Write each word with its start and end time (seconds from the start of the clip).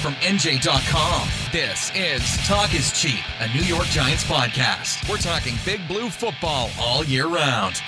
from 0.00 0.14
NJ.com. 0.14 1.28
This 1.52 1.92
is 1.94 2.46
Talk 2.48 2.74
is 2.74 2.90
Cheap, 2.98 3.20
a 3.38 3.48
New 3.54 3.62
York 3.64 3.84
Giants 3.84 4.24
podcast. 4.24 5.06
We're 5.10 5.18
talking 5.18 5.56
big 5.66 5.86
blue 5.86 6.08
football 6.08 6.70
all 6.80 7.04
year 7.04 7.26
round. 7.26 7.82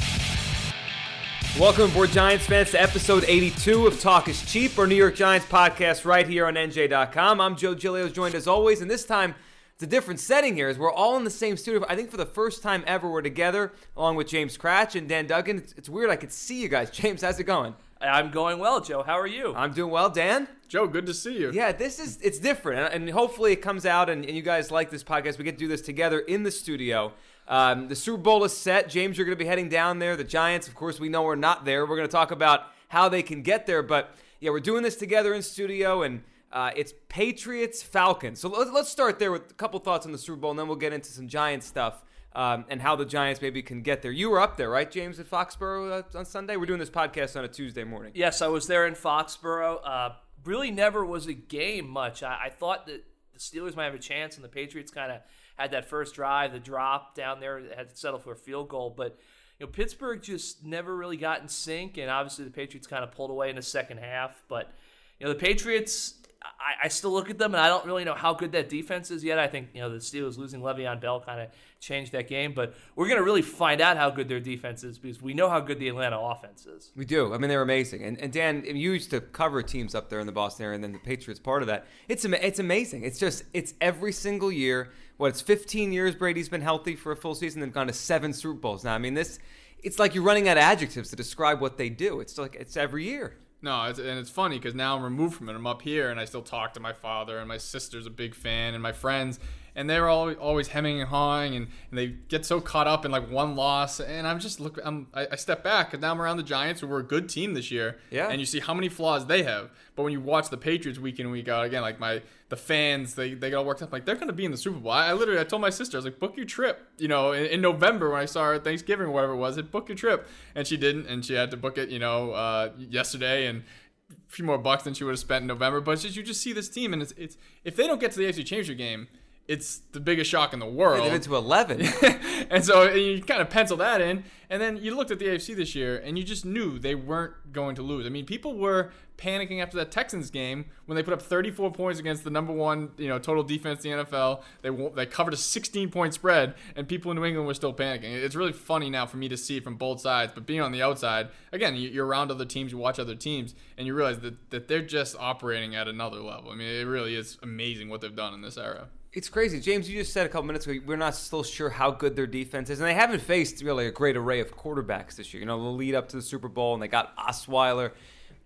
Welcome 1.58 1.90
aboard, 1.90 2.10
Giants 2.10 2.44
fans, 2.44 2.72
to 2.72 2.82
episode 2.82 3.24
82 3.26 3.86
of 3.86 3.98
Talk 3.98 4.28
is 4.28 4.44
Cheap, 4.44 4.78
our 4.78 4.86
New 4.86 4.94
York 4.94 5.14
Giants 5.14 5.46
podcast 5.46 6.04
right 6.04 6.28
here 6.28 6.44
on 6.44 6.54
NJ.com. 6.54 7.40
I'm 7.40 7.56
Joe 7.56 7.74
Giglio, 7.74 8.10
joined 8.10 8.34
as 8.34 8.46
always, 8.46 8.82
and 8.82 8.90
this 8.90 9.06
time 9.06 9.34
it's 9.72 9.82
a 9.82 9.86
different 9.86 10.20
setting 10.20 10.54
here 10.54 10.68
as 10.68 10.78
we're 10.78 10.92
all 10.92 11.16
in 11.16 11.24
the 11.24 11.30
same 11.30 11.56
studio. 11.56 11.82
I 11.88 11.96
think 11.96 12.10
for 12.10 12.18
the 12.18 12.26
first 12.26 12.62
time 12.62 12.84
ever, 12.86 13.10
we're 13.10 13.22
together 13.22 13.72
along 13.96 14.16
with 14.16 14.28
James 14.28 14.58
Kratch 14.58 14.96
and 14.96 15.08
Dan 15.08 15.26
Duggan. 15.26 15.58
It's, 15.58 15.72
it's 15.78 15.88
weird 15.88 16.10
I 16.10 16.16
could 16.16 16.30
see 16.30 16.60
you 16.60 16.68
guys. 16.68 16.90
James, 16.92 17.22
how's 17.22 17.40
it 17.40 17.44
going? 17.44 17.74
I'm 18.02 18.30
going 18.30 18.58
well, 18.58 18.80
Joe. 18.80 19.02
How 19.02 19.18
are 19.18 19.26
you? 19.26 19.54
I'm 19.54 19.72
doing 19.72 19.90
well, 19.90 20.10
Dan. 20.10 20.48
Joe, 20.68 20.86
good 20.86 21.06
to 21.06 21.14
see 21.14 21.38
you. 21.38 21.52
Yeah, 21.52 21.72
this 21.72 21.98
is 21.98 22.18
it's 22.22 22.38
different, 22.38 22.92
and 22.92 23.08
hopefully 23.10 23.52
it 23.52 23.62
comes 23.62 23.86
out 23.86 24.08
and, 24.08 24.24
and 24.24 24.34
you 24.34 24.42
guys 24.42 24.70
like 24.70 24.90
this 24.90 25.04
podcast. 25.04 25.38
We 25.38 25.44
get 25.44 25.52
to 25.52 25.58
do 25.58 25.68
this 25.68 25.82
together 25.82 26.18
in 26.20 26.42
the 26.42 26.50
studio. 26.50 27.12
Um, 27.48 27.88
the 27.88 27.96
Super 27.96 28.22
Bowl 28.22 28.44
is 28.44 28.56
set. 28.56 28.88
James, 28.88 29.18
you're 29.18 29.26
going 29.26 29.36
to 29.36 29.44
be 29.44 29.48
heading 29.48 29.68
down 29.68 29.98
there. 29.98 30.16
The 30.16 30.24
Giants, 30.24 30.68
of 30.68 30.74
course, 30.74 30.98
we 30.98 31.08
know 31.08 31.22
we're 31.22 31.34
not 31.34 31.64
there. 31.64 31.86
We're 31.86 31.96
going 31.96 32.08
to 32.08 32.12
talk 32.12 32.30
about 32.30 32.66
how 32.88 33.08
they 33.08 33.22
can 33.22 33.42
get 33.42 33.66
there, 33.66 33.82
but 33.82 34.14
yeah, 34.40 34.50
we're 34.50 34.60
doing 34.60 34.82
this 34.82 34.96
together 34.96 35.34
in 35.34 35.42
studio, 35.42 36.02
and 36.02 36.22
uh, 36.52 36.70
it's 36.76 36.92
Patriots 37.08 37.82
Falcons. 37.82 38.40
So 38.40 38.48
let's, 38.48 38.70
let's 38.70 38.88
start 38.88 39.18
there 39.18 39.32
with 39.32 39.50
a 39.50 39.54
couple 39.54 39.78
thoughts 39.80 40.06
on 40.06 40.12
the 40.12 40.18
Super 40.18 40.36
Bowl, 40.36 40.50
and 40.50 40.58
then 40.58 40.68
we'll 40.68 40.76
get 40.76 40.92
into 40.92 41.10
some 41.10 41.28
Giants 41.28 41.66
stuff. 41.66 42.02
Um, 42.34 42.64
and 42.70 42.80
how 42.80 42.96
the 42.96 43.04
Giants 43.04 43.42
maybe 43.42 43.62
can 43.62 43.82
get 43.82 44.00
there. 44.00 44.10
You 44.10 44.30
were 44.30 44.40
up 44.40 44.56
there, 44.56 44.70
right, 44.70 44.90
James, 44.90 45.20
at 45.20 45.26
Foxborough 45.26 46.02
uh, 46.14 46.18
on 46.18 46.24
Sunday? 46.24 46.56
We're 46.56 46.64
doing 46.64 46.78
this 46.78 46.88
podcast 46.88 47.36
on 47.36 47.44
a 47.44 47.48
Tuesday 47.48 47.84
morning. 47.84 48.12
Yes, 48.14 48.40
I 48.40 48.46
was 48.46 48.66
there 48.66 48.86
in 48.86 48.94
Foxborough. 48.94 49.80
Uh, 49.84 50.12
really 50.44 50.70
never 50.70 51.04
was 51.04 51.26
a 51.26 51.34
game 51.34 51.88
much. 51.88 52.22
I, 52.22 52.44
I, 52.44 52.48
thought 52.48 52.86
that 52.86 53.04
the 53.32 53.38
Steelers 53.38 53.76
might 53.76 53.84
have 53.84 53.94
a 53.94 53.98
chance, 53.98 54.36
and 54.36 54.44
the 54.44 54.48
Patriots 54.48 54.90
kind 54.90 55.12
of 55.12 55.20
had 55.56 55.72
that 55.72 55.88
first 55.88 56.14
drive, 56.14 56.52
the 56.52 56.58
drop 56.58 57.14
down 57.14 57.40
there, 57.40 57.62
had 57.76 57.90
to 57.90 57.96
settle 57.96 58.18
for 58.18 58.32
a 58.32 58.36
field 58.36 58.68
goal. 58.68 58.92
But 58.96 59.18
you 59.58 59.66
know, 59.66 59.72
Pittsburgh 59.72 60.22
just 60.22 60.64
never 60.64 60.96
really 60.96 61.16
got 61.16 61.40
in 61.40 61.48
sync, 61.48 61.98
and 61.98 62.10
obviously 62.10 62.44
the 62.44 62.50
Patriots 62.50 62.86
kind 62.86 63.04
of 63.04 63.12
pulled 63.12 63.30
away 63.30 63.50
in 63.50 63.56
the 63.56 63.62
second 63.62 63.98
half. 63.98 64.42
But 64.48 64.72
you 65.18 65.26
know, 65.26 65.32
the 65.32 65.38
Patriots 65.38 66.14
I, 66.44 66.84
I, 66.86 66.88
still 66.88 67.12
look 67.12 67.30
at 67.30 67.38
them 67.38 67.54
and 67.54 67.60
I 67.60 67.68
don't 67.68 67.84
really 67.86 68.04
know 68.04 68.14
how 68.14 68.34
good 68.34 68.52
that 68.52 68.68
defense 68.68 69.10
is 69.10 69.22
yet. 69.22 69.38
I 69.38 69.46
think 69.46 69.68
you 69.74 69.80
know 69.80 69.90
the 69.90 69.98
Steelers 69.98 70.38
losing 70.38 70.60
Le'Veon 70.60 71.00
Bell 71.00 71.20
kind 71.20 71.40
of 71.40 71.48
changed 71.80 72.12
that 72.12 72.28
game, 72.28 72.52
but 72.54 72.74
we're 72.96 73.06
going 73.06 73.18
to 73.18 73.24
really 73.24 73.42
find 73.42 73.80
out 73.80 73.96
how 73.96 74.10
good 74.10 74.28
their 74.28 74.40
defense 74.40 74.84
is 74.84 74.98
because 74.98 75.20
we 75.20 75.34
know 75.34 75.48
how 75.48 75.60
good 75.60 75.78
the 75.78 75.88
Atlanta 75.88 76.18
offense 76.18 76.66
is. 76.66 76.92
We 76.96 77.04
do. 77.04 77.34
I 77.34 77.38
mean, 77.38 77.48
they're 77.48 77.62
amazing. 77.62 78.04
And, 78.04 78.18
and 78.18 78.32
Dan, 78.32 78.64
you 78.64 78.92
used 78.92 79.10
to 79.10 79.20
cover 79.20 79.62
teams 79.62 79.94
up 79.94 80.08
there 80.08 80.20
in 80.20 80.26
the 80.26 80.32
Boston 80.32 80.64
area, 80.64 80.74
and 80.76 80.84
then 80.84 80.92
the 80.92 80.98
Patriots 80.98 81.40
part 81.40 81.62
of 81.62 81.68
that. 81.68 81.86
It's 82.08 82.24
it's 82.24 82.58
amazing. 82.58 83.04
It's 83.04 83.18
just 83.18 83.44
it's 83.52 83.74
every 83.80 84.12
single 84.12 84.52
year. 84.52 84.90
What 85.16 85.28
it's 85.28 85.40
15 85.40 85.92
years 85.92 86.14
Brady's 86.14 86.48
been 86.48 86.62
healthy 86.62 86.96
for 86.96 87.12
a 87.12 87.16
full 87.16 87.34
season, 87.34 87.62
and 87.62 87.72
gone 87.72 87.86
to 87.86 87.92
seven 87.92 88.32
Super 88.32 88.58
Bowls 88.58 88.84
now. 88.84 88.94
I 88.94 88.98
mean, 88.98 89.14
this 89.14 89.38
it's 89.82 89.98
like 89.98 90.14
you're 90.14 90.24
running 90.24 90.48
out 90.48 90.56
of 90.56 90.62
adjectives 90.62 91.10
to 91.10 91.16
describe 91.16 91.60
what 91.60 91.76
they 91.76 91.88
do. 91.88 92.20
It's 92.20 92.38
like 92.38 92.56
it's 92.58 92.76
every 92.76 93.04
year. 93.04 93.36
No, 93.62 93.84
it's, 93.84 93.98
and 94.00 94.18
it's 94.18 94.28
funny 94.30 94.58
because 94.58 94.74
now 94.74 94.96
I'm 94.96 95.04
removed 95.04 95.36
from 95.36 95.48
it. 95.48 95.54
I'm 95.54 95.66
up 95.66 95.82
here, 95.82 96.10
and 96.10 96.18
I 96.18 96.24
still 96.24 96.42
talk 96.42 96.74
to 96.74 96.80
my 96.80 96.92
father, 96.92 97.38
and 97.38 97.46
my 97.46 97.58
sister's 97.58 98.06
a 98.06 98.10
big 98.10 98.34
fan, 98.34 98.74
and 98.74 98.82
my 98.82 98.90
friends, 98.92 99.38
and 99.74 99.88
they're 99.88 100.08
all, 100.08 100.32
always 100.34 100.68
hemming 100.68 101.00
and 101.00 101.08
hawing, 101.08 101.54
and, 101.54 101.68
and 101.90 101.98
they 101.98 102.08
get 102.28 102.44
so 102.44 102.60
caught 102.60 102.86
up 102.86 103.04
in 103.04 103.10
like 103.10 103.30
one 103.30 103.56
loss, 103.56 104.00
and 104.00 104.26
I'm 104.26 104.38
just 104.38 104.60
look, 104.60 104.78
I'm, 104.84 105.08
I, 105.14 105.28
I 105.32 105.36
step 105.36 105.64
back 105.64 105.92
and 105.92 106.02
now 106.02 106.12
I'm 106.12 106.20
around 106.20 106.36
the 106.36 106.42
Giants, 106.42 106.80
who 106.80 106.86
were 106.86 106.98
a 106.98 107.04
good 107.04 107.28
team 107.28 107.54
this 107.54 107.70
year, 107.70 107.98
yeah, 108.10 108.28
and 108.28 108.40
you 108.40 108.46
see 108.46 108.60
how 108.60 108.74
many 108.74 108.88
flaws 108.88 109.26
they 109.26 109.42
have. 109.42 109.70
But 109.94 110.04
when 110.04 110.12
you 110.12 110.20
watch 110.20 110.50
the 110.50 110.56
Patriots 110.56 110.98
week 110.98 111.20
in 111.20 111.30
week 111.30 111.48
out, 111.48 111.64
again, 111.64 111.82
like 111.82 111.98
my 111.98 112.22
the 112.48 112.56
fans, 112.56 113.14
they, 113.14 113.32
they 113.32 113.48
got 113.50 113.60
all 113.60 113.64
worked 113.64 113.80
up. 113.80 113.92
Like 113.92 114.04
they're 114.04 114.16
gonna 114.16 114.32
be 114.32 114.44
in 114.44 114.50
the 114.50 114.58
Super 114.58 114.78
Bowl. 114.78 114.92
I, 114.92 115.08
I, 115.08 115.12
literally 115.14 115.40
I 115.40 115.44
told 115.44 115.62
my 115.62 115.70
sister, 115.70 115.96
I 115.96 115.98
was 115.98 116.04
like, 116.04 116.18
book 116.18 116.36
your 116.36 116.44
trip. 116.46 116.86
You 116.98 117.08
know, 117.08 117.32
in, 117.32 117.46
in, 117.46 117.60
November 117.62 118.10
when 118.10 118.20
I 118.20 118.26
saw 118.26 118.44
her 118.44 118.58
Thanksgiving 118.58 119.06
or 119.06 119.10
whatever 119.10 119.32
it 119.32 119.38
was, 119.38 119.56
it 119.56 119.70
book 119.70 119.88
your 119.88 119.96
trip, 119.96 120.28
and 120.54 120.66
she 120.66 120.76
didn't, 120.76 121.06
and 121.06 121.24
she 121.24 121.34
had 121.34 121.50
to 121.50 121.56
book 121.56 121.78
it, 121.78 121.88
you 121.88 121.98
know, 121.98 122.32
uh, 122.32 122.70
yesterday, 122.76 123.46
and 123.46 123.62
a 124.10 124.32
few 124.32 124.44
more 124.44 124.58
bucks 124.58 124.82
than 124.84 124.92
she 124.92 125.04
would 125.04 125.12
have 125.12 125.18
spent 125.18 125.42
in 125.42 125.46
November. 125.46 125.80
But 125.80 125.98
just 125.98 126.14
you 126.14 126.22
just 126.22 126.42
see 126.42 126.52
this 126.52 126.68
team, 126.68 126.92
and 126.92 127.00
it's 127.00 127.12
it's 127.16 127.38
if 127.64 127.74
they 127.74 127.86
don't 127.86 128.00
get 128.00 128.12
to 128.12 128.18
the 128.18 128.24
AFC 128.24 128.44
Championship 128.44 128.76
game 128.76 129.08
it's 129.48 129.78
the 129.92 130.00
biggest 130.00 130.30
shock 130.30 130.52
in 130.52 130.60
the 130.60 130.66
world. 130.66 131.10
Been 131.10 131.20
to 131.20 131.36
11. 131.36 131.82
and 132.50 132.64
so 132.64 132.84
you 132.92 133.22
kind 133.22 133.42
of 133.42 133.50
pencil 133.50 133.76
that 133.78 134.00
in. 134.00 134.24
And 134.48 134.62
then 134.62 134.76
you 134.76 134.94
looked 134.94 135.10
at 135.10 135.18
the 135.18 135.26
AFC 135.26 135.56
this 135.56 135.74
year 135.74 135.96
and 135.98 136.16
you 136.16 136.24
just 136.24 136.44
knew 136.44 136.78
they 136.78 136.94
weren't 136.94 137.52
going 137.52 137.74
to 137.76 137.82
lose. 137.82 138.06
I 138.06 138.08
mean, 138.08 138.24
people 138.24 138.56
were 138.56 138.92
panicking 139.16 139.62
after 139.62 139.76
that 139.78 139.90
Texans 139.90 140.30
game 140.30 140.66
when 140.86 140.96
they 140.96 141.02
put 141.02 141.14
up 141.14 141.22
34 141.22 141.72
points 141.72 141.98
against 141.98 142.24
the 142.24 142.30
number 142.30 142.52
one, 142.52 142.90
you 142.98 143.08
know, 143.08 143.18
total 143.18 143.42
defense 143.42 143.84
in 143.84 143.96
the 143.96 144.04
NFL. 144.04 144.42
They 144.62 144.70
they 144.94 145.06
covered 145.06 145.34
a 145.34 145.36
16 145.36 145.90
point 145.90 146.14
spread, 146.14 146.54
and 146.76 146.86
people 146.86 147.10
in 147.10 147.16
New 147.16 147.24
England 147.24 147.46
were 147.46 147.54
still 147.54 147.72
panicking. 147.72 148.12
It's 148.12 148.34
really 148.34 148.52
funny 148.52 148.90
now 148.90 149.06
for 149.06 149.16
me 149.16 149.28
to 149.28 149.36
see 149.36 149.60
from 149.60 149.76
both 149.76 150.00
sides. 150.00 150.32
But 150.34 150.46
being 150.46 150.60
on 150.60 150.72
the 150.72 150.82
outside, 150.82 151.28
again, 151.52 151.74
you're 151.76 152.06
around 152.06 152.30
other 152.30 152.44
teams, 152.44 152.72
you 152.72 152.78
watch 152.78 152.98
other 152.98 153.14
teams, 153.14 153.54
and 153.76 153.86
you 153.86 153.94
realize 153.94 154.20
that, 154.20 154.50
that 154.50 154.68
they're 154.68 154.82
just 154.82 155.16
operating 155.18 155.74
at 155.74 155.88
another 155.88 156.18
level. 156.18 156.50
I 156.50 156.54
mean, 156.54 156.68
it 156.68 156.86
really 156.86 157.14
is 157.14 157.38
amazing 157.42 157.88
what 157.88 158.00
they've 158.00 158.14
done 158.14 158.34
in 158.34 158.42
this 158.42 158.58
era. 158.58 158.88
It's 159.12 159.28
crazy. 159.28 159.60
James, 159.60 159.90
you 159.90 160.00
just 160.00 160.14
said 160.14 160.24
a 160.24 160.28
couple 160.30 160.44
minutes 160.44 160.66
ago, 160.66 160.80
we're 160.86 160.96
not 160.96 161.14
still 161.14 161.42
sure 161.42 161.68
how 161.68 161.90
good 161.90 162.16
their 162.16 162.26
defense 162.26 162.70
is. 162.70 162.80
And 162.80 162.88
they 162.88 162.94
haven't 162.94 163.20
faced 163.20 163.62
really 163.62 163.86
a 163.86 163.90
great 163.90 164.16
array 164.16 164.40
of 164.40 164.56
quarterbacks 164.56 165.16
this 165.16 165.34
year. 165.34 165.40
You 165.40 165.46
know, 165.46 165.62
the 165.62 165.68
lead 165.68 165.94
up 165.94 166.08
to 166.10 166.16
the 166.16 166.22
Super 166.22 166.48
Bowl, 166.48 166.72
and 166.72 166.82
they 166.82 166.88
got 166.88 167.14
Osweiler. 167.18 167.92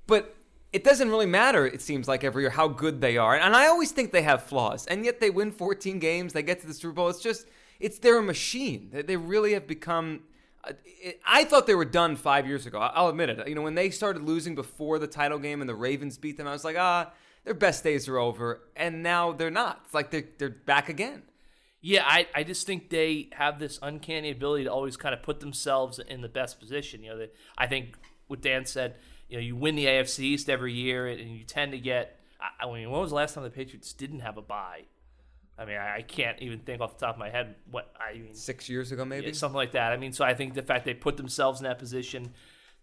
But 0.09 0.35
it 0.73 0.83
doesn't 0.83 1.09
really 1.09 1.27
matter, 1.27 1.65
it 1.65 1.81
seems 1.83 2.09
like, 2.09 2.25
every 2.25 2.43
year 2.43 2.51
how 2.51 2.67
good 2.67 3.01
they 3.01 3.17
are. 3.17 3.37
And 3.37 3.55
I 3.55 3.69
always 3.69 3.93
think 3.93 4.11
they 4.11 4.23
have 4.23 4.43
flaws. 4.43 4.87
And 4.87 5.05
yet 5.05 5.21
they 5.21 5.31
win 5.31 5.53
14 5.53 6.01
games, 6.01 6.33
they 6.33 6.43
get 6.43 6.61
to 6.63 6.67
the 6.67 6.75
Super 6.75 6.95
Bowl. 6.95 7.09
It's 7.09 7.23
just, 7.23 7.47
it's 7.79 8.01
their 8.01 8.21
machine. 8.21 8.91
They 8.93 9.17
really 9.17 9.53
have 9.53 9.69
become. 9.69 10.23
Uh, 10.65 10.73
I 11.25 11.45
thought 11.45 11.69
they 11.69 11.77
were 11.77 11.85
done 11.85 12.17
five 12.17 12.45
years 12.45 12.67
ago. 12.67 12.81
I'll 12.81 13.09
admit 13.09 13.31
it. 13.31 13.47
You 13.47 13.55
know, 13.55 13.63
when 13.63 13.77
they 13.77 13.91
started 13.91 14.25
losing 14.25 14.57
before 14.57 14.99
the 14.99 15.07
title 15.07 15.39
game 15.39 15.61
and 15.61 15.71
the 15.71 15.77
Ravens 15.77 16.19
beat 16.19 16.37
them, 16.37 16.49
I 16.49 16.53
was 16.53 16.65
like, 16.65 16.77
ah 16.77 17.13
their 17.47 17.55
best 17.55 17.85
days 17.85 18.09
are 18.09 18.19
over, 18.19 18.61
and 18.75 19.05
now 19.05 19.33
they're 19.33 19.51
not. 19.53 19.81
It's 19.85 19.95
like 19.95 20.11
they're 20.11 20.25
they're 20.37 20.51
back 20.51 20.89
again. 20.89 21.23
Yeah, 21.81 22.03
I, 22.05 22.27
I 22.35 22.43
just 22.43 22.67
think 22.67 22.91
they 22.91 23.29
have 23.33 23.61
this 23.61 23.79
uncanny 23.81 24.33
ability 24.33 24.65
to 24.65 24.73
always 24.73 24.97
kind 24.97 25.15
of 25.15 25.23
put 25.23 25.39
themselves 25.39 26.01
in 26.01 26.23
the 26.23 26.29
best 26.29 26.59
position. 26.59 27.05
You 27.05 27.11
know, 27.11 27.19
that 27.19 27.35
I 27.57 27.69
think 27.69 27.97
what 28.27 28.43
Dan 28.43 28.67
said, 28.67 28.97
you 29.29 29.37
know, 29.37 29.43
you 29.43 29.55
win 29.55 29.77
the 29.77 29.87
AFC 29.87 30.21
East 30.21 30.51
every 30.51 30.73
year, 30.73 31.07
and 31.07 31.37
you 31.39 31.45
tend 31.45 31.71
to 31.73 31.79
get. 31.79 32.19
I 32.61 32.67
mean, 32.67 32.91
when 32.91 33.01
was 33.01 33.11
the 33.11 33.17
last 33.17 33.35
time 33.35 33.45
the 33.45 33.51
Patriots 33.51 33.93
didn't 33.93 34.21
have 34.21 34.37
a 34.37 34.43
bye? 34.43 34.83
I 35.57 35.65
mean, 35.65 35.77
I 35.77 36.03
can't 36.03 36.43
even 36.43 36.59
think 36.59 36.83
off 36.83 36.99
the 36.99 37.07
top 37.07 37.15
of 37.15 37.19
my 37.21 37.31
head 37.31 37.55
what 37.71 37.95
I 37.99 38.19
mean. 38.19 38.35
Six 38.35 38.69
years 38.69 38.91
ago, 38.91 39.05
maybe 39.05 39.33
something 39.33 39.57
like 39.57 39.73
that. 39.73 39.93
I 39.93 39.97
mean, 39.97 40.13
so 40.13 40.25
I 40.25 40.35
think 40.35 40.55
the 40.55 40.63
fact 40.63 40.85
they 40.85 40.95
put 40.95 41.17
themselves 41.17 41.61
in 41.61 41.65
that 41.65 41.79
position 41.79 42.33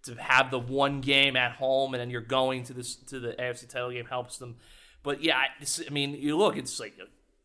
to 0.04 0.16
have 0.16 0.52
the 0.52 0.60
one 0.60 1.02
game 1.02 1.36
at 1.36 1.54
home 1.54 1.94
and 1.94 2.02
then 2.02 2.10
you're 2.10 2.22
going 2.22 2.64
to 2.64 2.74
this 2.74 2.96
to 2.96 3.20
the 3.20 3.34
AFC 3.34 3.68
title 3.68 3.92
game 3.92 4.06
helps 4.06 4.38
them. 4.38 4.58
But 5.02 5.22
yeah, 5.22 5.38
I, 5.38 5.48
I 5.86 5.90
mean, 5.90 6.16
you 6.16 6.38
look, 6.38 6.56
it's 6.58 6.80
like 6.80 6.98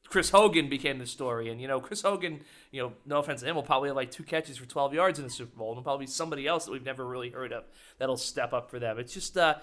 Chris 0.09 0.31
Hogan 0.31 0.69
became 0.69 0.99
the 0.99 1.07
story, 1.07 1.51
and 1.51 1.61
you 1.61 1.69
know, 1.69 1.81
Chris 1.81 2.03
Hogan, 2.03 2.41
you 2.71 2.83
know, 2.83 2.93
no 3.05 3.19
offense 3.19 3.41
to 3.41 3.47
him, 3.47 3.57
will 3.57 3.63
probably 3.63 3.91
have 3.91 3.97
like 3.97 4.11
two 4.11 4.23
catches 4.23 4.57
for 4.57 4.67
12 4.67 4.95
yards 4.95 5.19
in 5.19 5.25
the 5.25 5.31
Super 5.31 5.57
Bowl, 5.57 5.75
and 5.75 5.85
probably 5.85 6.07
somebody 6.07 6.47
else 6.47 6.65
that 6.65 6.73
we've 6.73 6.85
never 6.85 7.07
really 7.07 7.31
heard 7.31 7.53
of 7.53 7.65
that'll 7.99 8.17
step 8.17 8.53
up 8.53 8.71
for 8.71 8.79
them. 8.79 8.99
It's 8.99 9.13
just, 9.13 9.37
uh, 9.37 9.57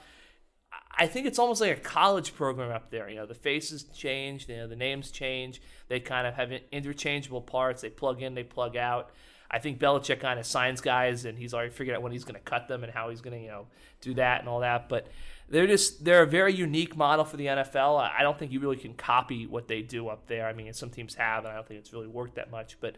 I 0.97 1.07
think 1.07 1.25
it's 1.25 1.39
almost 1.39 1.62
like 1.62 1.77
a 1.77 1.81
college 1.81 2.35
program 2.35 2.69
up 2.69 2.91
there. 2.91 3.09
You 3.09 3.16
know, 3.16 3.25
the 3.25 3.33
faces 3.33 3.83
change, 3.95 4.47
you 4.47 4.57
know, 4.57 4.67
the 4.67 4.75
names 4.75 5.09
change. 5.09 5.62
They 5.88 6.00
kind 6.00 6.27
of 6.27 6.35
have 6.35 6.51
interchangeable 6.72 7.41
parts. 7.41 7.81
They 7.81 7.89
plug 7.89 8.22
in, 8.22 8.35
they 8.35 8.44
plug 8.44 8.75
out. 8.75 9.12
I 9.50 9.59
think 9.59 9.79
Belichick 9.79 10.19
kind 10.19 10.39
of 10.39 10.45
signs 10.45 10.81
guys, 10.81 11.25
and 11.25 11.38
he's 11.38 11.53
already 11.53 11.72
figured 11.72 11.95
out 11.95 12.01
when 12.01 12.11
he's 12.11 12.23
going 12.23 12.35
to 12.35 12.41
cut 12.41 12.67
them 12.67 12.83
and 12.83 12.91
how 12.91 13.09
he's 13.09 13.22
going 13.22 13.38
to, 13.38 13.44
you 13.44 13.50
know, 13.50 13.67
do 14.01 14.13
that 14.16 14.39
and 14.39 14.50
all 14.50 14.61
that. 14.61 14.89
But 14.89 15.07
they're 15.50 15.67
just 15.67 16.03
they're 16.03 16.23
a 16.23 16.28
very 16.28 16.53
unique 16.53 16.95
model 16.95 17.23
for 17.25 17.38
the 17.38 17.45
NFL. 17.45 18.00
I 18.00 18.23
don't 18.23 18.38
think 18.38 18.51
you 18.51 18.59
really 18.59 18.77
can 18.77 18.94
copy 18.94 19.45
what 19.45 19.68
they 19.68 19.81
do 19.81 20.07
up 20.07 20.27
there. 20.27 20.47
I 20.47 20.53
mean, 20.53 20.74
some 20.74 20.89
teams 20.89 21.15
have, 21.15 21.45
and 21.45 21.53
I 21.53 21.56
don't 21.56 21.68
think 21.68 21.80
it's 21.80 21.94
really 21.94 22.07
worked 22.07 22.36
that 22.36 22.50
much. 22.50 22.77
But 22.80 22.97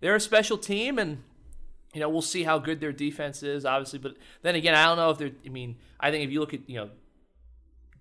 they're 0.00 0.14
a 0.14 0.20
special 0.20 0.56
team, 0.56 0.98
and 0.98 1.22
you 1.92 2.00
know, 2.00 2.08
we'll 2.08 2.22
see 2.22 2.42
how 2.42 2.58
good 2.58 2.80
their 2.80 2.92
defense 2.92 3.42
is, 3.42 3.64
obviously. 3.64 3.98
But 3.98 4.16
then 4.42 4.54
again, 4.54 4.74
I 4.74 4.86
don't 4.86 4.96
know 4.96 5.10
if 5.10 5.18
they're. 5.18 5.32
I 5.44 5.48
mean, 5.50 5.76
I 6.00 6.10
think 6.10 6.24
if 6.24 6.30
you 6.30 6.40
look 6.40 6.54
at 6.54 6.68
you 6.68 6.76
know 6.76 6.90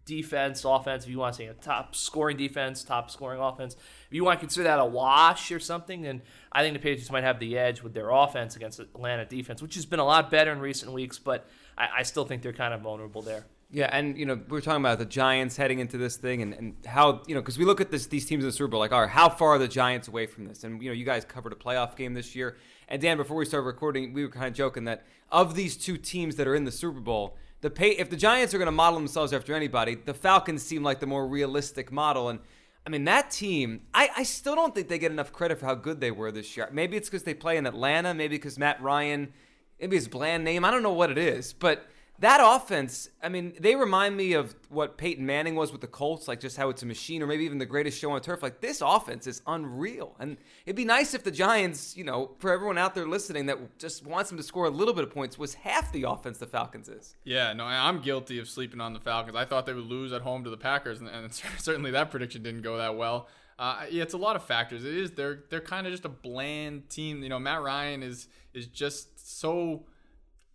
defense, 0.05 0.65
offense, 0.65 1.05
if 1.05 1.09
you 1.09 1.19
want 1.19 1.35
to 1.35 1.38
say 1.38 1.45
a 1.47 1.53
top 1.53 1.95
scoring 1.95 2.38
defense, 2.38 2.83
top 2.83 3.09
scoring 3.09 3.39
offense, 3.39 3.75
if 3.75 4.13
you 4.13 4.23
want 4.23 4.39
to 4.39 4.41
consider 4.41 4.65
that 4.65 4.79
a 4.79 4.85
wash 4.85 5.51
or 5.51 5.59
something, 5.59 6.01
then 6.01 6.21
I 6.51 6.61
think 6.61 6.73
the 6.73 6.79
Patriots 6.79 7.11
might 7.11 7.23
have 7.23 7.39
the 7.39 7.57
edge 7.57 7.81
with 7.81 7.94
their 7.94 8.09
offense 8.09 8.55
against 8.55 8.79
Atlanta 8.79 9.25
defense, 9.25 9.61
which 9.61 9.75
has 9.75 9.85
been 9.85 10.00
a 10.00 10.05
lot 10.05 10.29
better 10.29 10.51
in 10.51 10.59
recent 10.59 10.91
weeks, 10.91 11.19
but 11.19 11.47
I, 11.77 11.89
I 12.00 12.03
still 12.03 12.25
think 12.25 12.41
they're 12.41 12.53
kind 12.53 12.73
of 12.73 12.81
vulnerable 12.81 13.21
there. 13.21 13.45
Yeah, 13.73 13.89
and 13.91 14.15
you 14.19 14.27
know 14.27 14.39
we 14.50 14.59
are 14.59 14.61
talking 14.61 14.81
about 14.81 15.00
the 15.00 15.05
Giants 15.05 15.57
heading 15.57 15.79
into 15.79 15.97
this 15.97 16.15
thing, 16.15 16.44
and, 16.44 16.53
and 16.53 16.75
how 16.85 17.23
you 17.25 17.33
know 17.33 17.41
because 17.41 17.57
we 17.57 17.65
look 17.65 17.81
at 17.81 17.89
this 17.89 18.05
these 18.05 18.23
teams 18.23 18.44
in 18.44 18.47
the 18.47 18.53
Super 18.53 18.67
Bowl 18.67 18.79
like, 18.79 18.91
all 18.91 19.01
right, 19.01 19.09
how 19.09 19.29
far 19.29 19.55
are 19.55 19.57
the 19.57 19.67
Giants 19.67 20.07
away 20.07 20.27
from 20.27 20.45
this? 20.45 20.63
And 20.63 20.79
you 20.79 20.89
know 20.89 20.94
you 20.94 21.05
guys 21.05 21.25
covered 21.25 21.53
a 21.53 21.55
playoff 21.55 21.95
game 21.95 22.13
this 22.13 22.35
year, 22.35 22.57
and 22.88 23.01
Dan, 23.01 23.17
before 23.17 23.35
we 23.35 23.45
started 23.45 23.65
recording, 23.65 24.13
we 24.13 24.23
were 24.23 24.29
kind 24.29 24.45
of 24.45 24.53
joking 24.53 24.83
that 24.83 25.03
of 25.33 25.56
these 25.56 25.75
two 25.75 25.97
teams 25.97 26.38
that 26.38 26.47
are 26.47 26.56
in 26.56 26.63
the 26.63 26.71
Super 26.71 27.01
Bowl, 27.01 27.35
the 27.62 27.69
pay 27.69 27.89
if 27.89 28.09
the 28.09 28.15
Giants 28.15 28.53
are 28.53 28.57
going 28.59 28.68
to 28.68 28.71
model 28.71 29.00
themselves 29.00 29.33
after 29.33 29.53
anybody, 29.53 29.95
the 29.95 30.13
Falcons 30.13 30.62
seem 30.62 30.83
like 30.83 31.00
the 31.00 31.07
more 31.07 31.27
realistic 31.27 31.91
model. 31.91 32.30
And 32.30 32.39
I 32.85 32.89
mean 32.89 33.03
that 33.06 33.31
team, 33.31 33.81
I, 33.94 34.09
I 34.15 34.24
still 34.24 34.56
don't 34.56 34.75
think 34.75 34.88
they 34.88 35.00
get 35.00 35.12
enough 35.12 35.33
credit 35.33 35.57
for 35.59 35.65
how 35.65 35.75
good 35.75 36.00
they 36.00 36.12
were 36.12 36.31
this 36.31 36.56
year. 36.56 36.69
Maybe 36.71 36.95
it's 36.95 37.09
because 37.09 37.24
they 37.24 37.33
play 37.33 37.57
in 37.57 37.65
Atlanta. 37.65 38.13
Maybe 38.13 38.35
because 38.35 38.59
Matt 38.59 38.81
Ryan, 38.81 39.33
maybe 39.80 39.95
his 39.95 40.07
bland 40.07 40.44
name. 40.44 40.63
I 40.63 40.71
don't 40.71 40.83
know 40.83 40.94
what 40.94 41.09
it 41.09 41.18
is, 41.18 41.51
but 41.51 41.88
that 42.24 42.40
offense, 42.42 43.10
I 43.22 43.30
mean, 43.30 43.54
they 43.60 43.75
remind 43.75 44.16
me 44.16 44.34
of 44.34 44.56
what 44.70 44.98
Peyton 44.98 45.25
Manning 45.25 45.56
was 45.56 45.72
with 45.72 45.81
the 45.81 45.88
Colts, 45.88 46.28
like 46.28 46.40
just 46.40 46.58
how 46.58 46.70
it's 46.70 46.81
a 46.81 46.86
machine, 46.86 47.22
or 47.22 47.28
maybe 47.28 47.44
even 47.44 47.58
the 47.58 47.66
greatest 47.66 48.00
show 48.00 48.12
on 48.12 48.22
turf. 48.22 48.42
Like 48.42 48.62
this 48.62 48.81
offense 48.81 49.28
is 49.28 49.42
unreal, 49.46 50.16
and 50.20 50.38
it'd 50.66 50.75
be 50.75 50.86
nice 50.86 51.14
if 51.14 51.24
the 51.24 51.31
Giants, 51.31 51.98
you 51.98 52.04
know, 52.04 52.31
for 52.40 52.52
everyone 52.52 52.78
out 52.78 52.96
there 52.96 53.08
listening 53.08 53.48
that 53.48 53.78
just 53.78 54.06
wants 54.06 54.30
them 54.30 54.38
to 54.38 54.44
score 54.44 54.66
a 54.66 54.70
little 54.70 54.94
bit 54.94 55.04
of 55.04 55.12
points, 55.12 55.38
was 55.38 55.54
half 55.56 55.92
the 55.92 56.04
offense 56.04 56.38
the 56.38 56.48
Falcons 56.48 56.88
is. 56.88 57.16
Yeah, 57.24 57.54
no, 57.54 57.66
I'm 57.66 58.00
guilty 58.00 58.40
of 58.40 58.48
sleeping 58.48 58.80
on 58.80 58.94
the 58.94 59.00
Falcons. 59.00 59.36
I 59.36 59.46
thought 59.46 59.66
they 59.66 59.74
would 59.74 59.84
lose 59.86 60.14
at 60.14 60.22
home 60.22 60.44
to 60.46 60.50
the 60.50 60.58
Packers, 60.58 61.00
and, 61.00 61.10
and 61.10 61.34
certainly 61.58 61.92
that 61.92 62.10
prediction 62.10 62.44
didn't 62.44 62.62
go 62.62 62.78
that 62.78 62.96
well. 62.96 63.28
Uh, 63.60 63.86
yeah, 63.90 64.02
it's 64.02 64.14
a 64.14 64.18
lot 64.18 64.36
of 64.36 64.44
factors. 64.44 64.84
It 64.84 64.94
is 64.94 65.12
they're 65.12 65.44
they're 65.50 65.62
kind 65.62 65.86
of 65.86 65.94
just 65.94 66.06
a 66.06 66.10
bland 66.10 66.90
team. 66.90 67.22
You 67.22 67.30
know, 67.30 67.40
Matt 67.40 67.62
Ryan 67.62 68.02
is 68.02 68.28
is 68.54 68.68
just 68.68 69.38
so 69.38 69.84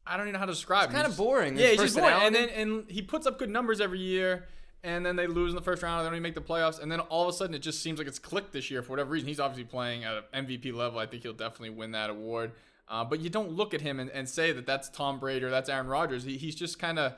I 0.08 0.16
don't 0.16 0.26
even 0.26 0.34
know 0.34 0.38
how 0.38 0.46
to 0.46 0.52
describe. 0.52 0.84
It. 0.84 0.92
It's 0.92 0.94
kind 0.94 1.06
of 1.06 1.16
boring. 1.16 1.56
Yeah, 1.56 1.68
he's 1.68 1.80
just 1.80 1.96
boring. 1.96 2.14
And 2.22 2.34
then 2.34 2.48
and 2.50 2.90
he 2.90 3.02
puts 3.02 3.26
up 3.26 3.38
good 3.38 3.50
numbers 3.50 3.80
every 3.80 4.00
year, 4.00 4.46
and 4.82 5.04
then 5.04 5.16
they 5.16 5.26
lose 5.26 5.50
in 5.50 5.56
the 5.56 5.62
first 5.62 5.82
round. 5.82 6.00
They 6.00 6.08
don't 6.08 6.14
even 6.14 6.22
make 6.22 6.34
the 6.34 6.40
playoffs, 6.40 6.80
and 6.80 6.90
then 6.90 7.00
all 7.00 7.24
of 7.24 7.28
a 7.28 7.32
sudden 7.32 7.54
it 7.54 7.60
just 7.60 7.82
seems 7.82 7.98
like 7.98 8.08
it's 8.08 8.18
clicked 8.18 8.52
this 8.52 8.70
year 8.70 8.82
for 8.82 8.90
whatever 8.90 9.10
reason. 9.10 9.28
He's 9.28 9.40
obviously 9.40 9.64
playing 9.64 10.04
at 10.04 10.24
an 10.32 10.46
MVP 10.46 10.74
level. 10.74 10.98
I 10.98 11.06
think 11.06 11.22
he'll 11.22 11.32
definitely 11.32 11.70
win 11.70 11.92
that 11.92 12.10
award. 12.10 12.52
Uh, 12.88 13.04
but 13.04 13.20
you 13.20 13.28
don't 13.28 13.50
look 13.52 13.74
at 13.74 13.82
him 13.82 14.00
and, 14.00 14.10
and 14.10 14.28
say 14.28 14.50
that 14.52 14.66
that's 14.66 14.88
Tom 14.88 15.18
Brady 15.18 15.44
or 15.44 15.50
that's 15.50 15.68
Aaron 15.68 15.88
Rodgers. 15.88 16.24
He, 16.24 16.38
he's 16.38 16.54
just 16.54 16.78
kind 16.78 16.98
of 16.98 17.12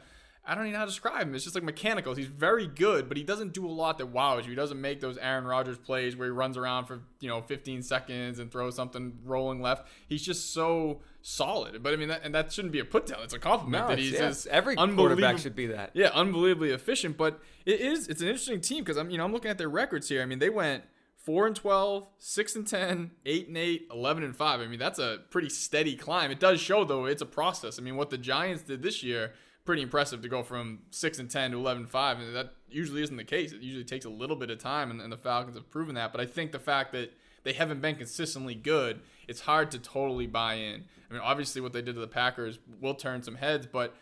I 0.45 0.55
don't 0.55 0.65
even 0.65 0.73
know 0.73 0.79
how 0.79 0.85
to 0.87 0.91
describe 0.91 1.29
him. 1.29 1.35
It's 1.35 1.45
just 1.45 1.55
like 1.55 1.63
mechanical. 1.63 2.15
He's 2.15 2.27
very 2.27 2.67
good, 2.67 3.09
but 3.09 3.17
he 3.17 3.23
doesn't 3.23 3.53
do 3.53 3.67
a 3.67 3.69
lot 3.71 3.99
that 3.99 4.07
wows 4.07 4.47
you. 4.47 4.51
He 4.51 4.57
doesn't 4.57 4.81
make 4.81 5.01
those 5.01 5.19
Aaron 5.19 5.45
Rodgers 5.45 5.77
plays 5.77 6.17
where 6.17 6.27
he 6.27 6.33
runs 6.33 6.57
around 6.57 6.87
for 6.87 7.01
you 7.21 7.29
know 7.29 7.43
15 7.43 7.83
seconds 7.83 8.39
and 8.39 8.51
throws 8.51 8.75
something 8.75 9.19
rolling 9.25 9.61
left. 9.61 9.87
He's 10.09 10.23
just 10.23 10.53
so 10.53 11.03
solid. 11.21 11.83
But 11.83 11.93
I 11.93 11.97
mean, 11.97 12.09
that, 12.09 12.23
and 12.25 12.35
that 12.35 12.53
shouldn't 12.53 12.73
be 12.73 12.81
a 12.81 12.85
put 12.85 13.07
down. 13.07 13.21
It's 13.23 13.35
a 13.35 13.39
compliment 13.39 13.85
no, 13.85 13.89
that 13.91 13.99
he's 13.99 14.13
yeah, 14.13 14.33
every 14.51 14.77
quarterback 14.77 15.39
should 15.39 15.55
be 15.55 15.67
that. 15.67 15.91
Yeah, 15.93 16.11
unbelievably 16.15 16.71
efficient. 16.71 17.17
But 17.17 17.41
it 17.67 17.81
is. 17.81 18.09
It's 18.09 18.23
an 18.23 18.29
interesting 18.29 18.61
team 18.61 18.83
because 18.83 18.97
I'm 18.97 19.11
you 19.11 19.19
know 19.19 19.25
I'm 19.25 19.33
looking 19.33 19.51
at 19.51 19.59
their 19.59 19.71
records 19.71 20.09
here. 20.09 20.23
I 20.23 20.27
mean, 20.27 20.39
they 20.39 20.51
went. 20.51 20.85
4 21.17 21.49
and 21.49 21.55
12, 21.55 22.07
6 22.17 22.57
and 22.57 22.67
10, 22.67 23.11
8 23.27 23.49
and 23.49 23.57
8, 23.59 23.89
11 23.93 24.25
and 24.25 24.35
5. 24.35 24.61
I 24.61 24.67
mean, 24.67 24.79
that's 24.79 24.99
a 24.99 25.19
pretty 25.29 25.51
steady 25.51 25.95
climb. 25.95 26.31
It 26.31 26.41
does 26.41 26.63
show 26.63 26.83
though 26.83 27.05
it's 27.05 27.21
a 27.21 27.27
process. 27.27 27.79
I 27.79 27.83
mean, 27.83 27.97
what 27.97 28.09
the 28.09 28.17
Giants 28.17 28.63
did 28.63 28.83
this 28.83 29.03
year, 29.03 29.35
pretty 29.71 29.83
impressive 29.83 30.21
to 30.21 30.29
go 30.29 30.43
from 30.43 30.81
6 30.91 31.21
and 31.21 31.31
10 31.31 31.53
to 31.53 31.57
11 31.57 31.83
and 31.85 31.89
5 31.89 32.19
and 32.19 32.35
that 32.35 32.55
usually 32.69 33.05
isn't 33.05 33.17
the 33.17 33.23
case. 33.23 33.53
It 33.53 33.61
usually 33.61 33.85
takes 33.85 34.05
a 34.05 34.11
little 34.11 34.35
bit 34.35 34.51
of 34.51 34.59
time 34.59 34.91
and, 34.91 35.01
and, 35.01 35.13
the 35.13 35.17
falcons 35.17 35.55
have 35.55 35.71
proven 35.71 35.95
that. 35.95 36.11
But 36.11 36.21
i 36.21 36.27
think 36.27 36.51
the 36.51 36.59
fact 36.59 36.91
that 36.91 37.13
they 37.45 37.53
haven't 37.53 37.81
been 37.81 37.95
consistently 37.95 38.57
good 38.57 38.99
it's 39.29 39.43
hard 39.43 39.71
to 39.71 39.79
totally 39.79 40.27
buy 40.27 40.55
in. 40.55 40.87
I 41.09 41.13
mean 41.13 41.23
obviously 41.23 41.61
what 41.61 41.73
they 41.73 41.83
did 41.83 41.95
to 41.95 42.01
the 42.01 42.09
packers 42.09 42.59
will 42.81 42.95
turn 42.95 43.23
some 43.23 43.37
heads 43.37 43.65
but 43.65 43.95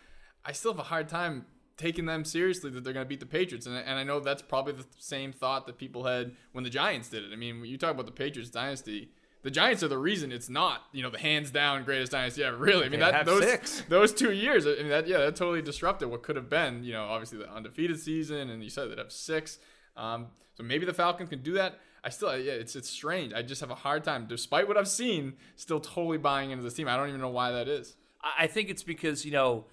i 0.43 0.53
still 0.53 0.73
have 0.73 0.81
a 0.81 0.85
hard 0.85 1.07
time 1.07 1.45
taking 1.77 2.07
them 2.07 2.25
seriously 2.25 2.71
that 2.71 2.83
they're 2.83 2.95
going 2.95 3.05
to 3.05 3.09
beat 3.09 3.21
the 3.21 3.27
patriots. 3.27 3.67
And, 3.67 3.77
and 3.77 3.99
i 3.99 4.05
know 4.05 4.21
that's 4.21 4.41
probably 4.41 4.73
the 4.73 4.87
same 4.97 5.35
thought 5.35 5.67
that 5.67 5.77
people 5.77 6.05
had 6.05 6.35
when 6.53 6.65
the 6.65 6.71
giants 6.71 7.11
did 7.11 7.25
it. 7.25 7.31
I 7.31 7.37
mean 7.37 7.63
you 7.67 7.77
talk 7.77 7.91
about 7.91 8.07
the 8.07 8.13
patriots 8.13 8.49
dynasty 8.49 9.11
the 9.43 9.51
Giants 9.51 9.83
are 9.83 9.89
the 9.89 9.99
reason 9.99 10.33
it's 10.33 10.49
not, 10.49 10.83
you 10.93 11.03
know, 11.03 11.11
the 11.11 11.19
hands 11.19 11.51
down 11.51 11.85
greatest 11.85 12.13
dynasty 12.13 12.43
ever. 12.43 12.57
Really, 12.57 12.87
I 12.87 12.89
mean 12.89 13.01
they 13.01 13.11
that 13.11 13.27
those 13.27 13.45
six. 13.45 13.83
those 13.89 14.13
two 14.13 14.33
years, 14.33 14.67
I 14.67 14.77
mean 14.77 14.89
that 14.89 15.07
yeah, 15.07 15.19
that 15.19 15.37
totally 15.37 15.63
disrupted 15.63 16.11
what 16.11 16.23
could 16.23 16.37
have 16.37 16.49
been, 16.49 16.85
you 16.85 16.93
know, 16.93 17.05
obviously 17.05 17.39
the 17.39 17.51
undefeated 17.51 18.01
season, 18.01 18.51
and 18.51 18.63
you 18.63 18.71
said 18.71 18.91
they'd 18.91 18.99
have 18.99 19.13
six. 19.13 19.59
Um, 19.97 20.29
so 20.55 20.63
maybe 20.63 20.87
the 20.87 20.95
Falcons 20.95 21.31
can 21.31 21.43
do 21.43 21.55
that. 21.55 21.79
I 22.05 22.11
still, 22.11 22.37
yeah, 22.39 22.53
it's 22.53 22.77
it's 22.77 22.89
strange. 22.89 23.33
I 23.33 23.43
just 23.43 23.61
have 23.61 23.71
a 23.71 23.77
hard 23.77 24.05
time, 24.05 24.27
despite 24.29 24.69
what 24.69 24.77
I've 24.77 24.89
seen, 24.89 25.35
still 25.57 25.81
totally 25.81 26.19
buying 26.19 26.51
into 26.51 26.63
this 26.63 26.75
team. 26.75 26.89
I 26.89 26.97
don't 26.97 27.09
even 27.09 27.21
know 27.21 27.29
why 27.29 27.53
that 27.53 27.69
is. 27.69 27.97
I 28.39 28.47
think 28.49 28.69
it's 28.69 28.83
because 28.83 29.25
you 29.25 29.33
know 29.33 29.67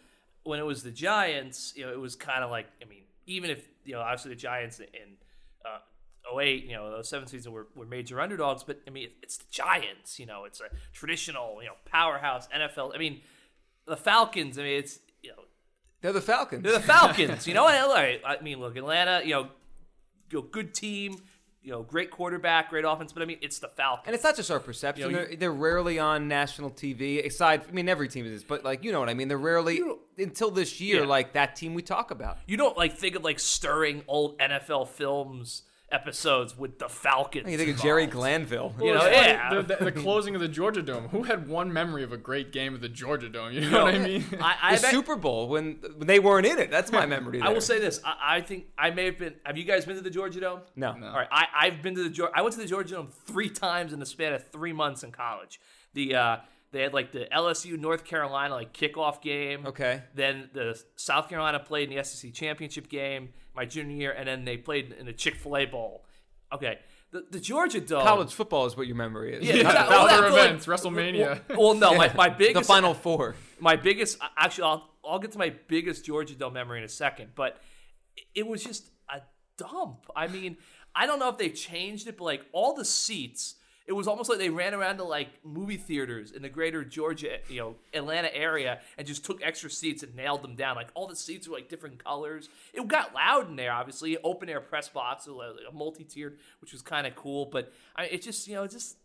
when 0.45 0.59
it 0.59 0.63
was 0.63 0.83
the 0.83 0.91
Giants, 0.91 1.73
you 1.75 1.85
know, 1.85 1.91
it 1.91 1.99
was 1.99 2.15
kind 2.15 2.43
of 2.43 2.51
like, 2.51 2.67
I 2.81 2.85
mean, 2.85 3.01
even 3.25 3.49
if 3.49 3.67
you 3.83 3.93
know, 3.93 4.01
obviously 4.01 4.29
the 4.29 4.39
Giants 4.39 4.79
and 4.79 5.17
08, 6.39 6.65
you 6.65 6.73
know, 6.73 6.91
those 6.91 7.09
seven 7.09 7.27
seasons 7.27 7.53
were, 7.53 7.67
were 7.75 7.85
major 7.85 8.19
underdogs, 8.19 8.63
but 8.63 8.81
I 8.87 8.89
mean, 8.89 9.09
it's 9.21 9.37
the 9.37 9.45
Giants, 9.51 10.19
you 10.19 10.25
know, 10.25 10.45
it's 10.45 10.59
a 10.59 10.65
traditional, 10.93 11.57
you 11.61 11.67
know, 11.67 11.75
powerhouse 11.85 12.47
NFL. 12.47 12.93
I 12.95 12.97
mean, 12.97 13.21
the 13.85 13.97
Falcons, 13.97 14.57
I 14.57 14.63
mean, 14.63 14.79
it's, 14.79 14.99
you 15.21 15.31
know, 15.31 15.43
they're 16.01 16.13
the 16.13 16.21
Falcons. 16.21 16.63
They're 16.63 16.73
the 16.73 16.79
Falcons, 16.79 17.47
you 17.47 17.53
know, 17.53 17.65
I, 17.65 18.19
I 18.25 18.41
mean, 18.41 18.59
look, 18.59 18.75
Atlanta, 18.75 19.21
you 19.23 19.33
know, 19.33 19.47
you 20.31 20.39
know, 20.39 20.47
good 20.51 20.73
team, 20.73 21.17
you 21.65 21.71
know, 21.71 21.81
great 21.81 22.11
quarterback, 22.11 22.69
great 22.69 22.85
offense, 22.85 23.11
but 23.11 23.23
I 23.23 23.25
mean, 23.25 23.39
it's 23.41 23.57
the 23.57 23.67
Falcons. 23.67 24.05
And 24.05 24.13
it's 24.13 24.23
not 24.23 24.35
just 24.35 24.51
our 24.51 24.59
perception. 24.59 25.09
You 25.09 25.15
know, 25.15 25.25
they're, 25.25 25.35
they're, 25.35 25.51
rarely 25.51 25.97
on 25.97 26.27
national 26.27 26.69
TV. 26.69 27.25
Aside, 27.25 27.63
I 27.67 27.71
mean, 27.71 27.89
every 27.89 28.07
team 28.07 28.25
is, 28.25 28.43
but 28.43 28.63
like 28.63 28.83
you 28.83 28.91
know 28.91 28.99
what 28.99 29.09
I 29.09 29.15
mean. 29.15 29.29
They're 29.29 29.37
rarely 29.39 29.81
until 30.17 30.51
this 30.51 30.79
year, 30.79 31.01
yeah. 31.01 31.07
like 31.07 31.33
that 31.33 31.55
team 31.55 31.73
we 31.73 31.81
talk 31.81 32.11
about. 32.11 32.37
You 32.45 32.55
don't 32.55 32.77
like 32.77 32.95
think 32.95 33.15
of 33.15 33.23
like 33.23 33.39
stirring 33.39 34.03
old 34.07 34.37
NFL 34.37 34.89
films 34.89 35.63
episodes 35.95 36.57
with 36.57 36.77
the 36.77 36.89
Falcons. 36.89 37.49
You 37.49 37.57
think 37.57 37.71
of 37.71 37.81
Jerry 37.81 38.05
Glanville. 38.05 38.75
You 38.79 38.93
know, 38.93 39.05
yeah. 39.05 39.53
The, 39.53 39.61
the, 39.63 39.85
the, 39.85 39.91
closing 39.91 40.35
of 40.35 40.41
the 40.41 40.47
Georgia 40.47 40.81
Dome. 40.81 41.07
Who 41.07 41.23
had 41.23 41.47
one 41.47 41.71
memory 41.71 42.03
of 42.03 42.11
a 42.11 42.17
great 42.17 42.51
game 42.51 42.75
at 42.75 42.81
the 42.81 42.89
Georgia 42.89 43.29
Dome? 43.29 43.53
You 43.53 43.61
know, 43.61 43.67
you 43.67 43.71
know 43.71 43.83
what 43.85 43.95
I 43.95 43.99
mean? 43.99 44.25
I, 44.41 44.55
I 44.61 44.75
the 44.75 44.81
bet, 44.81 44.91
Super 44.91 45.15
Bowl 45.15 45.47
when, 45.47 45.79
when 45.95 46.07
they 46.07 46.19
weren't 46.19 46.45
in 46.45 46.59
it. 46.59 46.69
That's 46.69 46.91
my 46.91 47.05
memory. 47.05 47.39
There. 47.39 47.47
I 47.47 47.53
will 47.53 47.61
say 47.61 47.79
this. 47.79 48.01
I, 48.03 48.37
I, 48.37 48.41
think 48.41 48.65
I 48.77 48.91
may 48.91 49.05
have 49.05 49.17
been. 49.17 49.35
Have 49.45 49.57
you 49.57 49.63
guys 49.63 49.85
been 49.85 49.95
to 49.95 50.01
the 50.01 50.09
Georgia 50.09 50.41
Dome? 50.41 50.61
No. 50.75 50.93
no. 50.93 51.07
All 51.07 51.13
right. 51.13 51.27
I, 51.31 51.45
I've 51.57 51.81
been 51.81 51.95
to 51.95 52.03
the. 52.03 52.09
Georgia. 52.09 52.33
I 52.35 52.41
went 52.41 52.53
to 52.55 52.61
the 52.61 52.67
Georgia 52.67 52.95
Dome 52.95 53.09
three 53.25 53.49
times 53.49 53.93
in 53.93 53.99
the 53.99 54.05
span 54.05 54.33
of 54.33 54.45
three 54.49 54.73
months 54.73 55.03
in 55.03 55.11
college. 55.11 55.61
The 55.93 56.15
uh, 56.15 56.37
they 56.71 56.81
had 56.81 56.93
like 56.93 57.13
the 57.13 57.27
LSU 57.33 57.79
North 57.79 58.03
Carolina 58.03 58.53
like 58.53 58.73
kickoff 58.73 59.21
game. 59.21 59.65
Okay. 59.65 60.03
Then 60.13 60.49
the 60.51 60.77
South 60.97 61.29
Carolina 61.29 61.59
played 61.59 61.89
in 61.89 61.95
the 61.95 62.03
SEC 62.03 62.33
championship 62.33 62.89
game 62.89 63.29
my 63.55 63.65
junior 63.65 63.95
year, 63.95 64.11
and 64.11 64.27
then 64.27 64.45
they 64.45 64.57
played 64.57 64.93
in 64.97 65.05
the 65.05 65.13
Chick 65.13 65.35
Fil 65.35 65.57
A 65.57 65.65
Bowl. 65.65 66.05
Okay. 66.53 66.79
The, 67.11 67.25
the 67.31 67.39
Georgia 67.39 67.79
Dome. 67.79 68.03
College 68.03 68.33
football 68.33 68.65
is 68.65 68.75
what 68.75 68.87
your 68.87 68.95
memory 68.95 69.35
is. 69.35 69.45
Yeah, 69.45 69.55
exactly. 69.55 69.95
well, 69.95 70.07
other 70.07 70.27
events, 70.27 70.67
like, 70.67 70.79
WrestleMania. 70.79 71.41
Well, 71.49 71.57
well 71.57 71.73
no, 71.73 71.95
my, 71.95 72.13
my 72.13 72.29
biggest. 72.37 72.67
the 72.67 72.73
Final 72.73 72.93
Four. 72.93 73.35
My 73.59 73.75
biggest. 73.75 74.17
Actually, 74.37 74.65
I'll, 74.65 74.89
I'll 75.07 75.19
get 75.19 75.31
to 75.31 75.37
my 75.37 75.53
biggest 75.67 76.05
Georgia 76.05 76.35
Dome 76.35 76.53
memory 76.53 76.79
in 76.79 76.83
a 76.83 76.89
second, 76.89 77.31
but 77.35 77.61
it 78.33 78.45
was 78.45 78.63
just 78.63 78.89
a 79.09 79.21
dump. 79.57 80.05
I 80.15 80.27
mean, 80.27 80.57
I 80.93 81.05
don't 81.05 81.19
know 81.19 81.29
if 81.29 81.37
they 81.37 81.49
changed 81.49 82.07
it, 82.07 82.17
but 82.17 82.25
like 82.25 82.45
all 82.51 82.73
the 82.73 82.85
seats 82.85 83.55
it 83.87 83.93
was 83.93 84.07
almost 84.07 84.29
like 84.29 84.39
they 84.39 84.49
ran 84.49 84.73
around 84.73 84.97
to 84.97 85.03
like 85.03 85.29
movie 85.43 85.77
theaters 85.77 86.31
in 86.31 86.41
the 86.41 86.49
greater 86.49 86.83
Georgia, 86.83 87.37
you 87.49 87.59
know, 87.59 87.75
Atlanta 87.93 88.33
area 88.35 88.79
and 88.97 89.05
just 89.05 89.23
took 89.23 89.43
extra 89.43 89.69
seats 89.69 90.01
and 90.01 90.15
nailed 90.15 90.41
them 90.41 90.55
down. 90.55 90.75
Like 90.75 90.89
all 90.95 91.07
the 91.07 91.15
seats 91.15 91.47
were 91.47 91.55
like 91.55 91.69
different 91.69 92.03
colors. 92.03 92.49
It 92.73 92.87
got 92.87 93.13
loud 93.13 93.49
in 93.49 93.55
there, 93.55 93.71
obviously. 93.71 94.17
Open 94.23 94.49
air 94.49 94.59
press 94.59 94.89
box, 94.89 95.27
a 95.27 95.73
multi-tiered, 95.73 96.37
which 96.61 96.71
was 96.73 96.81
kind 96.81 97.05
of 97.05 97.15
cool. 97.15 97.45
But 97.45 97.71
I 97.95 98.05
it 98.05 98.23
just, 98.23 98.47
you 98.47 98.55
know, 98.55 98.63
it 98.63 98.71
just 98.71 98.97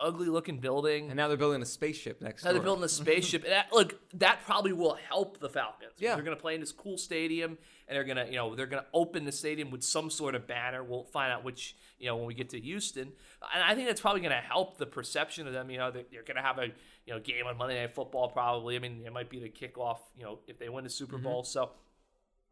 ugly 0.00 0.28
looking 0.28 0.58
building. 0.58 1.08
And 1.08 1.16
now 1.16 1.28
they're 1.28 1.36
building 1.36 1.62
a 1.62 1.66
spaceship 1.66 2.20
next 2.20 2.44
now 2.44 2.50
door. 2.50 2.54
they're 2.54 2.64
building 2.64 2.84
a 2.84 2.88
spaceship. 2.88 3.44
and 3.44 3.52
that, 3.52 3.72
look, 3.72 3.94
that 4.14 4.40
probably 4.44 4.72
will 4.72 4.98
help 5.08 5.38
the 5.40 5.48
Falcons. 5.48 5.92
Yeah. 5.98 6.14
They're 6.14 6.24
going 6.24 6.36
to 6.36 6.40
play 6.40 6.54
in 6.54 6.60
this 6.60 6.72
cool 6.72 6.98
stadium 6.98 7.58
and 7.88 7.96
they're 7.96 8.04
going 8.04 8.16
to, 8.16 8.26
you 8.26 8.36
know, 8.36 8.54
they're 8.54 8.66
going 8.66 8.82
to 8.82 8.88
open 8.92 9.24
the 9.24 9.32
stadium 9.32 9.70
with 9.70 9.82
some 9.82 10.10
sort 10.10 10.34
of 10.34 10.46
banner. 10.46 10.82
We'll 10.82 11.04
find 11.04 11.32
out 11.32 11.44
which 11.44 11.76
you 11.98 12.06
know, 12.06 12.16
when 12.16 12.26
we 12.26 12.34
get 12.34 12.50
to 12.50 12.60
Houston. 12.60 13.12
And 13.54 13.62
I 13.62 13.74
think 13.74 13.88
that's 13.88 14.00
probably 14.00 14.20
going 14.20 14.32
to 14.32 14.36
help 14.36 14.78
the 14.78 14.86
perception 14.86 15.46
of 15.46 15.52
them. 15.52 15.70
You 15.70 15.78
know, 15.78 15.90
they're, 15.90 16.04
they're 16.10 16.22
going 16.22 16.36
to 16.36 16.42
have 16.42 16.58
a 16.58 16.66
you 17.06 17.14
know 17.14 17.20
game 17.20 17.46
on 17.46 17.56
Monday 17.56 17.80
Night 17.80 17.94
Football 17.94 18.28
probably. 18.28 18.76
I 18.76 18.78
mean, 18.78 19.02
it 19.06 19.12
might 19.12 19.30
be 19.30 19.40
the 19.40 19.48
kickoff. 19.48 19.98
You 20.16 20.24
know, 20.24 20.38
if 20.46 20.58
they 20.58 20.68
win 20.68 20.84
the 20.84 20.90
Super 20.90 21.16
mm-hmm. 21.16 21.24
Bowl. 21.24 21.44
So, 21.44 21.70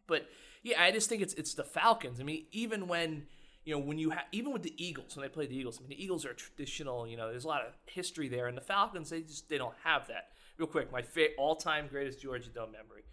but 0.07 0.27
yeah, 0.63 0.83
I 0.83 0.91
just 0.91 1.09
think 1.09 1.23
it's 1.23 1.35
it's 1.35 1.55
the 1.55 1.65
Falcons. 1.65 2.21
I 2.21 2.23
mean, 2.23 2.47
even 2.53 2.89
when 2.89 3.27
you 3.65 3.75
know 3.75 3.81
when 3.81 3.99
you 3.99 4.11
have 4.11 4.25
even 4.33 4.53
with 4.53 4.63
the 4.63 4.75
Eagles 4.77 5.17
when 5.17 5.23
they 5.23 5.29
play 5.29 5.47
the 5.47 5.57
Eagles, 5.57 5.79
I 5.79 5.83
mean, 5.83 5.91
the 5.91 6.03
Eagles 6.03 6.25
are 6.25 6.35
traditional. 6.35 7.07
You 7.07 7.17
know, 7.17 7.31
there's 7.31 7.45
a 7.45 7.49
lot 7.49 7.63
of 7.63 7.73
history 7.87 8.29
there, 8.29 8.47
and 8.47 8.57
the 8.57 8.63
Falcons 8.63 9.11
they 9.11 9.23
just 9.23 9.49
they 9.49 9.59
don't 9.59 9.75
have 9.85 10.09
that. 10.09 10.29
Real 10.59 10.69
quick, 10.69 10.93
my 10.93 11.03
fa- 11.03 11.35
all-time 11.39 11.89
greatest 11.89 12.21
Georgia 12.21 12.51
Dome 12.51 12.73
memory. 12.73 13.05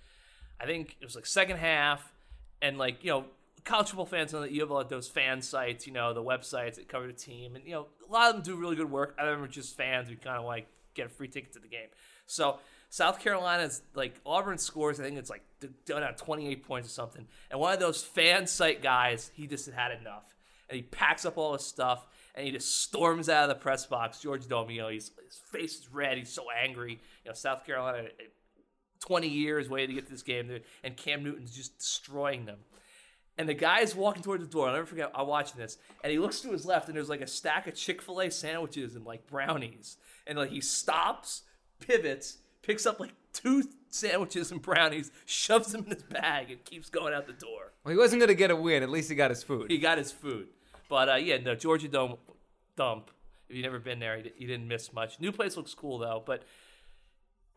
I 0.59 0.65
think 0.65 0.97
it 0.99 1.05
was 1.05 1.15
like 1.15 1.25
second 1.25 1.57
half, 1.57 2.11
and 2.61 2.77
like 2.77 3.03
you 3.03 3.11
know 3.11 3.25
college 3.65 3.87
football 3.87 4.05
fans 4.05 4.33
know 4.33 4.41
that 4.41 4.51
you 4.51 4.61
have 4.61 4.71
like 4.71 4.89
those 4.89 5.07
fan 5.07 5.41
sites, 5.41 5.85
you 5.85 5.93
know, 5.93 6.13
the 6.13 6.23
websites 6.23 6.75
that 6.75 6.87
cover 6.87 7.07
the 7.07 7.13
team, 7.13 7.55
and 7.55 7.65
you 7.65 7.71
know, 7.71 7.87
a 8.07 8.11
lot 8.11 8.29
of 8.29 8.35
them 8.35 8.43
do 8.43 8.59
really 8.59 8.75
good 8.75 8.89
work. 8.89 9.15
I 9.19 9.23
remember 9.23 9.47
just 9.47 9.75
fans 9.77 10.09
we 10.09 10.15
kind 10.15 10.37
of 10.37 10.45
like 10.45 10.67
get 10.93 11.05
a 11.05 11.09
free 11.09 11.27
ticket 11.27 11.53
to 11.53 11.59
the 11.59 11.67
game. 11.67 11.87
So 12.25 12.59
South 12.89 13.19
Carolina's 13.19 13.81
like 13.93 14.15
Auburn 14.25 14.57
scores, 14.57 14.99
I 14.99 15.03
think 15.03 15.17
it's 15.17 15.29
like 15.29 15.43
done 15.85 16.03
at 16.03 16.17
28 16.17 16.63
points 16.65 16.87
or 16.87 16.91
something, 16.91 17.27
and 17.51 17.59
one 17.59 17.73
of 17.73 17.79
those 17.79 18.03
fan 18.03 18.47
site 18.47 18.81
guys, 18.81 19.31
he 19.33 19.47
just 19.47 19.69
had 19.69 19.91
enough, 19.91 20.35
and 20.69 20.75
he 20.75 20.83
packs 20.83 21.25
up 21.25 21.37
all 21.37 21.53
his 21.53 21.63
stuff. 21.63 22.05
And 22.35 22.45
he 22.45 22.51
just 22.51 22.81
storms 22.83 23.27
out 23.27 23.43
of 23.43 23.49
the 23.49 23.61
press 23.61 23.85
box. 23.85 24.21
George 24.21 24.47
Dome, 24.47 24.69
you 24.69 24.81
know, 24.81 24.87
he's, 24.87 25.11
his 25.25 25.41
face 25.51 25.79
is 25.79 25.91
red. 25.91 26.17
He's 26.17 26.31
so 26.31 26.45
angry. 26.63 26.99
You 27.25 27.31
know, 27.31 27.33
South 27.33 27.65
Carolina 27.65 28.09
20 28.99 29.27
years 29.27 29.69
waiting 29.69 29.89
to 29.89 30.01
get 30.01 30.05
to 30.05 30.11
this 30.11 30.23
game, 30.23 30.51
and 30.83 30.97
Cam 30.97 31.23
Newton's 31.23 31.55
just 31.55 31.77
destroying 31.77 32.45
them. 32.45 32.59
And 33.37 33.47
the 33.47 33.53
guy 33.53 33.79
is 33.79 33.95
walking 33.95 34.21
toward 34.21 34.41
the 34.41 34.47
door. 34.47 34.67
I'll 34.67 34.73
never 34.73 34.85
forget. 34.85 35.11
I'm 35.15 35.27
watching 35.27 35.59
this, 35.59 35.77
and 36.03 36.11
he 36.11 36.19
looks 36.19 36.41
to 36.41 36.51
his 36.51 36.65
left, 36.65 36.87
and 36.87 36.97
there's 36.97 37.09
like 37.09 37.21
a 37.21 37.27
stack 37.27 37.67
of 37.67 37.75
Chick 37.75 38.01
Fil 38.01 38.19
A 38.19 38.29
sandwiches 38.29 38.95
and 38.95 39.05
like 39.05 39.27
brownies. 39.27 39.97
And 40.27 40.37
like 40.37 40.49
he 40.49 40.59
stops, 40.59 41.43
pivots, 41.79 42.39
picks 42.61 42.85
up 42.85 42.99
like 42.99 43.13
two 43.31 43.63
sandwiches 43.89 44.51
and 44.51 44.61
brownies, 44.61 45.11
shoves 45.25 45.71
them 45.71 45.85
in 45.85 45.91
his 45.91 46.03
bag, 46.03 46.51
and 46.51 46.63
keeps 46.65 46.89
going 46.89 47.13
out 47.13 47.27
the 47.27 47.33
door. 47.33 47.71
Well, 47.85 47.93
he 47.93 47.97
wasn't 47.97 48.19
going 48.19 48.27
to 48.27 48.35
get 48.35 48.51
a 48.51 48.55
win. 48.55 48.83
At 48.83 48.89
least 48.89 49.09
he 49.09 49.15
got 49.15 49.29
his 49.29 49.41
food. 49.41 49.71
He 49.71 49.77
got 49.77 49.97
his 49.97 50.11
food. 50.11 50.49
But 50.89 51.07
uh, 51.09 51.15
yeah, 51.15 51.37
no 51.37 51.55
Georgia 51.55 51.87
Dome 51.87 52.17
dump. 52.75 53.11
If 53.47 53.55
you've 53.55 53.63
never 53.63 53.79
been 53.79 53.99
there, 53.99 54.17
you, 54.37 54.47
didn't 54.47 54.67
miss 54.67 54.91
much. 54.93 55.19
New 55.19 55.31
place 55.31 55.55
looks 55.57 55.73
cool 55.73 55.97
though, 55.99 56.21
but 56.25 56.43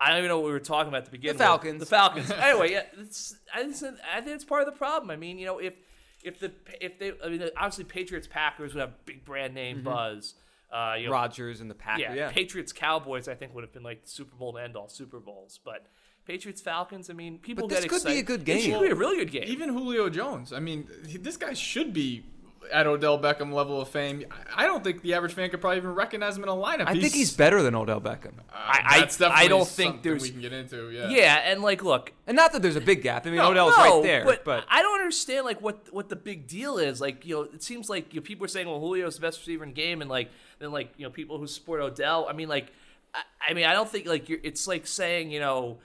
I 0.01 0.09
don't 0.09 0.19
even 0.19 0.29
know 0.29 0.39
what 0.39 0.47
we 0.47 0.53
were 0.53 0.61
talking 0.61 0.89
about 0.89 0.99
at 0.99 1.05
the 1.07 1.11
beginning. 1.11 1.39
Falcons. 1.39 1.81
The 1.81 1.87
Falcons. 1.87 2.31
anyway, 2.31 2.73
yeah, 2.73 2.83
it's, 2.99 3.37
I, 3.55 3.65
think, 3.65 3.97
I 4.15 4.21
think 4.21 4.35
it's 4.37 4.45
part 4.45 4.63
of 4.63 4.67
the 4.73 4.79
problem. 4.79 5.11
I 5.11 5.17
mean, 5.17 5.39
you 5.39 5.47
know, 5.47 5.59
if 5.59 5.75
if 6.23 6.39
the 6.41 6.53
if 6.81 6.99
they, 6.99 7.13
I 7.25 7.29
mean, 7.29 7.43
obviously 7.57 7.85
Patriots 7.85 8.27
Packers 8.31 8.75
would 8.75 8.81
have 8.81 9.05
big 9.05 9.25
brand 9.25 9.55
name 9.55 9.83
buzz. 9.83 10.35
Uh, 10.73 10.95
you 10.99 11.07
know, 11.07 11.13
Rodgers 11.13 11.61
and 11.61 11.71
the 11.71 11.75
Packers. 11.75 12.01
yeah, 12.09 12.15
Yeah. 12.15 12.31
Patriots 12.31 12.73
Cowboys, 12.73 13.29
I 13.29 13.35
think 13.35 13.55
would 13.55 13.63
have 13.65 13.75
been 13.75 13.83
like 13.83 14.01
Super 14.05 14.35
Bowl 14.37 14.57
and 14.57 14.65
end 14.65 14.77
all 14.77 14.89
Super 14.89 15.21
Bowls, 15.21 15.59
but. 15.65 15.87
Patriots 16.25 16.63
Falcons. 16.63 17.11
I 17.11 17.15
mean, 17.15 17.39
people 17.39 17.67
But 17.67 17.75
this 17.75 17.81
get 17.85 17.91
could 17.91 18.05
be 18.05 18.11
a 18.11 18.19
excited. 18.21 18.27
good 18.45 18.49
It 18.49 18.61
should 18.61 18.71
game. 18.71 18.81
be 18.83 18.87
a 18.91 18.95
really 18.95 19.17
good 19.17 19.33
game. 19.33 19.43
Even 19.49 19.71
Julio 19.71 20.09
Jones. 20.09 20.53
I 20.53 20.61
mean, 20.61 20.87
this 21.19 21.37
guy 21.37 21.53
should 21.53 21.93
be 21.93 22.23
at 22.71 22.87
Odell 22.87 23.19
Beckham 23.19 23.53
level 23.53 23.81
of 23.81 23.89
fame. 23.89 24.25
I 24.31 24.65
I 24.65 24.67
don't 24.67 24.85
think 24.85 25.03
the 25.03 25.15
average 25.15 25.33
fan 25.33 25.51
could 25.51 25.61
probably 25.61 25.79
even 25.79 25.95
recognize 25.95 26.37
him 26.37 26.43
in 26.43 26.49
a 26.49 26.53
lineup. 26.53 26.85
I 26.87 26.99
think 27.01 27.13
he's 27.15 27.33
better 27.35 27.63
than 27.63 27.75
Odell 27.75 28.01
Beckham. 28.01 28.39
Uh, 28.39 28.53
I- 28.55 28.83
I- 28.85 29.01
that's 29.01 29.21
I 29.21 29.49
don't 29.49 29.67
think 29.67 29.95
something 29.95 30.03
there's- 30.03 30.23
we 30.23 30.31
can 30.31 30.41
get 30.41 30.53
into. 30.53 30.91
Yeah. 30.91 31.09
yeah, 31.09 31.35
and 31.45 31.63
like, 31.63 31.83
look, 31.83 32.13
And 32.27 32.37
not 32.37 32.53
that 32.53 32.63
there's 32.63 32.77
a 32.77 32.81
big 32.81 33.03
gap. 33.03 33.27
I 33.27 33.31
mean, 33.31 33.39
No, 33.39 33.51
Odell's 33.51 33.77
no, 33.77 33.83
right 33.83 34.03
there. 34.03 34.25
But, 34.25 34.45
But, 34.45 34.65
I 34.69 34.83
don't 34.83 35.01
understand 35.01 35.45
like 35.45 35.61
what 35.61 35.93
what 35.93 36.09
the 36.09 36.17
big 36.17 36.47
deal 36.47 36.79
is. 36.79 37.01
Like 37.01 37.27
you 37.27 37.35
know, 37.37 37.43
it 37.43 37.63
seems 37.63 37.89
like 37.91 38.13
you 38.15 38.21
know, 38.21 38.25
people 38.25 38.45
are 38.45 38.49
saying, 38.49 38.67
well, 38.69 38.79
Julio's 38.81 39.17
the 39.17 39.23
best 39.23 39.41
receiver 39.41 39.65
in 39.65 39.73
game, 39.73 40.01
and 40.01 40.09
like 40.11 40.31
then 40.59 40.71
like 40.73 40.93
you 40.97 41.05
know 41.05 41.11
people 41.11 41.39
who 41.39 41.47
support 41.47 41.81
Odell. 41.81 42.27
I 42.29 42.33
mean, 42.33 42.49
like 42.49 42.73
I, 43.15 43.23
I 43.51 43.55
mean, 43.55 43.65
I 43.67 43.73
don't 43.73 43.89
think 43.89 44.07
like 44.07 44.29
you're, 44.29 44.39
it's 44.43 44.67
like 44.67 44.87
saying 44.87 45.31
you 45.31 45.41
know. 45.41 45.79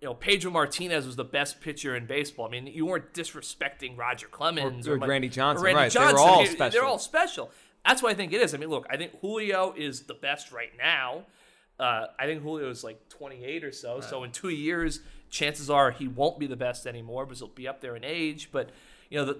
You 0.00 0.06
know, 0.08 0.14
Pedro 0.14 0.50
Martinez 0.52 1.06
was 1.06 1.16
the 1.16 1.24
best 1.24 1.60
pitcher 1.60 1.96
in 1.96 2.06
baseball. 2.06 2.46
I 2.46 2.50
mean, 2.50 2.66
you 2.68 2.86
weren't 2.86 3.12
disrespecting 3.12 3.98
Roger 3.98 4.28
Clemens 4.28 4.86
Or- 4.86 4.94
or 4.94 4.98
Mike- 4.98 5.08
Randy 5.08 5.28
Johnson, 5.28 5.64
Randy 5.64 5.76
right. 5.80 5.92
They 5.92 5.98
were 6.00 6.06
Johnson. 6.06 6.28
all 6.28 6.38
I 6.40 6.44
mean, 6.44 6.52
special. 6.52 6.70
They're 6.80 6.88
all 6.88 6.98
special. 6.98 7.50
That's 7.84 8.02
what 8.02 8.12
I 8.12 8.14
think 8.14 8.32
it 8.32 8.40
is. 8.40 8.54
I 8.54 8.58
mean, 8.58 8.68
look, 8.70 8.86
I 8.90 8.96
think 8.96 9.18
Julio 9.20 9.74
is 9.76 10.02
the 10.02 10.14
best 10.14 10.52
right 10.52 10.70
now. 10.78 11.24
Uh, 11.80 12.06
I 12.18 12.26
think 12.26 12.42
Julio 12.42 12.68
is 12.70 12.84
like 12.84 13.08
28 13.08 13.64
or 13.64 13.72
so. 13.72 14.00
So 14.00 14.22
in 14.24 14.30
two 14.32 14.48
years, 14.50 15.00
chances 15.30 15.68
are 15.70 15.90
he 15.90 16.06
won't 16.08 16.38
be 16.38 16.46
the 16.46 16.56
best 16.56 16.86
anymore 16.86 17.24
because 17.24 17.38
he'll 17.40 17.48
be 17.48 17.66
up 17.68 17.80
there 17.80 17.96
in 17.96 18.04
age. 18.04 18.50
But 18.52 18.70
you 19.10 19.18
know, 19.18 19.24
the, 19.24 19.38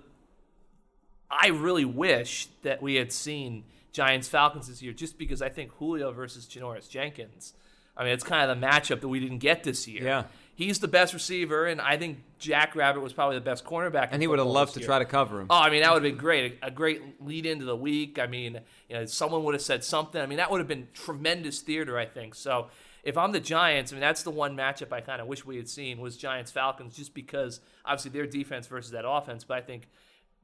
I 1.30 1.48
really 1.48 1.84
wish 1.84 2.46
that 2.62 2.80
we 2.82 2.94
had 2.94 3.12
seen 3.12 3.64
Giants 3.92 4.28
Falcons 4.28 4.68
this 4.68 4.82
year, 4.82 4.92
just 4.92 5.18
because 5.18 5.42
I 5.42 5.48
think 5.48 5.72
Julio 5.78 6.10
versus 6.12 6.46
Janoris 6.46 6.88
Jenkins. 6.88 7.54
I 7.96 8.04
mean, 8.04 8.12
it's 8.12 8.24
kind 8.24 8.48
of 8.48 8.58
the 8.60 8.66
matchup 8.66 9.00
that 9.00 9.08
we 9.08 9.18
didn't 9.20 9.38
get 9.38 9.64
this 9.64 9.86
year. 9.88 10.04
Yeah. 10.04 10.24
He's 10.58 10.80
the 10.80 10.88
best 10.88 11.14
receiver, 11.14 11.66
and 11.66 11.80
I 11.80 11.96
think 11.96 12.18
Jack 12.40 12.74
Rabbit 12.74 12.98
was 12.98 13.12
probably 13.12 13.36
the 13.36 13.44
best 13.44 13.64
cornerback. 13.64 14.08
and 14.10 14.20
he 14.20 14.26
would 14.26 14.40
have 14.40 14.48
loved 14.48 14.74
to 14.74 14.80
try 14.80 14.98
to 14.98 15.04
cover 15.04 15.40
him. 15.40 15.46
Oh, 15.50 15.54
I 15.54 15.70
mean, 15.70 15.82
that 15.82 15.94
would 15.94 16.02
have 16.02 16.12
been 16.12 16.20
great. 16.20 16.58
A, 16.60 16.66
a 16.66 16.70
great 16.72 17.24
lead 17.24 17.46
into 17.46 17.64
the 17.64 17.76
week. 17.76 18.18
I 18.18 18.26
mean, 18.26 18.58
you 18.88 18.96
know, 18.96 19.04
someone 19.04 19.44
would 19.44 19.54
have 19.54 19.62
said 19.62 19.84
something. 19.84 20.20
I 20.20 20.26
mean, 20.26 20.38
that 20.38 20.50
would 20.50 20.58
have 20.58 20.66
been 20.66 20.88
tremendous 20.94 21.60
theater, 21.60 21.96
I 21.96 22.06
think. 22.06 22.34
So 22.34 22.70
if 23.04 23.16
I'm 23.16 23.30
the 23.30 23.38
Giants, 23.38 23.92
I 23.92 23.94
mean, 23.94 24.00
that's 24.00 24.24
the 24.24 24.32
one 24.32 24.56
matchup 24.56 24.92
I 24.92 25.00
kind 25.00 25.20
of 25.22 25.28
wish 25.28 25.46
we 25.46 25.58
had 25.58 25.68
seen 25.68 26.00
was 26.00 26.16
Giants 26.16 26.50
Falcons, 26.50 26.96
just 26.96 27.14
because 27.14 27.60
obviously 27.84 28.10
their 28.10 28.26
defense 28.26 28.66
versus 28.66 28.90
that 28.90 29.08
offense. 29.08 29.44
But 29.44 29.58
I 29.58 29.60
think 29.60 29.88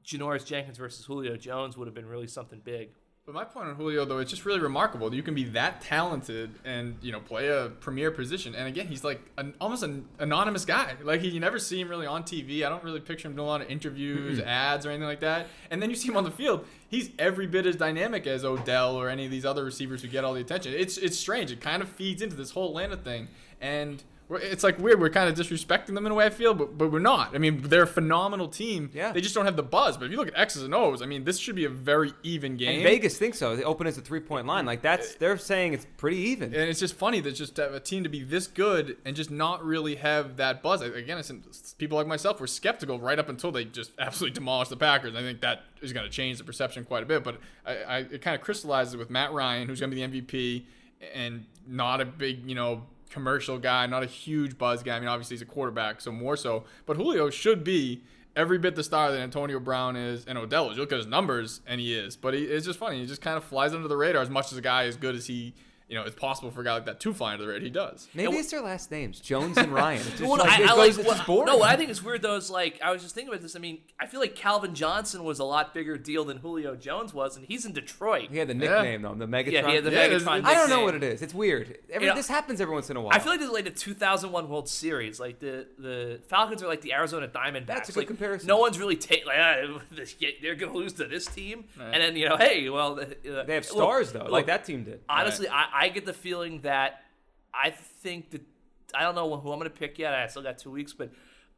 Janoris 0.05 0.45
Jenkins 0.45 0.77
versus 0.77 1.03
Julio 1.05 1.35
Jones 1.35 1.75
would 1.75 1.87
have 1.89 1.93
been 1.93 2.07
really 2.07 2.27
something 2.27 2.61
big. 2.63 2.91
But 3.25 3.33
my 3.33 3.43
point 3.43 3.69
on 3.69 3.75
Julio, 3.75 4.05
though, 4.05 4.19
it's 4.19 4.29
just 4.29 4.45
really 4.45 4.59
remarkable. 4.59 5.11
You 5.11 5.23
can 5.23 5.33
be 5.33 5.45
that 5.45 5.81
talented 5.81 6.59
and 6.63 6.95
you 7.01 7.11
know 7.11 7.19
play 7.19 7.47
a 7.47 7.69
premier 7.79 8.11
position. 8.11 8.53
And 8.53 8.67
again, 8.67 8.85
he's 8.85 9.03
like 9.03 9.19
an 9.39 9.55
almost 9.59 9.81
an 9.81 10.05
anonymous 10.19 10.63
guy. 10.63 10.93
Like 11.03 11.21
he, 11.21 11.29
you 11.29 11.39
never 11.39 11.57
see 11.57 11.81
him 11.81 11.89
really 11.89 12.05
on 12.05 12.21
TV. 12.21 12.63
I 12.63 12.69
don't 12.69 12.83
really 12.83 12.99
picture 12.99 13.27
him 13.27 13.35
doing 13.35 13.47
a 13.47 13.49
lot 13.49 13.61
of 13.61 13.69
interviews, 13.71 14.39
ads, 14.39 14.85
or 14.85 14.91
anything 14.91 15.07
like 15.07 15.21
that. 15.21 15.47
And 15.71 15.81
then 15.81 15.89
you 15.89 15.95
see 15.95 16.07
him 16.07 16.17
on 16.17 16.23
the 16.23 16.29
field. 16.29 16.67
He's 16.87 17.09
every 17.17 17.47
bit 17.47 17.65
as 17.65 17.75
dynamic 17.75 18.27
as 18.27 18.45
Odell 18.45 18.95
or 18.95 19.09
any 19.09 19.25
of 19.25 19.31
these 19.31 19.43
other 19.43 19.63
receivers 19.63 20.03
who 20.03 20.07
get 20.07 20.23
all 20.23 20.35
the 20.35 20.41
attention. 20.41 20.75
It's 20.75 20.99
it's 20.99 21.17
strange. 21.17 21.51
It 21.51 21.61
kind 21.61 21.81
of 21.81 21.89
feeds 21.89 22.21
into 22.21 22.35
this 22.35 22.51
whole 22.51 22.67
Atlanta 22.69 22.95
thing. 22.95 23.29
And 23.59 24.03
it's 24.29 24.63
like 24.63 24.79
weird. 24.79 24.99
We're 24.99 25.09
kind 25.09 25.29
of 25.29 25.35
disrespecting 25.35 25.93
them 25.93 26.05
in 26.05 26.11
a 26.11 26.15
way. 26.15 26.25
I 26.25 26.29
feel, 26.29 26.53
but 26.53 26.77
but 26.77 26.91
we're 26.91 26.99
not. 26.99 27.35
I 27.35 27.37
mean, 27.37 27.61
they're 27.61 27.83
a 27.83 27.87
phenomenal 27.87 28.47
team. 28.47 28.89
Yeah. 28.93 29.11
They 29.11 29.21
just 29.21 29.35
don't 29.35 29.45
have 29.45 29.55
the 29.55 29.63
buzz. 29.63 29.97
But 29.97 30.05
if 30.05 30.11
you 30.11 30.17
look 30.17 30.27
at 30.27 30.37
X's 30.37 30.63
and 30.63 30.73
O's, 30.73 31.01
I 31.01 31.05
mean, 31.05 31.23
this 31.23 31.37
should 31.37 31.55
be 31.55 31.65
a 31.65 31.69
very 31.69 32.11
even 32.23 32.57
game. 32.57 32.75
And 32.75 32.83
Vegas 32.83 33.17
thinks 33.17 33.37
so. 33.37 33.55
They 33.55 33.63
open 33.63 33.85
as 33.85 33.97
a 33.97 34.01
three 34.01 34.19
point 34.19 34.47
line. 34.47 34.65
Like 34.65 34.81
that's 34.81 35.15
they're 35.15 35.37
saying 35.37 35.73
it's 35.73 35.85
pretty 35.97 36.17
even. 36.17 36.53
And 36.53 36.69
it's 36.69 36.79
just 36.79 36.95
funny 36.95 37.19
that 37.21 37.33
just 37.33 37.55
to 37.55 37.63
have 37.63 37.73
a 37.73 37.79
team 37.79 38.03
to 38.03 38.09
be 38.09 38.23
this 38.23 38.47
good 38.47 38.97
and 39.05 39.15
just 39.15 39.29
not 39.29 39.63
really 39.63 39.95
have 39.95 40.37
that 40.37 40.63
buzz. 40.63 40.81
Again, 40.81 41.21
people 41.77 41.97
like 41.97 42.07
myself 42.07 42.39
were 42.39 42.47
skeptical 42.47 42.99
right 42.99 43.19
up 43.19 43.29
until 43.29 43.51
they 43.51 43.65
just 43.65 43.91
absolutely 43.99 44.33
demolished 44.33 44.71
the 44.71 44.77
Packers. 44.77 45.15
I 45.15 45.21
think 45.21 45.41
that 45.41 45.63
is 45.81 45.93
going 45.93 46.05
to 46.05 46.11
change 46.11 46.39
the 46.39 46.43
perception 46.43 46.83
quite 46.83 47.03
a 47.03 47.05
bit. 47.05 47.23
But 47.23 47.39
I, 47.65 47.75
I, 47.75 47.97
it 47.99 48.21
kind 48.21 48.35
of 48.35 48.41
crystallizes 48.41 48.97
with 48.97 49.09
Matt 49.09 49.33
Ryan, 49.33 49.67
who's 49.67 49.79
going 49.79 49.91
to 49.91 49.95
be 49.95 50.05
the 50.05 50.21
MVP, 50.21 50.63
and 51.13 51.45
not 51.67 52.01
a 52.01 52.05
big, 52.05 52.49
you 52.49 52.55
know, 52.55 52.83
commercial 53.15 53.57
guy, 53.57 53.87
not 53.87 54.03
a 54.03 54.07
huge 54.07 54.57
buzz 54.57 54.83
guy. 54.83 54.97
I 54.97 54.99
mean, 54.99 55.07
obviously 55.07 55.35
he's 55.35 55.41
a 55.41 55.45
quarterback, 55.45 56.01
so 56.01 56.11
more 56.11 56.35
so. 56.35 56.65
But 56.85 56.97
Julio 56.97 57.29
should 57.29 57.63
be 57.63 58.01
every 58.35 58.57
bit 58.57 58.75
the 58.75 58.83
star 58.83 59.09
that 59.09 59.21
Antonio 59.21 59.57
Brown 59.57 59.95
is 59.95 60.25
and 60.25 60.37
Odell 60.37 60.69
is. 60.69 60.75
You 60.75 60.83
look 60.83 60.91
at 60.91 60.97
his 60.97 61.07
numbers, 61.07 61.61
and 61.65 61.79
he 61.79 61.95
is. 61.95 62.17
But 62.17 62.33
he, 62.33 62.41
it's 62.41 62.65
just 62.65 62.77
funny. 62.77 62.99
He 62.99 63.05
just 63.05 63.21
kind 63.21 63.37
of 63.37 63.45
flies 63.45 63.73
under 63.73 63.87
the 63.87 63.95
radar 63.95 64.21
as 64.21 64.29
much 64.29 64.51
as 64.51 64.57
a 64.57 64.61
guy 64.61 64.83
as 64.83 64.97
good 64.97 65.15
as 65.15 65.27
he, 65.27 65.53
you 65.87 65.95
know, 65.95 66.03
it's 66.03 66.15
possible 66.15 66.49
for 66.51 66.61
a 66.61 66.63
guy 66.63 66.73
like 66.73 66.85
that 66.85 66.99
to 67.01 67.13
fly 67.13 67.33
under 67.33 67.45
the 67.45 67.51
radar. 67.51 67.63
He 67.63 67.69
does. 67.69 68.07
Maybe 68.13 68.31
Yeah, 68.33 68.39
it's 68.39 68.51
their 68.51 68.61
last 68.61 68.89
names, 68.91 69.19
Jones 69.19 69.57
and 69.57 69.71
Ryan. 69.73 69.99
It's 70.01 70.09
just 70.11 70.21
Well, 70.23 70.37
like, 70.37 70.49
I, 70.49 70.61
it 70.61 70.65
I 70.65 70.67
goes- 70.69 70.97
like 70.97 71.07
it's 71.07 71.27
what- 71.27 71.45
No, 71.45 71.57
what 71.57 71.69
I 71.69 71.75
think 71.75 71.89
is 71.89 72.01
weird 72.03 72.21
though 72.23 72.35
is 72.35 72.49
like 72.49 72.79
I 72.83 72.91
was 72.91 73.01
just 73.03 73.13
thinking 73.13 73.29
about 73.33 73.41
this. 73.41 73.55
I 73.55 73.59
mean, 73.59 73.79
I 73.99 74.07
feel 74.07 74.19
like 74.19 74.35
Calvin 74.35 74.73
Johnson 74.75 75.23
was 75.23 75.39
a 75.39 75.43
lot 75.43 75.73
bigger 75.73 75.97
deal 75.97 76.25
than 76.25 76.37
Julio 76.37 76.75
Jones 76.75 77.13
was, 77.13 77.37
and 77.37 77.45
he's 77.45 77.65
in 77.65 77.73
Detroit. 77.73 78.29
he 78.31 78.37
had 78.37 78.47
the 78.47 78.53
nickname 78.53 79.03
though, 79.03 79.13
the 79.13 79.27
Megatron. 79.27 79.51
Yeah, 79.51 79.67
he 79.69 79.75
had 79.75 79.83
the 79.83 79.91
Yeah, 79.91 80.05
it 80.05 80.11
is- 80.13 80.23
Megatron. 80.23 80.39
it's- 80.39 80.51
I 80.51 80.53
don't 80.55 80.69
know 80.69 80.83
what 80.83 80.95
it 80.95 81.03
is. 81.03 81.21
It's 81.21 81.33
weird. 81.33 81.77
Every, 81.91 82.07
You 82.07 82.11
know, 82.11 82.15
this 82.15 82.27
happens 82.27 82.59
every 82.61 82.73
once 82.73 82.89
in 82.89 82.97
a 82.97 83.01
while. 83.01 83.13
I 83.15 83.19
feel 83.19 83.31
like 83.31 83.39
this 83.39 83.47
is 83.49 83.53
like 83.53 83.65
the 83.65 83.69
2001 83.71 84.49
World 84.49 84.67
Series. 84.67 85.19
Like 85.19 85.39
the, 85.39 85.67
the 85.77 86.19
Falcons 86.27 86.63
are 86.63 86.67
like 86.67 86.81
the 86.81 86.93
Arizona 86.93 87.27
Diamondbacks. 87.27 87.65
That's 87.67 87.89
a 87.89 87.91
good 87.93 87.99
like, 88.01 88.07
comparison. 88.07 88.47
No 88.47 88.57
one's 88.57 88.79
really 88.79 88.95
take 88.95 89.25
like 89.25 89.37
ah, 89.39 89.79
they're 90.41 90.55
going 90.55 90.71
to 90.71 90.77
lose 90.77 90.93
to 90.93 91.05
this 91.05 91.25
team, 91.27 91.65
and 91.79 92.01
then 92.01 92.15
you 92.15 92.27
know, 92.27 92.37
hey, 92.37 92.69
well, 92.69 92.99
uh, 92.99 93.05
they 93.23 93.29
have 93.31 93.47
look- 93.47 93.63
stars 93.65 94.11
though, 94.11 94.19
look, 94.19 94.31
like 94.31 94.45
that 94.47 94.65
team 94.65 94.83
did. 94.83 95.01
Honestly, 95.07 95.47
I, 95.47 95.74
I 95.75 95.89
get 95.89 96.05
the 96.05 96.13
feeling 96.13 96.61
that 96.61 97.01
I 97.53 97.69
think 97.69 98.31
that 98.31 98.41
I 98.93 99.03
don't 99.03 99.13
know 99.15 99.29
who 99.37 99.51
I'm 99.51 99.59
going 99.59 99.69
to 99.69 99.77
pick 99.77 99.99
yet. 99.99 100.13
I 100.13 100.25
still 100.27 100.41
got 100.41 100.57
two 100.57 100.71
weeks, 100.71 100.93
but 100.93 101.11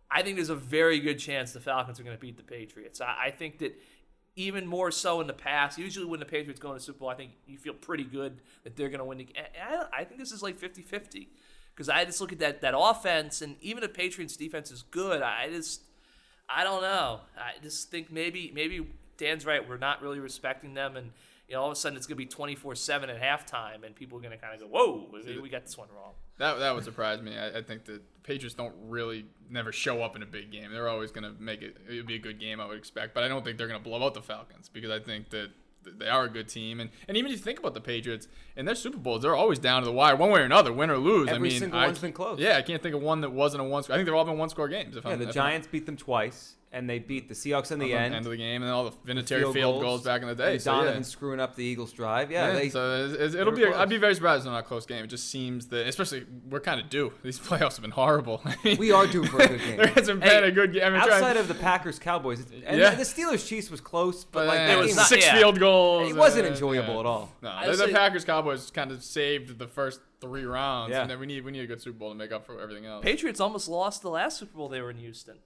I 0.10 0.24
think 0.24 0.38
there's 0.38 0.50
a 0.50 0.56
very 0.56 1.00
good 1.00 1.20
chance 1.20 1.54
the 1.54 1.60
Falcons 1.60 2.00
are 2.00 2.04
going 2.04 2.16
to 2.16 2.20
beat 2.20 2.38
the 2.38 2.44
Patriots. 2.44 3.00
I, 3.00 3.26
I 3.26 3.32
think 3.32 3.60
that 3.60 3.80
even 4.36 4.66
more 4.66 4.90
so 4.90 5.22
in 5.22 5.28
the 5.28 5.34
past. 5.34 5.78
Usually, 5.78 6.06
when 6.06 6.20
the 6.20 6.26
Patriots 6.26 6.60
go 6.60 6.72
into 6.72 6.84
Super 6.84 7.00
Bowl, 7.00 7.10
I 7.10 7.16
think 7.16 7.32
you 7.46 7.58
feel 7.58 7.74
pretty 7.74 8.04
good 8.04 8.40
that 8.64 8.76
they're 8.76 8.90
going 8.90 9.00
to 9.00 9.06
win. 9.06 9.20
The, 9.20 9.28
I, 9.38 10.02
I 10.02 10.04
think 10.04 10.20
this 10.20 10.32
is 10.32 10.42
like 10.42 10.58
50-50 10.60 11.28
because 11.76 11.90
I 11.90 12.04
just 12.04 12.20
look 12.20 12.32
at 12.32 12.40
that 12.40 12.62
that 12.62 12.74
offense, 12.76 13.44
and 13.44 13.56
even 13.62 13.84
if 13.84 13.94
Patriots 13.94 14.36
defense 14.36 14.72
is 14.72 14.82
good, 14.82 15.22
I 15.22 15.50
just 15.50 15.82
I 16.50 16.64
don't 16.64 16.82
know. 16.82 17.22
I 17.38 17.62
just 17.62 17.92
think 17.92 18.12
maybe 18.12 18.52
maybe 18.54 18.88
Dan's 19.18 19.46
right. 19.46 19.68
We're 19.68 19.78
not 19.78 20.02
really 20.02 20.20
respecting 20.20 20.74
them, 20.74 20.96
and 20.98 21.12
you 21.48 21.56
know 21.56 21.62
all 21.62 21.68
of 21.68 21.74
a 21.74 21.76
sudden 21.76 21.98
it's 21.98 22.06
going 22.08 22.16
to 22.16 22.24
be 22.24 22.26
twenty 22.26 22.56
four 22.56 22.76
seven 22.76 23.10
at 23.10 23.22
halftime, 23.22 23.84
and 23.86 23.96
people 23.96 24.18
are 24.18 24.22
going 24.22 24.32
to 24.32 24.38
kind 24.38 24.54
of 24.54 24.60
go, 24.60 24.68
"Whoa, 24.68 25.10
we- 25.12 25.40
we 25.40 25.50
got 25.50 25.64
this 25.66 25.78
one 25.78 25.88
wrong." 25.96 26.14
That, 26.38 26.60
that 26.60 26.76
would 26.76 26.84
surprise 26.84 27.22
me. 27.22 27.36
I, 27.38 27.58
I 27.60 27.62
think 27.64 27.86
the 27.86 28.00
Patriots 28.24 28.54
don't 28.56 28.76
really 28.84 29.26
never 29.50 29.72
show 29.72 30.04
up 30.04 30.16
in 30.16 30.22
a 30.22 30.26
big 30.28 30.52
game. 30.52 30.72
They're 30.72 30.88
always 30.90 31.12
going 31.12 31.24
to 31.24 31.42
make 31.42 31.62
it. 31.64 31.78
It 31.90 31.96
would 31.96 32.06
be 32.06 32.16
a 32.16 32.20
good 32.20 32.40
game, 32.40 32.60
I 32.60 32.68
would 32.68 32.78
expect. 32.78 33.14
But 33.16 33.24
I 33.24 33.28
don't 33.28 33.44
think 33.44 33.58
they're 33.58 33.68
going 33.68 33.82
to 33.82 33.84
blow 33.90 34.06
out 34.06 34.14
the 34.14 34.22
Falcons 34.22 34.70
because 34.70 34.92
I 34.92 35.00
think 35.00 35.30
that 35.32 35.50
they 35.98 36.08
are 36.08 36.26
a 36.26 36.30
good 36.30 36.48
team. 36.48 36.80
And, 36.80 36.90
and 37.08 37.18
even 37.18 37.32
if 37.32 37.38
you 37.40 37.44
think 37.44 37.58
about 37.58 37.74
the 37.74 37.82
Patriots 37.82 38.28
and 38.56 38.68
their 38.68 38.76
Super 38.76 38.98
Bowls, 38.98 39.24
they're 39.24 39.36
always 39.36 39.58
down 39.58 39.82
to 39.82 39.86
the 39.86 39.92
wire, 39.94 40.16
one 40.16 40.30
way 40.30 40.42
or 40.42 40.44
another, 40.44 40.72
win 40.72 40.92
or 40.92 40.98
lose. 40.98 41.30
I 41.30 41.36
Every 41.36 41.50
mean, 41.50 41.60
single 41.60 41.80
I- 41.80 41.86
one's 41.88 41.98
been 42.00 42.14
close. 42.14 42.38
Yeah, 42.40 42.58
I 42.58 42.62
can't 42.62 42.84
think 42.84 42.94
of 42.94 43.02
one 43.02 43.22
that 43.22 43.32
wasn't 43.32 43.62
a 43.62 43.64
one. 43.64 43.84
I 43.86 43.96
think 43.96 44.06
they've 44.06 44.14
all 44.14 44.26
been 44.26 44.38
one 44.38 44.50
score 44.50 44.68
games. 44.68 44.96
If 44.96 45.06
yeah, 45.06 45.12
I'm, 45.12 45.20
the 45.20 45.30
if 45.30 45.34
Giants 45.34 45.68
beat 45.68 45.86
them 45.88 45.98
twice. 45.98 46.54
And 46.72 46.90
they 46.90 47.00
beat 47.00 47.30
the 47.30 47.34
Seahawks 47.34 47.72
in 47.72 47.80
the 47.80 47.94
on 47.96 48.02
end. 48.02 48.16
end 48.16 48.26
of 48.26 48.32
the 48.32 48.38
game, 48.38 48.62
and 48.62 48.66
then 48.66 48.72
all 48.72 48.84
the 48.84 48.92
Vinatieri 49.14 49.40
field 49.40 49.54
field, 49.54 49.74
goals, 49.76 49.84
goals, 49.84 50.04
back 50.04 50.22
in 50.22 50.28
the 50.28 50.36
day. 50.36 50.54
and 50.54 50.62
So, 50.62 50.72
Donovan 50.74 50.96
yeah. 50.98 51.02
screwing 51.04 51.40
up 51.40 51.56
the 51.56 51.64
Eagles 51.64 51.94
drive. 51.94 52.30
Yeah, 52.30 52.48
Yeah, 52.48 52.54
they, 52.54 52.70
so 52.70 53.06
it's, 53.06 53.14
it's- 53.14 53.34
it'll 53.36 53.54
be. 53.54 53.64
A, 53.64 53.68
close. 53.68 53.78
I'd 53.80 53.90
be 53.90 53.98
very 53.98 54.14
surprised 54.16 54.42
if 54.42 54.48
it's 54.48 54.52
not 54.52 54.60
a 54.60 54.64
close 54.64 54.86
game. 54.86 55.04
It 55.06 55.08
just 55.08 55.30
seems 55.32 55.68
that, 55.68 55.88
especially 55.88 56.26
we're 56.50 56.60
kind 56.60 56.82
of 56.82 56.90
due. 56.90 57.14
These 57.24 57.40
playoffs 57.48 57.74
have 57.76 57.82
been 57.82 57.92
horrible. 57.92 58.42
I 58.44 58.56
mean, 58.66 58.78
we 58.78 58.92
are 58.92 59.08
due 59.08 59.24
for 59.26 59.42
a 59.42 59.48
good 59.48 59.60
game. 59.62 59.78
there 59.78 59.88
hasn't 59.88 60.20
been 60.20 60.30
Hey, 60.30 60.48
a 60.48 60.52
good 60.52 60.74
game. 60.74 60.84
I 60.84 60.90
mean, 60.90 61.02
try- 61.02 61.16
Outside 61.16 61.38
of 61.38 61.48
the 61.48 61.56
Packers 61.56 62.00
Cowboys, 62.00 62.42
and 62.66 62.78
Yeah. 62.80 62.96
the 62.96 63.04
Steelers 63.04 63.48
Chiefs 63.48 63.72
was 63.72 63.80
close, 63.80 64.26
but, 64.26 64.40
but 64.42 64.48
like 64.48 64.58
then 64.58 64.68
that 64.68 64.78
it 64.78 64.82
was 64.82 64.88
game 64.88 64.96
not- 64.98 65.08
six 65.08 65.26
yeah. 65.26 65.36
field 65.38 65.60
goals. 65.60 66.10
it 66.12 66.16
wasn't 66.18 66.46
and, 66.48 66.54
enjoyable 66.56 66.96
yeah. 66.96 67.00
at 67.00 67.06
all. 67.06 67.32
No, 67.42 67.50
I 67.50 67.64
the, 67.64 67.70
would 67.72 67.80
the 67.80 67.86
say- 67.86 67.94
Packers 67.94 68.26
Cowboys 68.26 68.70
kind 68.72 68.92
of 68.92 69.02
saved 69.04 69.58
the 69.58 69.68
first 69.68 70.02
three 70.20 70.44
rounds, 70.44 70.92
Yeah. 70.92 71.02
and 71.04 71.10
then 71.10 71.20
we 71.20 71.28
need 71.28 71.46
we 71.46 71.52
need 71.52 71.62
a 71.62 71.68
good 71.68 71.82
Super 71.82 71.98
Bowl 72.00 72.10
to 72.10 72.16
make 72.16 72.32
up 72.34 72.46
for 72.46 72.60
everything 72.60 72.86
else. 72.86 73.04
Patriots 73.04 73.40
almost 73.40 73.70
lost 73.70 74.02
the 74.02 74.10
last 74.10 74.38
Super 74.38 74.58
Bowl 74.58 74.68
they 74.68 74.82
were 74.82 74.90
in 74.92 74.98
Houston. 74.98 75.38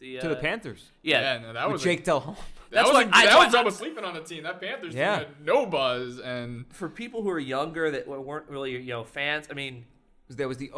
The, 0.00 0.18
To 0.20 0.28
the 0.28 0.36
uh, 0.38 0.40
Panthers 0.40 0.90
Yeah, 1.02 1.34
yeah, 1.34 1.38
no, 1.40 1.52
that 1.54 1.66
with 1.66 1.72
was 1.74 1.82
Jake 1.82 2.04
Delhomme. 2.04 2.36
That 2.70 2.84
That's 2.84 2.88
was, 2.88 2.94
what 2.94 3.06
a- 3.06 3.16
I- 3.16 3.24
that 3.24 3.32
I- 3.34 3.44
was 3.46 3.54
almost 3.54 3.78
sleeping 3.78 4.04
on 4.04 4.14
the 4.14 4.20
team. 4.20 4.42
That 4.44 4.60
Panthers 4.60 4.94
Yeah. 4.94 5.18
team 5.20 5.28
had 5.28 5.44
no 5.46 5.66
buzz, 5.66 6.20
and 6.20 6.66
for 6.72 6.88
people 6.88 7.22
who 7.22 7.30
are 7.30 7.38
younger 7.38 7.90
that 7.90 8.06
weren't 8.06 8.48
really 8.48 8.72
you 8.72 8.88
know 8.90 9.04
fans. 9.04 9.48
I 9.50 9.54
mean, 9.54 9.86
That 10.30 10.46
was 10.46 10.58
the 10.58 10.70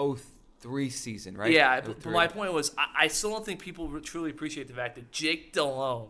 03 0.63 0.89
season, 0.89 1.37
right? 1.37 1.51
yeah. 1.53 1.81
But 1.81 2.05
my 2.07 2.29
point 2.29 2.53
was, 2.53 2.73
I, 2.79 3.05
I 3.05 3.09
still 3.09 3.31
don't 3.31 3.45
think 3.45 3.61
people 3.61 4.01
truly 4.01 4.31
appreciate 4.31 4.69
the 4.69 4.75
fact 4.75 4.95
that 4.95 5.11
Jake 5.13 5.53
Delhomme 5.53 6.09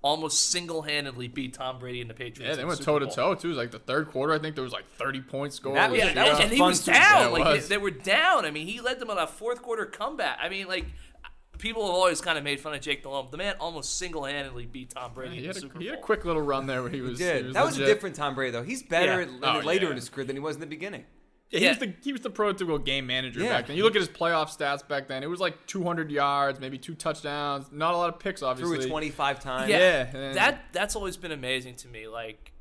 almost 0.00 0.50
single-handedly 0.50 1.26
beat 1.28 1.52
Tom 1.54 1.78
Brady 1.80 2.00
and 2.00 2.08
the 2.08 2.14
Patriots. 2.14 2.50
yeah, 2.50 2.54
they 2.54 2.64
went 2.64 2.80
toe 2.80 2.98
to 3.00 3.06
toe 3.08 3.34
too. 3.34 3.48
It 3.48 3.50
was 3.50 3.58
like 3.58 3.72
the 3.72 3.80
third 3.80 4.08
quarter, 4.08 4.32
I 4.32 4.38
think 4.38 4.54
there 4.54 4.62
was 4.62 4.72
like 4.72 4.88
30 4.92 5.20
points 5.22 5.56
scored. 5.56 5.76
That 5.76 5.90
was- 5.90 5.98
Yeah, 5.98 6.06
Yeah, 6.06 6.14
that 6.14 6.22
was, 6.28 6.32
was 6.38 6.40
and 6.40 6.52
he 6.52 6.62
was 6.62 6.84
down. 6.84 6.94
Yeah, 6.94 7.26
it 7.26 7.32
Like 7.32 7.60
they, 7.62 7.66
they 7.68 7.78
were 7.78 7.90
down. 7.90 8.44
I 8.44 8.50
mean, 8.52 8.66
he 8.68 8.80
led 8.80 9.00
them 9.00 9.10
on 9.10 9.18
a 9.18 9.26
fourth 9.26 9.60
quarter 9.60 9.84
comeback. 9.86 10.38
I 10.40 10.48
mean, 10.48 10.68
like 10.68 10.86
people 11.58 11.84
have 11.86 11.94
always 11.94 12.20
kind 12.20 12.38
of 12.38 12.44
made 12.44 12.60
fun 12.60 12.74
of 12.74 12.80
Jake 12.80 13.02
Delhomme. 13.02 13.28
The 13.30 13.36
man 13.36 13.54
almost 13.60 13.98
single-handedly 13.98 14.66
beat 14.66 14.90
Tom 14.90 15.12
Brady 15.14 15.34
he 15.36 15.38
in 15.40 15.46
had, 15.46 15.56
a, 15.56 15.60
Super 15.60 15.78
he 15.78 15.86
had 15.86 15.98
a 15.98 16.00
quick 16.00 16.24
little 16.24 16.42
run 16.42 16.66
there 16.66 16.82
where 16.82 16.90
he 16.90 16.96
He 16.98 17.02
was. 17.02 17.18
did. 17.18 17.40
he 17.40 17.44
was 17.48 17.54
that 17.54 17.64
was 17.66 17.78
a 17.78 17.84
different 17.84 18.16
Tom 18.16 18.34
Brady, 18.34 18.52
though. 18.52 18.62
He's 18.62 18.82
better 18.82 19.20
Yeah. 19.22 19.48
at- 19.48 19.56
Oh, 19.56 19.66
later 19.66 19.84
yeah. 19.86 19.90
in 19.90 19.96
his 19.96 20.08
career 20.08 20.24
than 20.26 20.36
he 20.36 20.40
was 20.40 20.54
in 20.56 20.60
the 20.60 20.66
beginning. 20.66 21.04
Yeah, 21.50 21.58
he 21.60 21.64
Yeah. 21.64 21.70
was 21.70 21.78
the 21.78 21.94
he 22.02 22.12
was 22.12 22.20
the 22.20 22.30
prototypical 22.30 22.84
game 22.84 23.06
manager 23.06 23.40
Yeah. 23.40 23.48
back 23.48 23.66
then. 23.68 23.76
You 23.78 23.82
look 23.84 23.94
at 23.96 24.00
his 24.00 24.08
playoff 24.10 24.54
stats 24.54 24.86
back 24.86 25.08
then; 25.08 25.22
it 25.22 25.28
was 25.30 25.40
like 25.40 25.66
200 25.66 26.10
yards, 26.10 26.60
maybe 26.60 26.76
two 26.76 26.94
touchdowns, 26.94 27.72
not 27.72 27.94
a 27.94 27.96
lot 27.96 28.12
of 28.12 28.18
picks, 28.20 28.40
Threw 28.40 28.48
obviously. 28.48 28.84
it 28.84 28.88
25 28.88 29.40
times. 29.40 29.70
Yeah, 29.70 30.10
Yeah, 30.12 30.32
that 30.34 30.64
that's 30.72 30.94
always 30.94 31.16
been 31.16 31.32
amazing 31.32 31.76
to 31.76 31.88
me. 31.88 32.06
Like, 32.06 32.52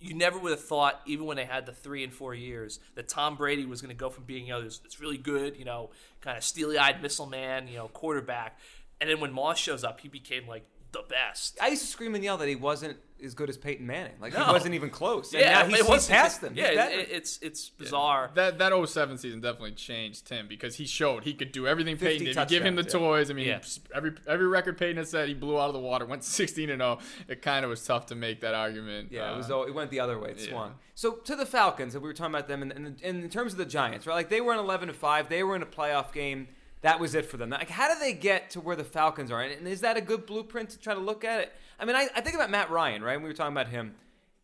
you 0.00 0.14
never 0.14 0.38
would 0.38 0.50
have 0.50 0.64
thought, 0.64 1.00
even 1.06 1.26
when 1.26 1.36
they 1.36 1.44
had 1.44 1.66
the 1.66 1.72
three 1.72 2.02
and 2.02 2.12
four 2.12 2.34
years, 2.34 2.80
that 2.94 3.08
Tom 3.08 3.36
Brady 3.36 3.66
was 3.66 3.82
going 3.82 3.94
to 3.94 3.98
go 3.98 4.08
from 4.08 4.24
being, 4.24 4.46
you 4.46 4.52
know, 4.52 4.62
this, 4.62 4.78
this 4.78 5.00
really 5.00 5.18
good, 5.18 5.56
you 5.56 5.64
know, 5.64 5.90
kind 6.20 6.36
of 6.38 6.42
steely-eyed 6.42 7.02
missile 7.02 7.26
man, 7.26 7.68
you 7.68 7.76
know, 7.76 7.88
quarterback, 7.88 8.58
and 9.00 9.08
then 9.08 9.20
when 9.20 9.32
Moss 9.32 9.58
shows 9.58 9.82
up, 9.82 10.00
he 10.00 10.08
became 10.08 10.46
like 10.46 10.64
the 10.92 11.02
best. 11.08 11.58
I 11.60 11.68
used 11.68 11.82
to 11.82 11.88
scream 11.88 12.14
and 12.14 12.24
yell 12.24 12.36
that 12.38 12.48
he 12.48 12.56
wasn't 12.56 12.96
as 13.22 13.34
good 13.34 13.48
as 13.50 13.56
Peyton 13.58 13.86
Manning. 13.86 14.14
Like 14.20 14.32
No. 14.32 14.44
he 14.46 14.52
wasn't 14.52 14.74
even 14.74 14.90
close. 14.90 15.32
And 15.32 15.40
yeah, 15.42 15.52
now 15.60 15.64
he's, 15.66 15.74
it 15.74 15.80
he's 15.82 15.88
was 15.88 16.08
past 16.08 16.42
him. 16.42 16.54
He's 16.54 16.62
Yeah, 16.64 16.88
it, 16.88 17.08
it's 17.12 17.38
it's 17.42 17.68
bizarre. 17.68 18.30
That 18.34 18.58
that 18.58 18.72
07 18.88 19.18
season 19.18 19.40
definitely 19.40 19.72
changed 19.72 20.26
Tim 20.26 20.48
because 20.48 20.76
he 20.76 20.86
showed 20.86 21.24
he 21.24 21.34
could 21.34 21.52
do 21.52 21.66
everything 21.66 21.96
Peyton 21.96 22.24
did. 22.24 22.34
You 22.36 22.46
give 22.46 22.64
him 22.64 22.76
the 22.76 22.82
yeah. 22.82 22.88
toys. 22.88 23.30
I 23.30 23.34
mean, 23.34 23.46
Yeah. 23.46 23.60
every 23.94 24.12
every 24.26 24.46
record 24.48 24.78
Peyton 24.78 24.96
had 24.96 25.06
said 25.06 25.28
he 25.28 25.34
blew 25.34 25.60
out 25.60 25.68
of 25.68 25.74
the 25.74 25.80
water. 25.80 26.06
Went 26.06 26.24
16 26.40 26.70
and 26.70 26.80
0. 26.80 26.98
It 27.28 27.42
kind 27.42 27.64
of 27.64 27.68
was 27.70 27.84
tough 27.84 28.06
to 28.06 28.14
make 28.14 28.40
that 28.40 28.54
argument. 28.54 29.12
Yeah, 29.12 29.30
it 29.30 29.34
Uh, 29.34 29.36
was. 29.58 29.68
It 29.68 29.74
went 29.74 29.90
the 29.90 30.00
other 30.00 30.18
way. 30.18 30.30
It 30.30 30.40
yeah. 30.40 30.48
swung. 30.50 30.74
So 30.94 31.12
to 31.12 31.36
the 31.36 31.46
Falcons, 31.46 31.94
and 31.94 32.02
we 32.02 32.08
were 32.08 32.14
talking 32.14 32.34
about 32.34 32.48
them, 32.48 32.62
and, 32.62 32.72
and, 32.72 32.86
and 33.02 33.22
in 33.24 33.30
terms 33.30 33.52
of 33.52 33.58
the 33.58 33.64
Giants, 33.66 34.06
right? 34.06 34.14
Like 34.14 34.28
they 34.30 34.40
were 34.40 34.52
in 34.54 34.58
eleven 34.58 34.88
to 34.88 34.94
five. 34.94 35.28
They 35.28 35.42
were 35.42 35.54
in 35.56 35.62
a 35.62 35.66
playoff 35.66 36.12
game. 36.12 36.48
That 36.82 36.98
was 36.98 37.14
it 37.14 37.26
for 37.26 37.36
them. 37.36 37.50
Like, 37.50 37.68
how 37.68 37.92
do 37.92 38.00
they 38.00 38.12
get 38.12 38.50
to 38.50 38.60
where 38.60 38.76
the 38.76 38.84
Falcons 38.84 39.30
are? 39.30 39.42
And, 39.42 39.68
is 39.68 39.82
that 39.82 39.96
a 39.96 40.00
good 40.00 40.26
blueprint 40.26 40.70
to 40.70 40.78
try 40.78 40.94
to 40.94 41.00
look 41.00 41.24
at 41.24 41.40
it? 41.40 41.52
I 41.78 41.84
mean, 41.84 41.96
I, 41.96 42.08
I 42.14 42.20
think 42.20 42.34
about 42.34 42.50
Matt 42.50 42.70
Ryan, 42.70 43.02
right? 43.02 43.20
We 43.20 43.28
were 43.28 43.34
talking 43.34 43.52
about 43.52 43.68
him. 43.68 43.94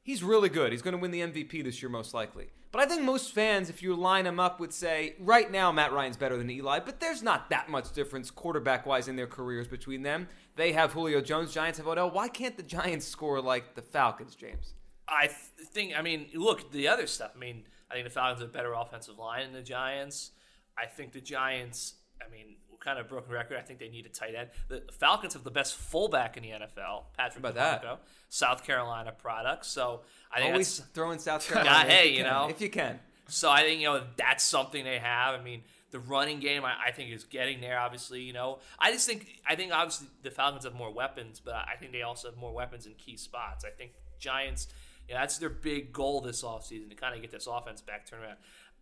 He's 0.02 0.22
really 0.22 0.48
good. 0.48 0.72
He's 0.72 0.82
going 0.82 0.92
to 0.92 0.98
win 0.98 1.10
the 1.10 1.20
MVP 1.20 1.64
this 1.64 1.82
year, 1.82 1.88
most 1.88 2.14
likely. 2.14 2.48
But 2.76 2.82
I 2.82 2.86
think 2.86 3.02
most 3.02 3.32
fans, 3.32 3.70
if 3.70 3.82
you 3.82 3.96
line 3.96 4.26
him 4.26 4.38
up, 4.38 4.60
would 4.60 4.72
say 4.72 5.14
right 5.18 5.50
now 5.50 5.72
Matt 5.72 5.92
Ryan's 5.92 6.18
better 6.18 6.36
than 6.36 6.50
Eli. 6.50 6.80
But 6.80 7.00
there's 7.00 7.22
not 7.22 7.48
that 7.48 7.70
much 7.70 7.92
difference 7.92 8.30
quarterback-wise 8.30 9.08
in 9.08 9.16
their 9.16 9.26
careers 9.26 9.66
between 9.66 10.02
them. 10.02 10.28
They 10.56 10.72
have 10.72 10.92
Julio 10.92 11.22
Jones. 11.22 11.54
Giants 11.54 11.78
have 11.78 11.86
Odell. 11.88 12.10
Why 12.10 12.28
can't 12.28 12.56
the 12.56 12.62
Giants 12.62 13.06
score 13.06 13.40
like 13.40 13.74
the 13.76 13.82
Falcons, 13.82 14.34
James? 14.34 14.74
I 15.08 15.28
th- 15.28 15.38
think. 15.70 15.96
I 15.96 16.02
mean, 16.02 16.26
look 16.34 16.70
the 16.70 16.88
other 16.88 17.06
stuff. 17.06 17.32
I 17.34 17.38
mean, 17.38 17.64
I 17.90 17.94
think 17.94 18.04
the 18.04 18.10
Falcons 18.10 18.40
have 18.40 18.50
a 18.50 18.52
better 18.52 18.74
offensive 18.74 19.18
line 19.18 19.44
than 19.44 19.52
the 19.52 19.62
Giants. 19.62 20.32
I 20.76 20.86
think 20.86 21.12
the 21.12 21.20
Giants. 21.20 21.94
I 22.24 22.30
mean, 22.30 22.56
kind 22.86 22.98
of 22.98 23.08
broken 23.08 23.32
record. 23.32 23.56
I 23.58 23.62
think 23.62 23.80
they 23.80 23.88
need 23.88 24.06
a 24.06 24.08
tight 24.08 24.34
end. 24.34 24.50
The 24.68 24.82
Falcons 24.92 25.34
have 25.34 25.44
the 25.44 25.50
best 25.50 25.74
fullback 25.74 26.36
in 26.36 26.44
the 26.44 26.50
NFL, 26.50 27.04
Patrick 27.16 27.44
How 27.44 27.50
about 27.50 27.54
that? 27.82 28.00
South 28.28 28.64
Carolina 28.64 29.12
product. 29.12 29.66
So 29.66 30.02
I 30.32 30.38
think 30.38 30.52
Always 30.52 30.78
throwing 30.94 31.18
South 31.18 31.46
Carolina. 31.52 31.88
if 31.88 31.92
hey, 31.92 32.08
you 32.08 32.18
you 32.18 32.22
can, 32.22 32.32
know. 32.32 32.48
if 32.48 32.60
you 32.60 32.70
can. 32.70 33.00
so 33.28 33.50
I 33.50 33.62
think 33.62 33.80
you 33.80 33.86
know 33.88 34.02
that's 34.16 34.44
something 34.44 34.84
they 34.84 34.98
have. 34.98 35.38
I 35.38 35.42
mean, 35.42 35.62
the 35.90 35.98
running 35.98 36.40
game 36.40 36.64
I, 36.64 36.74
I 36.88 36.92
think 36.92 37.10
is 37.10 37.24
getting 37.24 37.60
there. 37.60 37.78
Obviously, 37.78 38.22
you 38.22 38.32
know, 38.32 38.60
I 38.78 38.92
just 38.92 39.06
think 39.08 39.26
I 39.48 39.56
think 39.56 39.72
obviously 39.72 40.08
the 40.22 40.30
Falcons 40.30 40.64
have 40.64 40.74
more 40.74 40.92
weapons, 40.92 41.40
but 41.44 41.54
I 41.54 41.74
think 41.78 41.92
they 41.92 42.02
also 42.02 42.28
have 42.30 42.38
more 42.38 42.52
weapons 42.52 42.86
in 42.86 42.94
key 42.94 43.16
spots. 43.16 43.64
I 43.64 43.70
think 43.70 43.92
Giants, 44.20 44.68
you 45.08 45.14
know, 45.14 45.20
that's 45.20 45.38
their 45.38 45.50
big 45.50 45.92
goal 45.92 46.20
this 46.20 46.42
offseason 46.42 46.88
to 46.90 46.94
kind 46.94 47.14
of 47.14 47.20
get 47.20 47.30
this 47.30 47.46
offense 47.46 47.80
back 47.82 48.06
turned 48.08 48.22
around. 48.22 48.36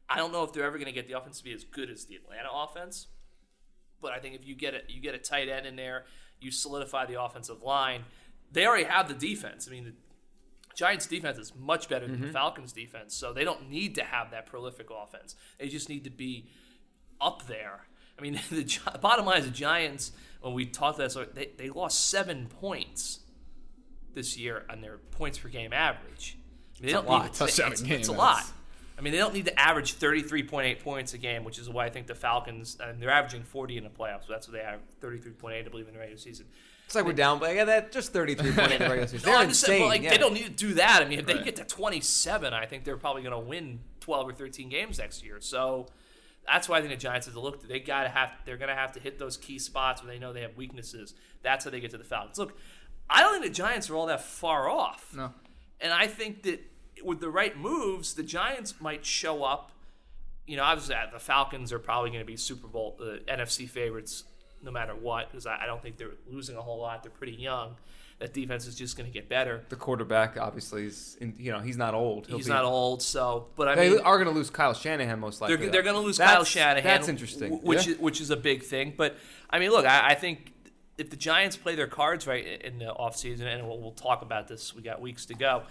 I 0.09 0.16
don't 0.16 0.33
know 0.33 0.42
if 0.44 0.53
they're 0.53 0.64
ever 0.64 0.77
going 0.77 0.87
to 0.87 0.92
get 0.92 1.09
the 1.09 1.16
offense 1.16 1.38
to 1.38 1.44
be 1.44 1.53
as 1.55 1.64
good 1.64 1.88
as 1.88 2.05
the 2.05 2.16
Atlanta 2.16 2.49
offense, 2.53 3.07
but 4.00 4.12
I 4.12 4.18
think 4.18 4.35
if 4.35 4.46
you 4.46 4.54
get 4.54 4.74
it, 4.74 4.87
you 4.88 5.00
get 5.00 5.14
a 5.14 5.18
tight 5.18 5.48
end 5.48 5.66
in 5.66 5.76
there, 5.76 6.04
you 6.40 6.50
solidify 6.50 7.07
the 7.07 7.20
offensive 7.20 7.62
line. 7.62 8.04
They 8.52 8.66
already 8.66 8.85
have 8.85 9.09
the 9.09 9.14
defense. 9.14 9.66
I 9.68 9.72
mean, 9.72 9.85
the 9.85 9.94
Giants 10.74 11.07
defense 11.07 11.38
is 11.38 11.52
much 11.57 11.88
better 11.88 12.07
than 12.07 12.20
the 12.20 12.26
mm-hmm. 12.26 12.35
Falcons 12.35 12.72
defense, 12.72 13.14
so 13.14 13.33
they 13.33 13.44
don't 13.44 13.70
need 13.70 13.94
to 13.96 14.04
have 14.04 14.30
that 14.33 14.46
prolific 14.46 14.88
offense. 14.90 15.37
They 15.59 15.68
just 15.68 15.88
need 15.88 16.04
to 16.04 16.11
be 16.11 16.48
up 17.20 17.46
there. 17.46 17.87
I 18.18 18.22
mean, 18.22 18.40
the 18.50 18.80
bottom 19.00 19.26
line 19.26 19.38
is 19.38 19.46
the 19.46 19.50
Giants. 19.50 20.12
When 20.40 20.54
we 20.54 20.66
talked 20.66 20.98
this, 20.98 21.16
they 21.35 21.50
they 21.57 21.70
lost 21.70 22.09
seven 22.09 22.48
points 22.61 23.20
this 24.14 24.37
year 24.37 24.64
on 24.68 24.80
their 24.80 24.98
points 24.98 25.38
per 25.38 25.48
game 25.48 25.72
average. 25.72 26.38
I 26.78 26.83
mean, 26.83 26.87
they 26.87 26.92
don't 26.92 27.09
lot. 27.09 27.22
need 27.24 27.48
it's, 27.48 27.59
a 27.59 27.85
game, 27.85 28.00
it's 28.00 28.09
a 28.09 28.12
lot. 28.12 28.44
I 28.96 29.00
mean, 29.00 29.12
they 29.12 29.18
don't 29.18 29.35
need 29.35 29.46
to 29.46 29.59
average 29.61 29.94
33.8 29.98 30.80
points 30.80 31.14
a 31.14 31.18
game, 31.18 31.42
which 31.44 31.59
is 31.59 31.68
why 31.68 31.85
I 31.87 31.90
think 31.90 32.07
the 32.07 32.14
Falcons, 32.14 32.76
and 32.80 33.00
they're 33.02 33.11
averaging 33.11 33.42
40 33.42 33.76
in 33.78 33.85
the 33.85 33.90
playoffs. 33.90 34.26
So 34.26 34.33
that's 34.33 34.46
what 34.48 34.57
they 34.57 34.62
have, 34.62 34.80
33.8, 35.00 35.66
I 35.66 35.68
believe, 35.68 35.88
in 35.88 35.94
the 35.94 35.98
regular 35.98 36.18
season. 36.18 36.46
It's 36.87 36.94
like 36.94 37.04
we're 37.04 37.12
down, 37.14 37.38
but 37.40 37.54
yeah, 37.54 37.64
that 37.64 37.92
just 37.92 38.12
33 38.12 38.52
point 38.52 38.72
in 38.72 38.78
the 38.78 38.85
regular 38.88 39.07
season. 39.09 39.26
They're 39.30 39.37
I'm 39.38 39.48
just 39.48 39.62
saying, 39.62 39.83
insane. 39.83 39.88
like, 39.88 40.02
yeah. 40.02 40.11
they 40.11 40.18
don't 40.18 40.35
need 40.35 40.44
to 40.44 40.50
do 40.50 40.74
that. 40.74 41.02
I 41.02 41.07
mean, 41.09 41.18
if 41.18 41.26
they 41.26 41.35
Right. 41.35 41.44
get 41.44 41.57
to 41.57 41.64
27, 41.64 42.52
I 42.52 42.66
think 42.66 42.85
they're 42.85 42.96
probably 42.98 43.22
going 43.22 43.33
to 43.33 43.38
win 43.48 43.80
12 44.00 44.28
or 44.28 44.33
13 44.33 44.68
games 44.68 44.98
next 44.98 45.24
year. 45.24 45.38
So 45.40 45.87
that's 46.46 46.68
why 46.68 46.76
I 46.78 46.80
think 46.83 46.92
the 46.92 46.98
Giants 46.98 47.26
have 47.26 47.35
to 47.35 47.40
look. 47.40 47.66
They 47.66 47.80
got 47.80 48.02
to 48.04 48.11
have. 48.11 48.30
They're 48.44 48.59
going 48.59 48.68
to 48.68 48.74
have 48.76 48.92
to 48.92 49.00
hit 49.00 49.18
those 49.18 49.37
key 49.38 49.59
spots 49.59 50.02
where 50.04 50.12
they 50.12 50.18
know 50.18 50.33
they 50.35 50.42
have 50.42 50.57
weaknesses. 50.57 51.14
That's 51.42 51.64
how 51.64 51.70
they 51.70 51.80
get 51.80 51.90
to 51.92 51.98
the 51.98 52.04
Falcons. 52.04 52.38
Look, 52.38 52.57
I 53.09 53.22
don't 53.22 53.33
think 53.33 53.44
the 53.46 53.50
Giants 53.57 53.88
are 53.88 53.96
all 53.96 54.07
that 54.07 54.22
far 54.22 54.68
off. 54.68 55.14
No. 55.16 55.33
And 55.80 55.90
I 55.92 56.07
think 56.07 56.42
that 56.42 56.61
with 57.05 57.21
the 57.21 57.31
right 57.31 57.57
moves, 57.59 58.14
the 58.14 58.23
Giants 58.23 58.75
might 58.81 59.05
show 59.05 59.45
up. 59.45 59.71
You 60.47 60.57
know, 60.57 60.62
obviously 60.64 60.95
uh, 60.95 61.07
the 61.12 61.19
Falcons 61.19 61.73
are 61.73 61.79
probably 61.79 62.11
going 62.11 62.21
to 62.23 62.27
be 62.27 62.37
Super 62.37 62.67
Bowl 62.69 62.97
the 62.99 63.21
NFC 63.29 63.69
favorites 63.69 64.25
no 64.62 64.71
matter 64.71 64.95
what 64.95 65.31
because 65.31 65.47
I, 65.47 65.61
I 65.62 65.67
don't 65.67 65.83
think 65.83 65.97
they're 65.99 66.11
losing 66.31 66.57
a 66.57 66.62
whole 66.62 66.81
lot. 66.81 67.03
They're 67.03 67.11
pretty 67.12 67.35
young. 67.35 67.77
That 68.21 68.33
defense 68.33 68.67
is 68.67 68.77
just 68.77 68.97
going 68.97 69.11
to 69.11 69.12
get 69.12 69.29
better. 69.29 69.64
the 69.71 69.77
quarterback 69.77 70.38
obviously 70.38 70.87
is, 70.87 71.17
in, 71.21 71.35
you 71.37 71.51
know, 71.51 71.59
he's 71.59 71.77
not 71.77 71.95
old. 71.95 72.27
He'll 72.29 72.37
He's 72.37 72.47
be- 72.47 72.53
not 72.53 72.64
old, 72.64 73.03
so 73.03 73.49
but 73.57 73.67
I 73.69 73.75
mean 73.75 73.85
They 73.90 73.97
mean, 73.97 74.05
are 74.05 74.17
going 74.17 74.29
to 74.29 74.35
lose 74.35 74.51
Kyle 74.51 74.73
Shanahan 74.73 75.19
most 75.19 75.40
likely. 75.40 75.57
they're, 75.57 75.69
they're 75.71 75.83
going 75.83 75.97
to 75.97 76.01
lose 76.01 76.19
That's- 76.19 76.35
Kyle 76.37 76.45
Shanahan. 76.45 76.85
That's 76.85 77.09
interesting. 77.09 77.55
which 77.62 77.87
Yeah. 77.87 77.95
is, 77.95 77.99
which 77.99 78.21
is 78.21 78.31
a 78.31 78.37
big 78.37 78.62
thing. 78.62 78.95
But 78.97 79.17
I 79.51 79.59
mean, 79.59 79.71
look, 79.71 79.85
I, 79.85 80.11
I 80.11 80.14
think 80.14 80.53
if 80.97 81.11
the 81.11 81.17
Giants 81.17 81.57
play 81.57 81.75
their 81.75 81.88
cards 81.88 82.27
right 82.27 82.62
in 82.62 82.79
the 82.79 82.85
offseason, 82.99 83.43
and 83.53 83.67
we'll, 83.67 83.81
we'll 83.81 83.90
talk 83.93 84.23
about 84.23 84.47
this, 84.47 84.75
we 84.75 84.83
got 84.83 85.01
weeks 85.01 85.27
to 85.27 85.35
go. 85.35 85.64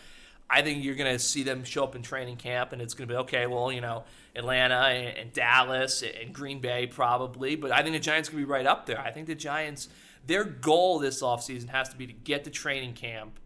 I 0.53 0.61
think 0.61 0.83
you're 0.83 0.93
going 0.93 1.11
to 1.11 1.17
see 1.17 1.41
them 1.41 1.63
show 1.63 1.83
up 1.83 1.95
in 1.95 2.03
training 2.03 2.37
camp, 2.37 2.73
and 2.73 2.81
it's 2.81 2.93
going 2.93 3.07
to 3.07 3.13
be 3.13 3.17
okay. 3.21 3.47
Well, 3.47 3.71
you 3.71 3.81
know, 3.81 4.03
Atlanta 4.35 4.75
and, 4.75 5.17
and 5.17 5.33
Dallas 5.33 6.03
and 6.03 6.31
Green 6.31 6.59
Bay 6.59 6.85
probably, 6.85 7.55
but 7.55 7.71
I 7.71 7.81
think 7.81 7.95
the 7.95 7.99
Giants 7.99 8.29
could 8.29 8.37
be 8.37 8.45
right 8.45 8.67
up 8.67 8.85
there. 8.85 8.99
I 8.99 9.09
think 9.09 9.25
the 9.25 9.33
Giants, 9.33 9.89
their 10.27 10.43
goal 10.43 10.99
this 10.99 11.23
offseason 11.23 11.69
has 11.69 11.89
to 11.89 11.97
be 11.97 12.05
to 12.05 12.13
get 12.13 12.43
to 12.43 12.51
training 12.51 12.93
camp 12.93 13.39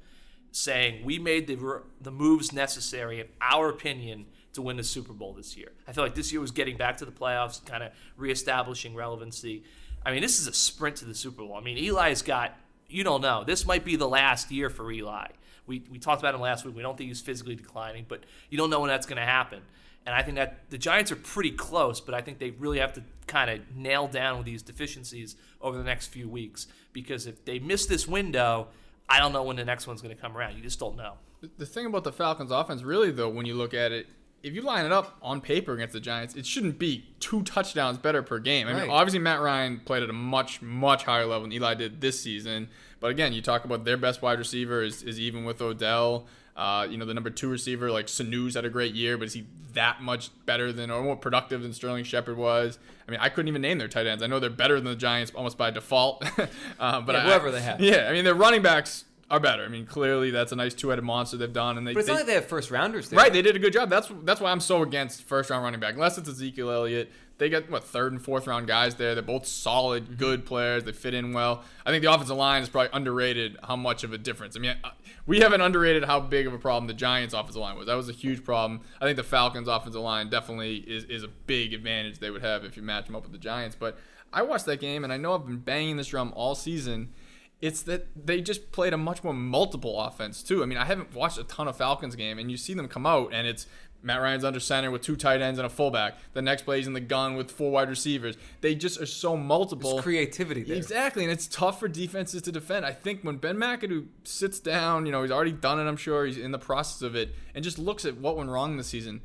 saying 0.51 1.05
we 1.05 1.17
made 1.17 1.47
the 1.47 1.81
the 2.01 2.11
moves 2.11 2.51
necessary, 2.51 3.21
in 3.21 3.27
our 3.39 3.69
opinion, 3.69 4.25
to 4.53 4.61
win 4.61 4.75
the 4.75 4.83
Super 4.83 5.13
Bowl 5.13 5.33
this 5.33 5.55
year. 5.55 5.71
I 5.87 5.93
feel 5.93 6.03
like 6.03 6.15
this 6.15 6.33
year 6.33 6.41
was 6.41 6.51
getting 6.51 6.75
back 6.75 6.97
to 6.97 7.05
the 7.05 7.11
playoffs, 7.11 7.63
kind 7.65 7.83
of 7.83 7.93
reestablishing 8.17 8.95
relevancy. 8.95 9.63
I 10.05 10.11
mean, 10.11 10.21
this 10.21 10.39
is 10.39 10.47
a 10.47 10.53
sprint 10.53 10.97
to 10.97 11.05
the 11.05 11.15
Super 11.15 11.43
Bowl. 11.43 11.55
I 11.55 11.61
mean, 11.61 11.77
Eli's 11.77 12.21
got 12.21 12.57
you 12.89 13.03
don't 13.03 13.21
know. 13.21 13.43
This 13.45 13.65
might 13.65 13.85
be 13.85 13.95
the 13.95 14.07
last 14.07 14.51
year 14.51 14.69
for 14.69 14.91
Eli. 14.91 15.27
We 15.67 15.83
we 15.91 15.99
talked 15.99 16.21
about 16.21 16.33
him 16.33 16.41
last 16.41 16.65
week. 16.65 16.75
We 16.75 16.81
don't 16.81 16.97
think 16.97 17.09
he's 17.09 17.21
physically 17.21 17.55
declining, 17.55 18.05
but 18.07 18.23
you 18.49 18.57
don't 18.57 18.69
know 18.69 18.79
when 18.79 18.89
that's 18.89 19.05
going 19.05 19.17
to 19.17 19.25
happen. 19.25 19.61
And 20.05 20.15
I 20.15 20.23
think 20.23 20.37
that 20.37 20.69
the 20.69 20.77
Giants 20.77 21.11
are 21.11 21.17
pretty 21.17 21.51
close, 21.51 21.99
but 21.99 22.15
I 22.15 22.21
think 22.21 22.39
they 22.39 22.51
really 22.51 22.79
have 22.79 22.93
to 22.93 23.03
kind 23.27 23.51
of 23.51 23.75
nail 23.75 24.07
down 24.07 24.45
these 24.45 24.61
deficiencies 24.63 25.35
over 25.61 25.77
the 25.77 25.83
next 25.83 26.07
few 26.07 26.29
weeks 26.29 26.67
because 26.93 27.27
if 27.27 27.43
they 27.43 27.59
miss 27.59 27.85
this 27.85 28.07
window, 28.07 28.69
I 29.09 29.19
don't 29.19 29.33
know 29.33 29.43
when 29.43 29.57
the 29.57 29.65
next 29.65 29.85
one's 29.85 30.01
going 30.01 30.15
to 30.15 30.21
come 30.21 30.37
around. 30.37 30.55
You 30.55 30.63
just 30.63 30.79
don't 30.79 30.95
know. 30.95 31.15
The 31.57 31.65
thing 31.65 31.85
about 31.85 32.05
the 32.05 32.13
Falcons 32.13 32.51
offense, 32.51 32.83
really, 32.83 33.11
though, 33.11 33.29
when 33.29 33.45
you 33.45 33.53
look 33.53 33.73
at 33.73 33.91
it, 33.91 34.07
if 34.43 34.53
you 34.53 34.61
line 34.61 34.85
it 34.85 34.91
up 34.91 35.17
on 35.21 35.41
paper 35.41 35.73
against 35.73 35.93
the 35.93 35.99
Giants, 35.99 36.35
it 36.35 36.45
shouldn't 36.45 36.77
be 36.79 37.05
two 37.19 37.41
touchdowns 37.43 37.97
better 37.97 38.21
per 38.23 38.39
game. 38.39 38.67
I 38.67 38.73
mean, 38.73 38.89
obviously 38.89 39.19
Matt 39.19 39.41
Ryan 39.41 39.79
played 39.83 40.03
at 40.03 40.09
a 40.09 40.13
much, 40.13 40.61
much 40.61 41.03
higher 41.03 41.25
level 41.25 41.41
than 41.43 41.51
Eli 41.53 41.73
did 41.73 42.01
this 42.01 42.21
season. 42.21 42.69
But 42.99 43.11
again, 43.11 43.33
you 43.33 43.41
talk 43.41 43.65
about 43.65 43.83
their 43.85 43.97
best 43.97 44.21
wide 44.21 44.39
receiver 44.39 44.81
is, 44.83 45.03
is 45.03 45.19
even 45.19 45.43
with 45.43 45.61
Odell. 45.61 46.25
Uh, 46.55 46.87
you 46.89 46.97
know, 46.97 47.05
the 47.05 47.13
number 47.13 47.29
two 47.29 47.49
receiver, 47.49 47.91
like 47.91 48.07
Sanu's 48.07 48.55
had 48.55 48.65
a 48.65 48.69
great 48.69 48.95
year, 48.95 49.17
but 49.17 49.25
is 49.27 49.33
he 49.33 49.45
that 49.73 50.01
much 50.01 50.29
better 50.47 50.71
than 50.73 50.89
or 50.89 51.03
more 51.03 51.15
productive 51.15 51.61
than 51.61 51.71
Sterling 51.73 52.03
Shepard 52.03 52.35
was? 52.37 52.79
I 53.07 53.11
mean, 53.11 53.19
I 53.19 53.29
couldn't 53.29 53.47
even 53.47 53.61
name 53.61 53.77
their 53.77 53.87
tight 53.87 54.07
ends. 54.07 54.23
I 54.23 54.27
know 54.27 54.39
they're 54.39 54.49
better 54.49 54.75
than 54.75 54.85
the 54.85 54.95
Giants 54.95 55.31
almost 55.35 55.57
by 55.57 55.69
default. 55.69 56.25
uh, 56.79 57.01
but 57.01 57.13
Yeah, 57.13 57.19
I- 57.21 57.25
whoever 57.25 57.51
they 57.51 57.61
have. 57.61 57.79
Yeah, 57.79 58.07
I 58.09 58.13
mean, 58.13 58.23
their 58.23 58.33
running 58.33 58.63
backs 58.63 59.05
are 59.29 59.39
better. 59.39 59.63
I 59.63 59.67
mean, 59.67 59.85
clearly 59.85 60.31
that's 60.31 60.51
a 60.51 60.55
nice 60.55 60.73
two-headed 60.73 61.03
monster 61.03 61.35
they've 61.37 61.51
done, 61.51 61.77
and 61.77 61.85
they, 61.85 61.93
But 61.93 61.99
it's 61.99 62.07
they 62.07 62.13
not 62.13 62.19
like 62.19 62.27
they 62.27 62.33
have 62.35 62.45
first 62.45 62.71
rounders 62.71 63.09
there. 63.09 63.17
Right, 63.19 63.31
they 63.33 63.41
did 63.41 63.55
a 63.55 63.59
good 63.59 63.73
job. 63.73 63.89
That's 63.89 64.09
that's 64.23 64.39
why 64.39 64.51
I'm 64.51 64.59
so 64.61 64.81
against 64.83 65.23
first 65.23 65.49
round 65.49 65.63
running 65.63 65.79
back. 65.79 65.95
Unless 65.95 66.17
it's 66.17 66.29
Ezekiel 66.29 66.71
Elliott, 66.71 67.11
they 67.37 67.49
got 67.49 67.69
what 67.69 67.83
third 67.83 68.13
and 68.13 68.21
fourth 68.21 68.47
round 68.47 68.67
guys 68.67 68.95
there. 68.95 69.13
They're 69.15 69.21
both 69.23 69.45
solid, 69.45 70.05
Mm-hmm. 70.05 70.15
good 70.15 70.45
players. 70.45 70.85
They 70.85 70.93
fit 70.93 71.13
in 71.13 71.33
well. 71.33 71.63
I 71.85 71.91
think 71.91 72.03
the 72.03 72.11
offensive 72.13 72.37
line 72.37 72.61
is 72.63 72.69
probably 72.69 72.89
underrated. 72.93 73.57
How 73.63 73.75
much 73.75 74.03
of 74.05 74.13
a 74.13 74.17
difference? 74.17 74.55
I 74.55 74.59
mean, 74.59 74.75
uh, 74.83 74.91
we 75.25 75.39
haven't 75.41 75.59
underrated 75.61 76.05
how 76.05 76.21
big 76.21 76.47
of 76.47 76.53
a 76.53 76.57
problem 76.57 76.87
the 76.87 76.93
Giants' 76.93 77.33
offensive 77.33 77.61
line 77.61 77.75
was. 77.77 77.87
That 77.87 77.95
was 77.95 78.07
a 78.07 78.13
huge 78.13 78.45
problem. 78.45 78.79
I 79.01 79.05
think 79.05 79.17
the 79.17 79.23
Falcons' 79.23 79.67
offensive 79.67 80.01
line 80.01 80.29
definitely 80.29 80.77
is 80.77 81.03
is 81.03 81.23
a 81.23 81.27
big 81.27 81.73
advantage 81.73 82.19
they 82.19 82.29
would 82.29 82.43
have 82.43 82.63
if 82.63 82.77
you 82.77 82.81
match 82.83 83.07
them 83.07 83.15
up 83.17 83.23
with 83.23 83.33
the 83.33 83.37
Giants. 83.39 83.75
But 83.77 83.97
I 84.31 84.41
watched 84.43 84.65
that 84.67 84.79
game, 84.79 85.03
and 85.03 85.11
I 85.11 85.17
know 85.17 85.35
I've 85.35 85.45
been 85.45 85.57
banging 85.57 85.97
this 85.97 86.07
drum 86.07 86.31
all 86.35 86.55
season 86.55 87.13
it's 87.61 87.81
that 87.83 88.07
they 88.15 88.41
just 88.41 88.71
played 88.71 88.93
a 88.93 88.97
much 88.97 89.23
more 89.23 89.33
multiple 89.33 89.99
offense 89.99 90.43
too. 90.43 90.61
I 90.61 90.65
mean, 90.65 90.77
I 90.77 90.85
haven't 90.85 91.13
watched 91.13 91.37
a 91.37 91.43
ton 91.43 91.67
of 91.67 91.77
Falcons 91.77 92.15
game, 92.15 92.37
and 92.37 92.51
you 92.51 92.57
see 92.57 92.73
them 92.73 92.87
come 92.87 93.05
out, 93.05 93.33
and 93.33 93.47
it's 93.47 93.65
Matt 94.03 94.21
Ryan's 94.21 94.43
under 94.43 94.59
center 94.59 94.91
with 94.91 95.01
two 95.01 95.15
tight 95.15 95.41
ends 95.41 95.57
and 95.57 95.65
a 95.65 95.69
fullback. 95.69 96.15
The 96.33 96.41
next 96.41 96.63
play 96.63 96.79
is 96.79 96.87
in 96.87 96.93
the 96.93 96.99
gun 96.99 97.35
with 97.35 97.49
four 97.49 97.71
wide 97.71 97.89
receivers. 97.89 98.37
They 98.61 98.75
just 98.75 99.01
are 99.01 99.07
so 99.07 99.35
multiple. 99.35 99.93
There's 99.93 100.03
creativity 100.03 100.63
there. 100.63 100.77
Exactly, 100.77 101.23
and 101.23 101.31
it's 101.31 101.47
tough 101.47 101.79
for 101.79 101.87
defenses 101.87 102.43
to 102.43 102.51
defend. 102.51 102.85
I 102.85 102.93
think 102.93 103.21
when 103.23 103.37
Ben 103.37 103.57
McAdoo 103.57 104.05
sits 104.23 104.59
down, 104.59 105.05
you 105.05 105.11
know, 105.11 105.23
he's 105.23 105.31
already 105.31 105.51
done 105.51 105.79
it. 105.79 105.89
I'm 105.89 105.97
sure 105.97 106.25
he's 106.25 106.37
in 106.37 106.51
the 106.51 106.59
process 106.59 107.01
of 107.01 107.15
it, 107.15 107.33
and 107.55 107.63
just 107.63 107.79
looks 107.79 108.05
at 108.05 108.17
what 108.17 108.37
went 108.37 108.49
wrong 108.49 108.77
this 108.77 108.87
season. 108.87 109.21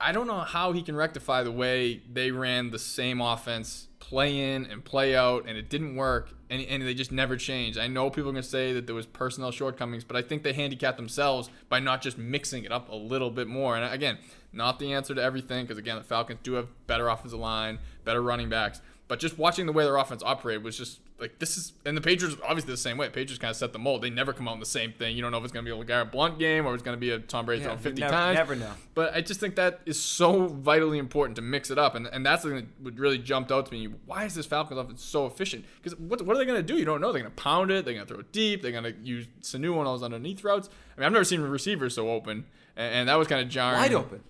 I 0.00 0.12
don't 0.12 0.26
know 0.26 0.40
how 0.40 0.72
he 0.72 0.82
can 0.82 0.96
rectify 0.96 1.42
the 1.42 1.52
way 1.52 2.02
they 2.10 2.30
ran 2.30 2.70
the 2.70 2.78
same 2.78 3.20
offense, 3.20 3.86
play 4.00 4.54
in 4.54 4.66
and 4.66 4.84
play 4.84 5.14
out, 5.14 5.44
and 5.46 5.56
it 5.56 5.68
didn't 5.70 5.94
work, 5.94 6.30
and, 6.50 6.60
and 6.62 6.82
they 6.82 6.94
just 6.94 7.12
never 7.12 7.36
changed. 7.36 7.78
I 7.78 7.86
know 7.86 8.10
people 8.10 8.30
are 8.30 8.32
going 8.32 8.42
to 8.42 8.48
say 8.48 8.72
that 8.72 8.86
there 8.86 8.94
was 8.94 9.06
personnel 9.06 9.52
shortcomings, 9.52 10.04
but 10.04 10.16
I 10.16 10.22
think 10.22 10.42
they 10.42 10.52
handicapped 10.52 10.96
themselves 10.96 11.48
by 11.68 11.78
not 11.78 12.02
just 12.02 12.18
mixing 12.18 12.64
it 12.64 12.72
up 12.72 12.88
a 12.88 12.94
little 12.94 13.30
bit 13.30 13.46
more. 13.46 13.76
And 13.76 13.94
again, 13.94 14.18
not 14.52 14.80
the 14.80 14.92
answer 14.92 15.14
to 15.14 15.22
everything, 15.22 15.64
because 15.64 15.78
again, 15.78 15.96
the 15.96 16.02
Falcons 16.02 16.40
do 16.42 16.54
have 16.54 16.68
better 16.88 17.08
offensive 17.08 17.38
line, 17.38 17.78
better 18.04 18.20
running 18.20 18.48
backs, 18.48 18.80
but 19.10 19.18
just 19.18 19.36
watching 19.36 19.66
the 19.66 19.72
way 19.72 19.82
their 19.82 19.96
offense 19.96 20.22
operated 20.24 20.62
was 20.62 20.78
just 20.78 21.00
like 21.18 21.40
this 21.40 21.56
is, 21.56 21.72
and 21.84 21.96
the 21.96 22.00
Patriots 22.00 22.36
obviously 22.46 22.70
the 22.72 22.76
same 22.76 22.96
way. 22.96 23.08
Patriots 23.08 23.38
kind 23.40 23.50
of 23.50 23.56
set 23.56 23.72
the 23.72 23.78
mold. 23.80 24.02
They 24.02 24.08
never 24.08 24.32
come 24.32 24.46
out 24.46 24.54
in 24.54 24.60
the 24.60 24.66
same 24.66 24.92
thing. 24.92 25.16
You 25.16 25.20
don't 25.22 25.32
know 25.32 25.38
if 25.38 25.42
it's 25.44 25.52
going 25.52 25.66
to 25.66 25.74
be 25.74 25.76
a 25.78 25.84
LeGarrette 25.84 26.12
Blunt 26.12 26.38
game 26.38 26.64
or 26.64 26.74
it's 26.74 26.82
going 26.84 26.96
to 26.96 27.00
be 27.00 27.10
a 27.10 27.18
Tom 27.18 27.44
Brady 27.44 27.62
Yeah, 27.62 27.66
throwing 27.70 27.80
50 27.80 28.00
never- 28.00 28.12
times. 28.12 28.36
never 28.36 28.54
know. 28.54 28.70
But 28.94 29.12
I 29.14 29.20
just 29.20 29.40
think 29.40 29.56
that 29.56 29.80
is 29.84 30.00
so 30.00 30.46
vitally 30.46 30.98
important 30.98 31.34
to 31.36 31.42
mix 31.42 31.70
it 31.72 31.78
up, 31.78 31.96
and 31.96 32.06
and 32.06 32.24
that's 32.24 32.44
the 32.44 32.50
thing 32.50 32.68
that 32.84 32.94
really 32.94 33.18
jumped 33.18 33.50
out 33.50 33.66
to 33.66 33.72
me. 33.72 33.88
Why 34.06 34.26
is 34.26 34.34
this 34.36 34.46
Falcons 34.46 34.78
offense 34.78 35.02
so 35.02 35.26
efficient? 35.26 35.64
Because 35.82 35.98
what, 35.98 36.22
what 36.24 36.36
are 36.36 36.38
they 36.38 36.46
going 36.46 36.64
to 36.64 36.72
do? 36.72 36.78
You 36.78 36.84
don't 36.84 37.00
know. 37.00 37.12
They're 37.12 37.22
going 37.22 37.34
to 37.34 37.42
pound 37.42 37.72
it. 37.72 37.84
They're 37.84 37.94
going 37.94 38.06
to 38.06 38.12
throw 38.14 38.20
it 38.20 38.30
deep. 38.30 38.62
They're 38.62 38.70
going 38.72 38.84
to 38.84 38.94
use 39.02 39.26
Sanu 39.42 39.76
on 39.76 39.86
those 39.86 40.04
underneath 40.04 40.44
routes. 40.44 40.68
I 40.96 41.00
mean, 41.00 41.06
I've 41.06 41.12
never 41.12 41.24
seen 41.24 41.40
receivers 41.40 41.94
so 41.96 42.08
open, 42.10 42.44
and, 42.76 42.94
and 42.94 43.08
that 43.08 43.16
was 43.16 43.26
kind 43.26 43.42
of 43.42 43.48
jarring. 43.48 43.80
Wide 43.80 43.92
open. 43.92 44.20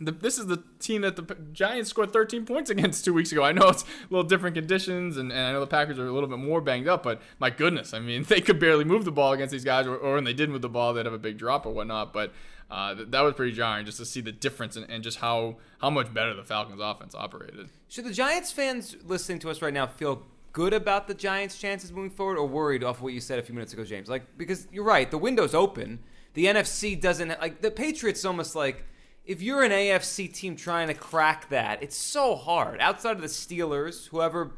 The, 0.00 0.12
this 0.12 0.38
is 0.38 0.46
the 0.46 0.62
team 0.78 1.02
that 1.02 1.16
the 1.16 1.36
Giants 1.52 1.90
scored 1.90 2.12
13 2.12 2.46
points 2.46 2.70
against 2.70 3.04
two 3.04 3.12
weeks 3.12 3.32
ago. 3.32 3.42
I 3.42 3.52
know 3.52 3.68
it's 3.68 3.82
a 3.82 3.86
little 4.10 4.28
different 4.28 4.54
conditions, 4.54 5.16
and, 5.16 5.32
and 5.32 5.40
I 5.40 5.52
know 5.52 5.60
the 5.60 5.66
Packers 5.66 5.98
are 5.98 6.06
a 6.06 6.12
little 6.12 6.28
bit 6.28 6.38
more 6.38 6.60
banged 6.60 6.88
up, 6.88 7.02
but 7.02 7.20
my 7.38 7.50
goodness, 7.50 7.92
I 7.94 8.00
mean, 8.00 8.22
they 8.28 8.40
could 8.40 8.58
barely 8.58 8.84
move 8.84 9.04
the 9.04 9.12
ball 9.12 9.32
against 9.32 9.52
these 9.52 9.64
guys, 9.64 9.86
or, 9.86 9.96
or 9.96 10.14
when 10.14 10.24
they 10.24 10.34
did 10.34 10.50
move 10.50 10.62
the 10.62 10.68
ball, 10.68 10.92
they'd 10.92 11.06
have 11.06 11.14
a 11.14 11.18
big 11.18 11.38
drop 11.38 11.66
or 11.66 11.72
whatnot. 11.72 12.12
But 12.12 12.32
uh, 12.70 12.94
th- 12.94 13.08
that 13.10 13.20
was 13.22 13.34
pretty 13.34 13.52
jarring 13.52 13.86
just 13.86 13.98
to 13.98 14.04
see 14.04 14.20
the 14.20 14.32
difference 14.32 14.76
and, 14.76 14.88
and 14.90 15.02
just 15.02 15.18
how, 15.18 15.56
how 15.80 15.90
much 15.90 16.12
better 16.12 16.34
the 16.34 16.44
Falcons' 16.44 16.80
offense 16.82 17.14
operated. 17.14 17.68
Should 17.88 18.04
the 18.04 18.12
Giants 18.12 18.52
fans 18.52 18.96
listening 19.04 19.38
to 19.40 19.50
us 19.50 19.62
right 19.62 19.72
now 19.72 19.86
feel 19.86 20.22
good 20.52 20.72
about 20.72 21.06
the 21.06 21.14
Giants' 21.14 21.58
chances 21.58 21.92
moving 21.92 22.10
forward, 22.10 22.36
or 22.36 22.46
worried 22.46 22.82
off 22.82 23.00
what 23.00 23.12
you 23.12 23.20
said 23.20 23.38
a 23.38 23.42
few 23.42 23.54
minutes 23.54 23.72
ago, 23.72 23.84
James? 23.84 24.08
Like 24.08 24.36
because 24.36 24.66
you're 24.72 24.84
right, 24.84 25.10
the 25.10 25.18
window's 25.18 25.54
open. 25.54 26.00
The 26.34 26.46
NFC 26.46 27.00
doesn't 27.00 27.28
like 27.40 27.62
the 27.62 27.70
Patriots. 27.70 28.24
Almost 28.24 28.54
like 28.54 28.84
if 29.28 29.42
you're 29.42 29.62
an 29.62 29.72
AFC 29.72 30.32
team 30.32 30.56
trying 30.56 30.88
to 30.88 30.94
crack 30.94 31.50
that, 31.50 31.82
it's 31.82 31.96
so 31.96 32.34
hard. 32.34 32.80
Outside 32.80 33.14
of 33.14 33.20
the 33.20 33.28
Steelers, 33.28 34.08
whoever 34.08 34.52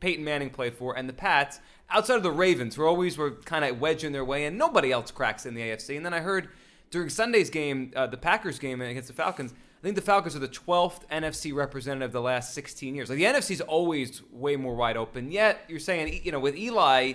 Peyton 0.00 0.24
Manning 0.24 0.48
played 0.48 0.74
for, 0.74 0.96
and 0.96 1.06
the 1.06 1.12
Pats, 1.12 1.60
outside 1.90 2.16
of 2.16 2.22
the 2.22 2.32
Ravens, 2.32 2.76
who 2.76 2.86
always 2.86 3.18
were 3.18 3.32
kind 3.32 3.62
of 3.62 3.78
wedging 3.78 4.12
their 4.12 4.24
way 4.24 4.46
in, 4.46 4.56
nobody 4.56 4.90
else 4.90 5.10
cracks 5.10 5.44
in 5.44 5.54
the 5.54 5.60
AFC. 5.60 5.98
And 5.98 6.04
then 6.04 6.14
I 6.14 6.20
heard 6.20 6.48
during 6.90 7.10
Sunday's 7.10 7.50
game, 7.50 7.92
uh, 7.94 8.06
the 8.06 8.16
Packers 8.16 8.58
game 8.58 8.80
against 8.80 9.08
the 9.08 9.14
Falcons, 9.14 9.52
I 9.52 9.82
think 9.82 9.96
the 9.96 10.02
Falcons 10.02 10.34
are 10.34 10.38
the 10.38 10.48
12th 10.48 11.06
NFC 11.12 11.54
representative 11.54 12.12
the 12.12 12.22
last 12.22 12.54
16 12.54 12.94
years. 12.94 13.10
Like 13.10 13.18
the 13.18 13.24
NFC's 13.24 13.60
always 13.60 14.22
way 14.32 14.56
more 14.56 14.74
wide 14.74 14.96
open. 14.96 15.30
Yet 15.30 15.60
you're 15.68 15.78
saying, 15.78 16.22
you 16.24 16.32
know, 16.32 16.40
with 16.40 16.56
Eli, 16.56 17.12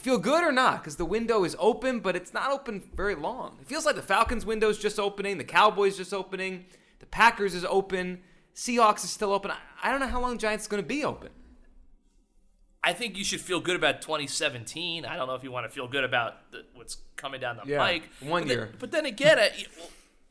feel 0.00 0.18
good 0.18 0.42
or 0.42 0.52
not? 0.52 0.82
Because 0.82 0.96
the 0.96 1.04
window 1.04 1.44
is 1.44 1.54
open, 1.58 2.00
but 2.00 2.16
it's 2.16 2.32
not 2.32 2.50
open 2.50 2.82
very 2.94 3.14
long. 3.14 3.58
It 3.60 3.66
feels 3.66 3.84
like 3.86 3.96
the 3.96 4.02
Falcons' 4.02 4.46
window's 4.46 4.78
just 4.78 4.98
opening, 4.98 5.38
the 5.38 5.44
Cowboys 5.44 5.96
just 5.96 6.14
opening, 6.14 6.64
the 6.98 7.06
Packers 7.06 7.54
is 7.54 7.64
open, 7.64 8.20
Seahawks 8.54 9.04
is 9.04 9.10
still 9.10 9.32
open. 9.32 9.52
I, 9.82 9.90
don't 9.90 10.00
know 10.00 10.06
how 10.06 10.20
long 10.20 10.38
Giants 10.38 10.64
is 10.64 10.68
going 10.68 10.82
to 10.82 10.86
be 10.88 11.04
open. 11.04 11.30
I 12.84 12.92
think 12.92 13.16
you 13.16 13.22
should 13.24 13.40
feel 13.40 13.60
good 13.60 13.76
about 13.76 14.02
2017. 14.02 15.04
I 15.04 15.16
don't 15.16 15.28
know 15.28 15.34
if 15.34 15.44
you 15.44 15.52
want 15.52 15.66
to 15.66 15.70
feel 15.70 15.86
good 15.86 16.04
about 16.04 16.50
the, 16.50 16.64
what's 16.74 16.96
coming 17.16 17.40
down 17.40 17.56
the 17.62 17.70
Yeah, 17.70 17.78
pike. 17.78 18.08
one 18.20 18.42
but 18.42 18.48
then- 18.48 18.56
year. 18.58 18.72
but 18.78 18.90
then 18.90 19.06
again, 19.06 19.38
I, 19.38 19.50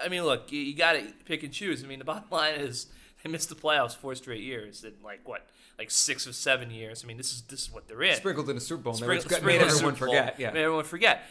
I 0.04 0.10
mean, 0.10 0.24
look, 0.24 0.52
you, 0.52 0.60
you 0.60 0.76
got 0.76 0.94
to 0.94 1.14
pick 1.26 1.44
and 1.44 1.54
choose. 1.54 1.84
I 1.84 1.88
mean, 1.88 2.00
the 2.00 2.06
bottom 2.06 2.30
line 2.30 2.56
is 2.56 2.88
they 3.24 3.30
missed 3.30 3.50
the 3.50 3.56
playoffs 3.56 3.96
four 3.96 4.16
straight 4.16 4.42
years 4.44 4.84
in 4.84 4.94
like 5.04 5.22
what, 5.28 5.48
like 5.78 5.92
six 5.92 6.28
or 6.28 6.34
seven 6.34 6.72
years. 6.72 7.04
I 7.04 7.08
mean, 7.08 7.18
this 7.18 7.32
is 7.34 7.42
this 7.44 7.64
is 7.64 7.72
what 7.72 7.88
they're 7.88 8.02
in. 8.04 8.16
Sprinkled 8.16 8.50
in 8.50 8.58
a 8.58 8.60
Super 8.60 8.84
Bowl. 8.84 8.94
they 8.94 9.20
Sprinkle- 9.20 9.44
made 9.46 9.62
everyone 9.62 9.96
forget. 9.96 10.40
Yeah. 10.40 10.52
made 10.52 10.64
everyone 10.64 10.86
forget. 10.86 11.24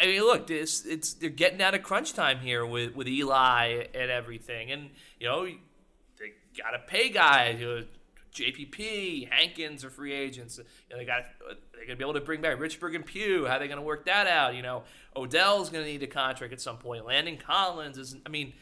I 0.00 0.06
mean, 0.06 0.22
look, 0.22 0.46
this 0.46 0.84
it's 0.84 1.14
they're 1.14 1.30
getting 1.30 1.62
out 1.62 1.74
of 1.74 1.82
crunch 1.82 2.14
time 2.14 2.38
here 2.38 2.66
with 2.66 2.94
with 2.94 3.06
Eli 3.08 3.86
and 3.94 4.10
everything, 4.10 4.70
and 4.72 4.90
you 5.20 5.28
know 5.28 5.44
they 5.44 6.32
got 6.60 6.72
to 6.72 6.80
pay 6.86 7.10
guys. 7.10 7.60
You 7.60 7.66
know, 7.66 7.84
JPP, 8.34 9.30
Hankins 9.30 9.84
are 9.84 9.90
free 9.90 10.12
agents. 10.12 10.58
You 10.58 10.64
know, 10.90 10.98
they 10.98 11.04
got 11.04 11.24
they're 11.72 11.86
gonna 11.86 11.96
be 11.96 12.02
able 12.04 12.14
to 12.14 12.20
bring 12.20 12.40
back 12.40 12.58
Richburg 12.58 12.96
and 12.96 13.06
Pugh. 13.06 13.46
How 13.46 13.54
are 13.56 13.58
they 13.60 13.68
gonna 13.68 13.82
work 13.82 14.06
that 14.06 14.26
out? 14.26 14.56
You 14.56 14.62
know, 14.62 14.82
Odell's 15.14 15.70
gonna 15.70 15.84
need 15.84 16.02
a 16.02 16.08
contract 16.08 16.52
at 16.52 16.60
some 16.60 16.78
point. 16.78 17.06
Landon 17.06 17.36
Collins 17.36 17.96
is. 17.96 18.16
I 18.26 18.28
mean, 18.28 18.52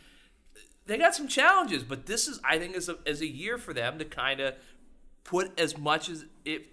they 0.86 0.98
got 0.98 1.14
some 1.14 1.28
challenges, 1.28 1.82
but 1.82 2.06
this 2.06 2.28
is 2.28 2.40
I 2.44 2.58
think 2.58 2.76
is 2.76 2.88
a, 2.88 2.98
is 3.06 3.20
a 3.20 3.26
year 3.26 3.58
for 3.58 3.72
them 3.72 3.98
to 3.98 4.04
kind 4.04 4.40
of 4.40 4.54
put 5.24 5.58
as 5.58 5.78
much 5.78 6.08
as 6.08 6.24
it 6.44 6.66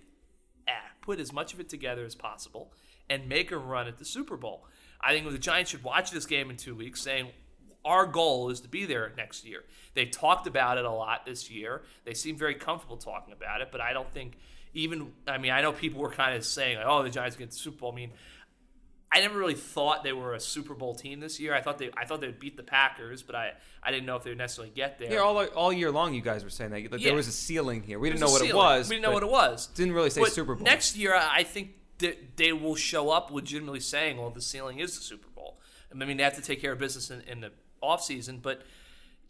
ah, 0.67 0.71
put 1.01 1.19
as 1.19 1.31
much 1.31 1.53
of 1.53 1.59
it 1.59 1.69
together 1.69 2.05
as 2.05 2.15
possible 2.15 2.73
and 3.09 3.27
make 3.27 3.51
a 3.51 3.57
run 3.57 3.87
at 3.87 3.97
the 3.97 4.05
Super 4.05 4.37
Bowl. 4.37 4.65
I 5.01 5.13
think 5.13 5.29
the 5.29 5.37
Giants 5.37 5.71
should 5.71 5.83
watch 5.83 6.11
this 6.11 6.25
game 6.25 6.49
in 6.49 6.57
two 6.57 6.75
weeks, 6.75 7.01
saying 7.01 7.29
our 7.85 8.05
goal 8.05 8.49
is 8.49 8.61
to 8.61 8.67
be 8.67 8.85
there 8.85 9.11
next 9.15 9.45
year. 9.45 9.63
They 9.93 10.05
talked 10.05 10.47
about 10.47 10.77
it 10.77 10.85
a 10.85 10.91
lot 10.91 11.25
this 11.25 11.49
year. 11.49 11.83
They 12.03 12.13
seem 12.13 12.35
very 12.35 12.55
comfortable 12.55 12.97
talking 12.97 13.33
about 13.33 13.61
it, 13.61 13.69
but 13.71 13.81
I 13.81 13.93
don't 13.93 14.11
think 14.11 14.37
even. 14.73 15.11
I 15.27 15.37
mean, 15.37 15.51
I 15.51 15.61
know 15.61 15.71
people 15.71 16.01
were 16.01 16.11
kind 16.11 16.35
of 16.35 16.45
saying, 16.45 16.77
like, 16.77 16.85
"Oh, 16.87 17.03
the 17.03 17.09
Giants 17.09 17.35
get 17.35 17.51
the 17.51 17.57
Super 17.57 17.79
Bowl." 17.79 17.91
I 17.91 17.95
mean, 17.95 18.11
I 19.11 19.21
never 19.21 19.39
really 19.39 19.55
thought 19.55 20.03
they 20.03 20.13
were 20.13 20.33
a 20.35 20.39
Super 20.39 20.75
Bowl 20.75 20.93
team 20.93 21.19
this 21.19 21.39
year. 21.39 21.55
I 21.55 21.61
thought 21.61 21.79
they, 21.79 21.89
I 21.97 22.05
thought 22.05 22.21
they'd 22.21 22.39
beat 22.39 22.57
the 22.57 22.63
Packers, 22.63 23.23
but 23.23 23.35
I, 23.35 23.53
I 23.81 23.89
didn't 23.91 24.05
know 24.05 24.15
if 24.15 24.23
they 24.23 24.29
would 24.29 24.37
necessarily 24.37 24.71
get 24.71 24.99
there. 24.99 25.11
Yeah, 25.11 25.19
all, 25.19 25.43
all 25.47 25.73
year 25.73 25.89
long, 25.91 26.13
you 26.13 26.21
guys 26.21 26.43
were 26.43 26.51
saying 26.51 26.71
that 26.71 26.81
Yeah. 26.81 26.97
there 26.99 27.15
was 27.15 27.27
a 27.27 27.31
ceiling 27.31 27.81
here. 27.81 27.97
We 27.97 28.09
didn't 28.09 28.21
know 28.21 28.27
what 28.29 28.43
a 28.43 28.45
it 28.45 28.55
was. 28.55 28.87
We 28.87 28.95
didn't 28.97 29.05
know 29.05 29.13
what 29.13 29.23
it 29.23 29.31
was. 29.31 29.67
Didn't 29.67 29.93
really 29.93 30.11
say 30.11 30.21
But 30.21 30.31
Super 30.31 30.53
Bowl. 30.53 30.63
Next 30.63 30.95
year, 30.95 31.15
I 31.15 31.41
think 31.43 31.71
that 31.97 32.37
they 32.37 32.53
will 32.53 32.75
show 32.75 33.09
up 33.09 33.31
legitimately 33.31 33.79
saying, 33.79 34.17
well, 34.17 34.29
the 34.29 34.41
ceiling 34.41 34.79
is 34.79 34.95
the 34.95 35.03
Super 35.03 35.27
Bowl. 35.29 35.59
I 35.91 35.95
mean, 35.95 36.17
they 36.17 36.23
have 36.23 36.35
to 36.35 36.41
take 36.41 36.61
care 36.61 36.71
of 36.71 36.77
business 36.79 37.09
in, 37.09 37.21
in 37.21 37.41
the 37.41 37.51
offseason, 37.81 38.41
but 38.41 38.61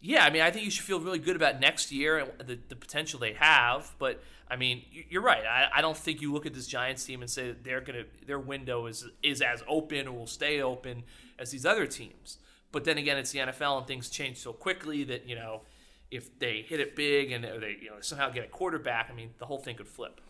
yeah, 0.00 0.24
I 0.24 0.30
mean, 0.30 0.42
I 0.42 0.50
think 0.50 0.64
you 0.64 0.70
should 0.70 0.84
feel 0.84 1.00
really 1.00 1.18
good 1.18 1.36
about 1.36 1.60
next 1.60 1.92
year 1.92 2.18
and 2.18 2.30
the, 2.48 2.58
the 2.68 2.76
potential 2.76 3.20
they 3.20 3.34
have. 3.34 3.94
But 3.98 4.22
I 4.50 4.56
mean, 4.56 4.82
you- 4.90 5.04
you're 5.10 5.22
right. 5.22 5.44
I, 5.44 5.68
I 5.76 5.80
don't 5.82 5.96
think 5.96 6.20
you 6.20 6.32
look 6.32 6.46
at 6.46 6.54
this 6.54 6.66
Giants 6.66 7.04
team 7.04 7.20
and 7.20 7.30
say 7.30 7.48
that 7.48 7.64
they're 7.64 7.80
gonna 7.80 8.04
their 8.26 8.38
window 8.38 8.86
is 8.86 9.06
is 9.22 9.40
as 9.42 9.62
open 9.68 10.08
or 10.08 10.12
will 10.12 10.26
stay 10.26 10.60
open 10.62 11.04
as 11.38 11.50
these 11.50 11.66
other 11.66 11.86
teams. 11.86 12.38
But 12.72 12.84
then 12.84 12.98
again, 12.98 13.18
it's 13.18 13.32
the 13.32 13.40
NFL 13.40 13.78
and 13.78 13.86
things 13.86 14.08
change 14.10 14.38
so 14.38 14.52
quickly 14.52 15.04
that 15.04 15.28
you 15.28 15.34
know 15.34 15.62
if 16.10 16.38
they 16.38 16.62
hit 16.62 16.80
it 16.80 16.96
big 16.96 17.30
and 17.32 17.44
they 17.44 17.76
you 17.82 17.90
know 17.90 17.96
somehow 18.00 18.30
get 18.30 18.44
a 18.44 18.48
quarterback, 18.48 19.10
I 19.10 19.14
mean 19.14 19.30
the 19.38 19.46
whole 19.46 19.58
thing 19.58 19.76
could 19.76 19.88
flip. 19.88 20.20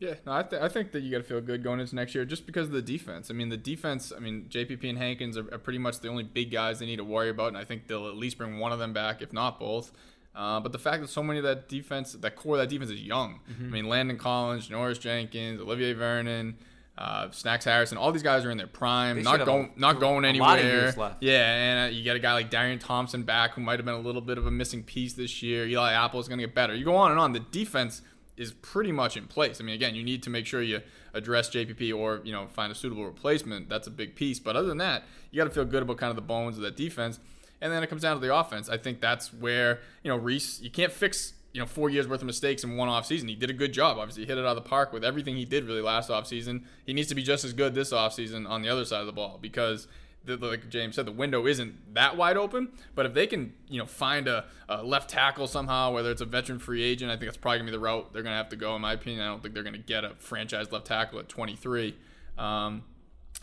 Yeah, 0.00 0.14
no, 0.26 0.32
I, 0.32 0.42
th- 0.42 0.60
I 0.62 0.68
think 0.68 0.92
that 0.92 1.02
you 1.02 1.10
got 1.10 1.18
to 1.18 1.22
feel 1.24 1.40
good 1.42 1.62
going 1.62 1.78
into 1.78 1.94
next 1.94 2.14
year 2.14 2.24
just 2.24 2.46
because 2.46 2.66
of 2.68 2.72
the 2.72 2.80
defense. 2.82 3.30
I 3.30 3.34
mean, 3.34 3.50
the 3.50 3.56
defense, 3.58 4.12
I 4.16 4.18
mean, 4.18 4.46
JPP 4.48 4.88
and 4.88 4.96
Hankins 4.98 5.36
are, 5.36 5.46
are 5.54 5.58
pretty 5.58 5.78
much 5.78 6.00
the 6.00 6.08
only 6.08 6.22
big 6.24 6.50
guys 6.50 6.78
they 6.78 6.86
need 6.86 6.96
to 6.96 7.04
worry 7.04 7.28
about, 7.28 7.48
and 7.48 7.58
I 7.58 7.64
think 7.64 7.86
they'll 7.86 8.08
at 8.08 8.16
least 8.16 8.38
bring 8.38 8.58
one 8.58 8.72
of 8.72 8.78
them 8.78 8.92
back, 8.94 9.20
if 9.20 9.32
not 9.32 9.60
both. 9.60 9.92
Uh, 10.34 10.58
but 10.58 10.72
the 10.72 10.78
fact 10.78 11.02
that 11.02 11.08
so 11.08 11.22
many 11.22 11.38
of 11.38 11.44
that 11.44 11.68
defense, 11.68 12.12
that 12.14 12.34
core 12.34 12.54
of 12.54 12.60
that 12.60 12.70
defense 12.70 12.90
is 12.90 13.02
young. 13.02 13.40
Mm-hmm. 13.50 13.64
I 13.64 13.68
mean, 13.68 13.88
Landon 13.88 14.16
Collins, 14.16 14.70
Norris 14.70 14.96
Jenkins, 14.98 15.60
Olivier 15.60 15.92
Vernon, 15.92 16.56
uh, 16.96 17.30
Snacks 17.30 17.64
Harrison, 17.66 17.98
all 17.98 18.10
these 18.12 18.22
guys 18.22 18.44
are 18.44 18.50
in 18.50 18.56
their 18.58 18.66
prime, 18.68 19.16
They 19.16 19.22
not 19.22 19.44
going, 19.44 19.72
a- 19.76 19.78
not 19.80 20.00
going 20.00 20.24
anywhere. 20.24 20.48
lot 20.48 20.58
of 20.60 20.64
years 20.64 20.96
left. 20.96 21.22
Yeah, 21.22 21.42
and 21.54 21.90
uh, 21.92 21.94
you 21.96 22.02
get 22.04 22.16
a 22.16 22.20
guy 22.20 22.32
like 22.32 22.48
Darian 22.48 22.78
Thompson 22.78 23.22
back, 23.24 23.52
who 23.52 23.60
might 23.60 23.78
have 23.78 23.84
been 23.86 23.94
a 23.94 23.98
little 24.00 24.20
bit 24.22 24.38
of 24.38 24.46
a 24.46 24.50
missing 24.50 24.82
piece 24.82 25.12
this 25.14 25.42
year. 25.42 25.66
Eli 25.66 25.92
Apple 25.92 26.20
is 26.20 26.28
going 26.28 26.38
to 26.38 26.46
get 26.46 26.54
better. 26.54 26.74
You 26.74 26.84
go 26.86 26.96
on 26.96 27.10
and 27.10 27.20
on. 27.20 27.32
The 27.32 27.40
defense 27.40 28.00
is 28.40 28.52
pretty 28.52 28.90
much 28.90 29.18
in 29.18 29.26
place. 29.26 29.60
I 29.60 29.64
mean, 29.64 29.74
again, 29.74 29.94
you 29.94 30.02
need 30.02 30.22
to 30.22 30.30
make 30.30 30.46
sure 30.46 30.62
you 30.62 30.80
address 31.12 31.50
JPP 31.50 31.94
or 31.96 32.22
you 32.24 32.32
know 32.32 32.46
find 32.46 32.72
a 32.72 32.74
suitable 32.74 33.04
replacement. 33.04 33.68
That's 33.68 33.86
a 33.86 33.90
big 33.90 34.16
piece. 34.16 34.40
But 34.40 34.56
other 34.56 34.66
than 34.66 34.78
that, 34.78 35.04
you 35.30 35.36
got 35.36 35.44
to 35.44 35.50
feel 35.50 35.66
good 35.66 35.82
about 35.82 35.98
kind 35.98 36.08
of 36.08 36.16
the 36.16 36.22
bones 36.22 36.56
of 36.56 36.62
that 36.62 36.74
defense. 36.74 37.20
And 37.60 37.70
then 37.70 37.82
it 37.82 37.88
comes 37.88 38.00
down 38.00 38.18
to 38.18 38.26
the 38.26 38.34
offense. 38.34 38.70
I 38.70 38.78
think 38.78 39.02
that's 39.02 39.32
where 39.32 39.80
you 40.02 40.10
know 40.10 40.16
Reese. 40.16 40.58
You 40.62 40.70
can't 40.70 40.90
fix 40.90 41.34
you 41.52 41.60
know 41.60 41.66
four 41.66 41.90
years 41.90 42.08
worth 42.08 42.22
of 42.22 42.26
mistakes 42.26 42.64
in 42.64 42.76
one 42.76 42.88
off 42.88 43.04
season. 43.04 43.28
He 43.28 43.34
did 43.34 43.50
a 43.50 43.52
good 43.52 43.74
job. 43.74 43.98
Obviously, 43.98 44.22
he 44.22 44.28
hit 44.28 44.38
it 44.38 44.46
out 44.46 44.56
of 44.56 44.64
the 44.64 44.68
park 44.68 44.90
with 44.90 45.04
everything 45.04 45.36
he 45.36 45.44
did 45.44 45.66
really 45.66 45.82
last 45.82 46.08
off 46.08 46.26
season. 46.26 46.64
He 46.86 46.94
needs 46.94 47.08
to 47.08 47.14
be 47.14 47.22
just 47.22 47.44
as 47.44 47.52
good 47.52 47.74
this 47.74 47.92
off 47.92 48.14
season 48.14 48.46
on 48.46 48.62
the 48.62 48.70
other 48.70 48.86
side 48.86 49.00
of 49.00 49.06
the 49.06 49.12
ball 49.12 49.38
because. 49.40 49.86
The, 50.24 50.36
like 50.36 50.68
James 50.68 50.96
said, 50.96 51.06
the 51.06 51.12
window 51.12 51.46
isn't 51.46 51.94
that 51.94 52.16
wide 52.16 52.36
open. 52.36 52.68
But 52.94 53.06
if 53.06 53.14
they 53.14 53.26
can, 53.26 53.54
you 53.68 53.78
know, 53.78 53.86
find 53.86 54.28
a, 54.28 54.44
a 54.68 54.82
left 54.82 55.10
tackle 55.10 55.46
somehow, 55.46 55.92
whether 55.92 56.10
it's 56.10 56.20
a 56.20 56.26
veteran 56.26 56.58
free 56.58 56.82
agent, 56.82 57.10
I 57.10 57.14
think 57.14 57.26
that's 57.26 57.38
probably 57.38 57.58
gonna 57.58 57.70
be 57.70 57.76
the 57.76 57.80
route 57.80 58.12
they're 58.12 58.22
gonna 58.22 58.36
have 58.36 58.50
to 58.50 58.56
go. 58.56 58.76
In 58.76 58.82
my 58.82 58.92
opinion, 58.92 59.22
I 59.22 59.28
don't 59.28 59.42
think 59.42 59.54
they're 59.54 59.62
gonna 59.62 59.78
get 59.78 60.04
a 60.04 60.14
franchise 60.18 60.70
left 60.72 60.86
tackle 60.86 61.18
at 61.18 61.28
23. 61.28 61.96
Um, 62.36 62.84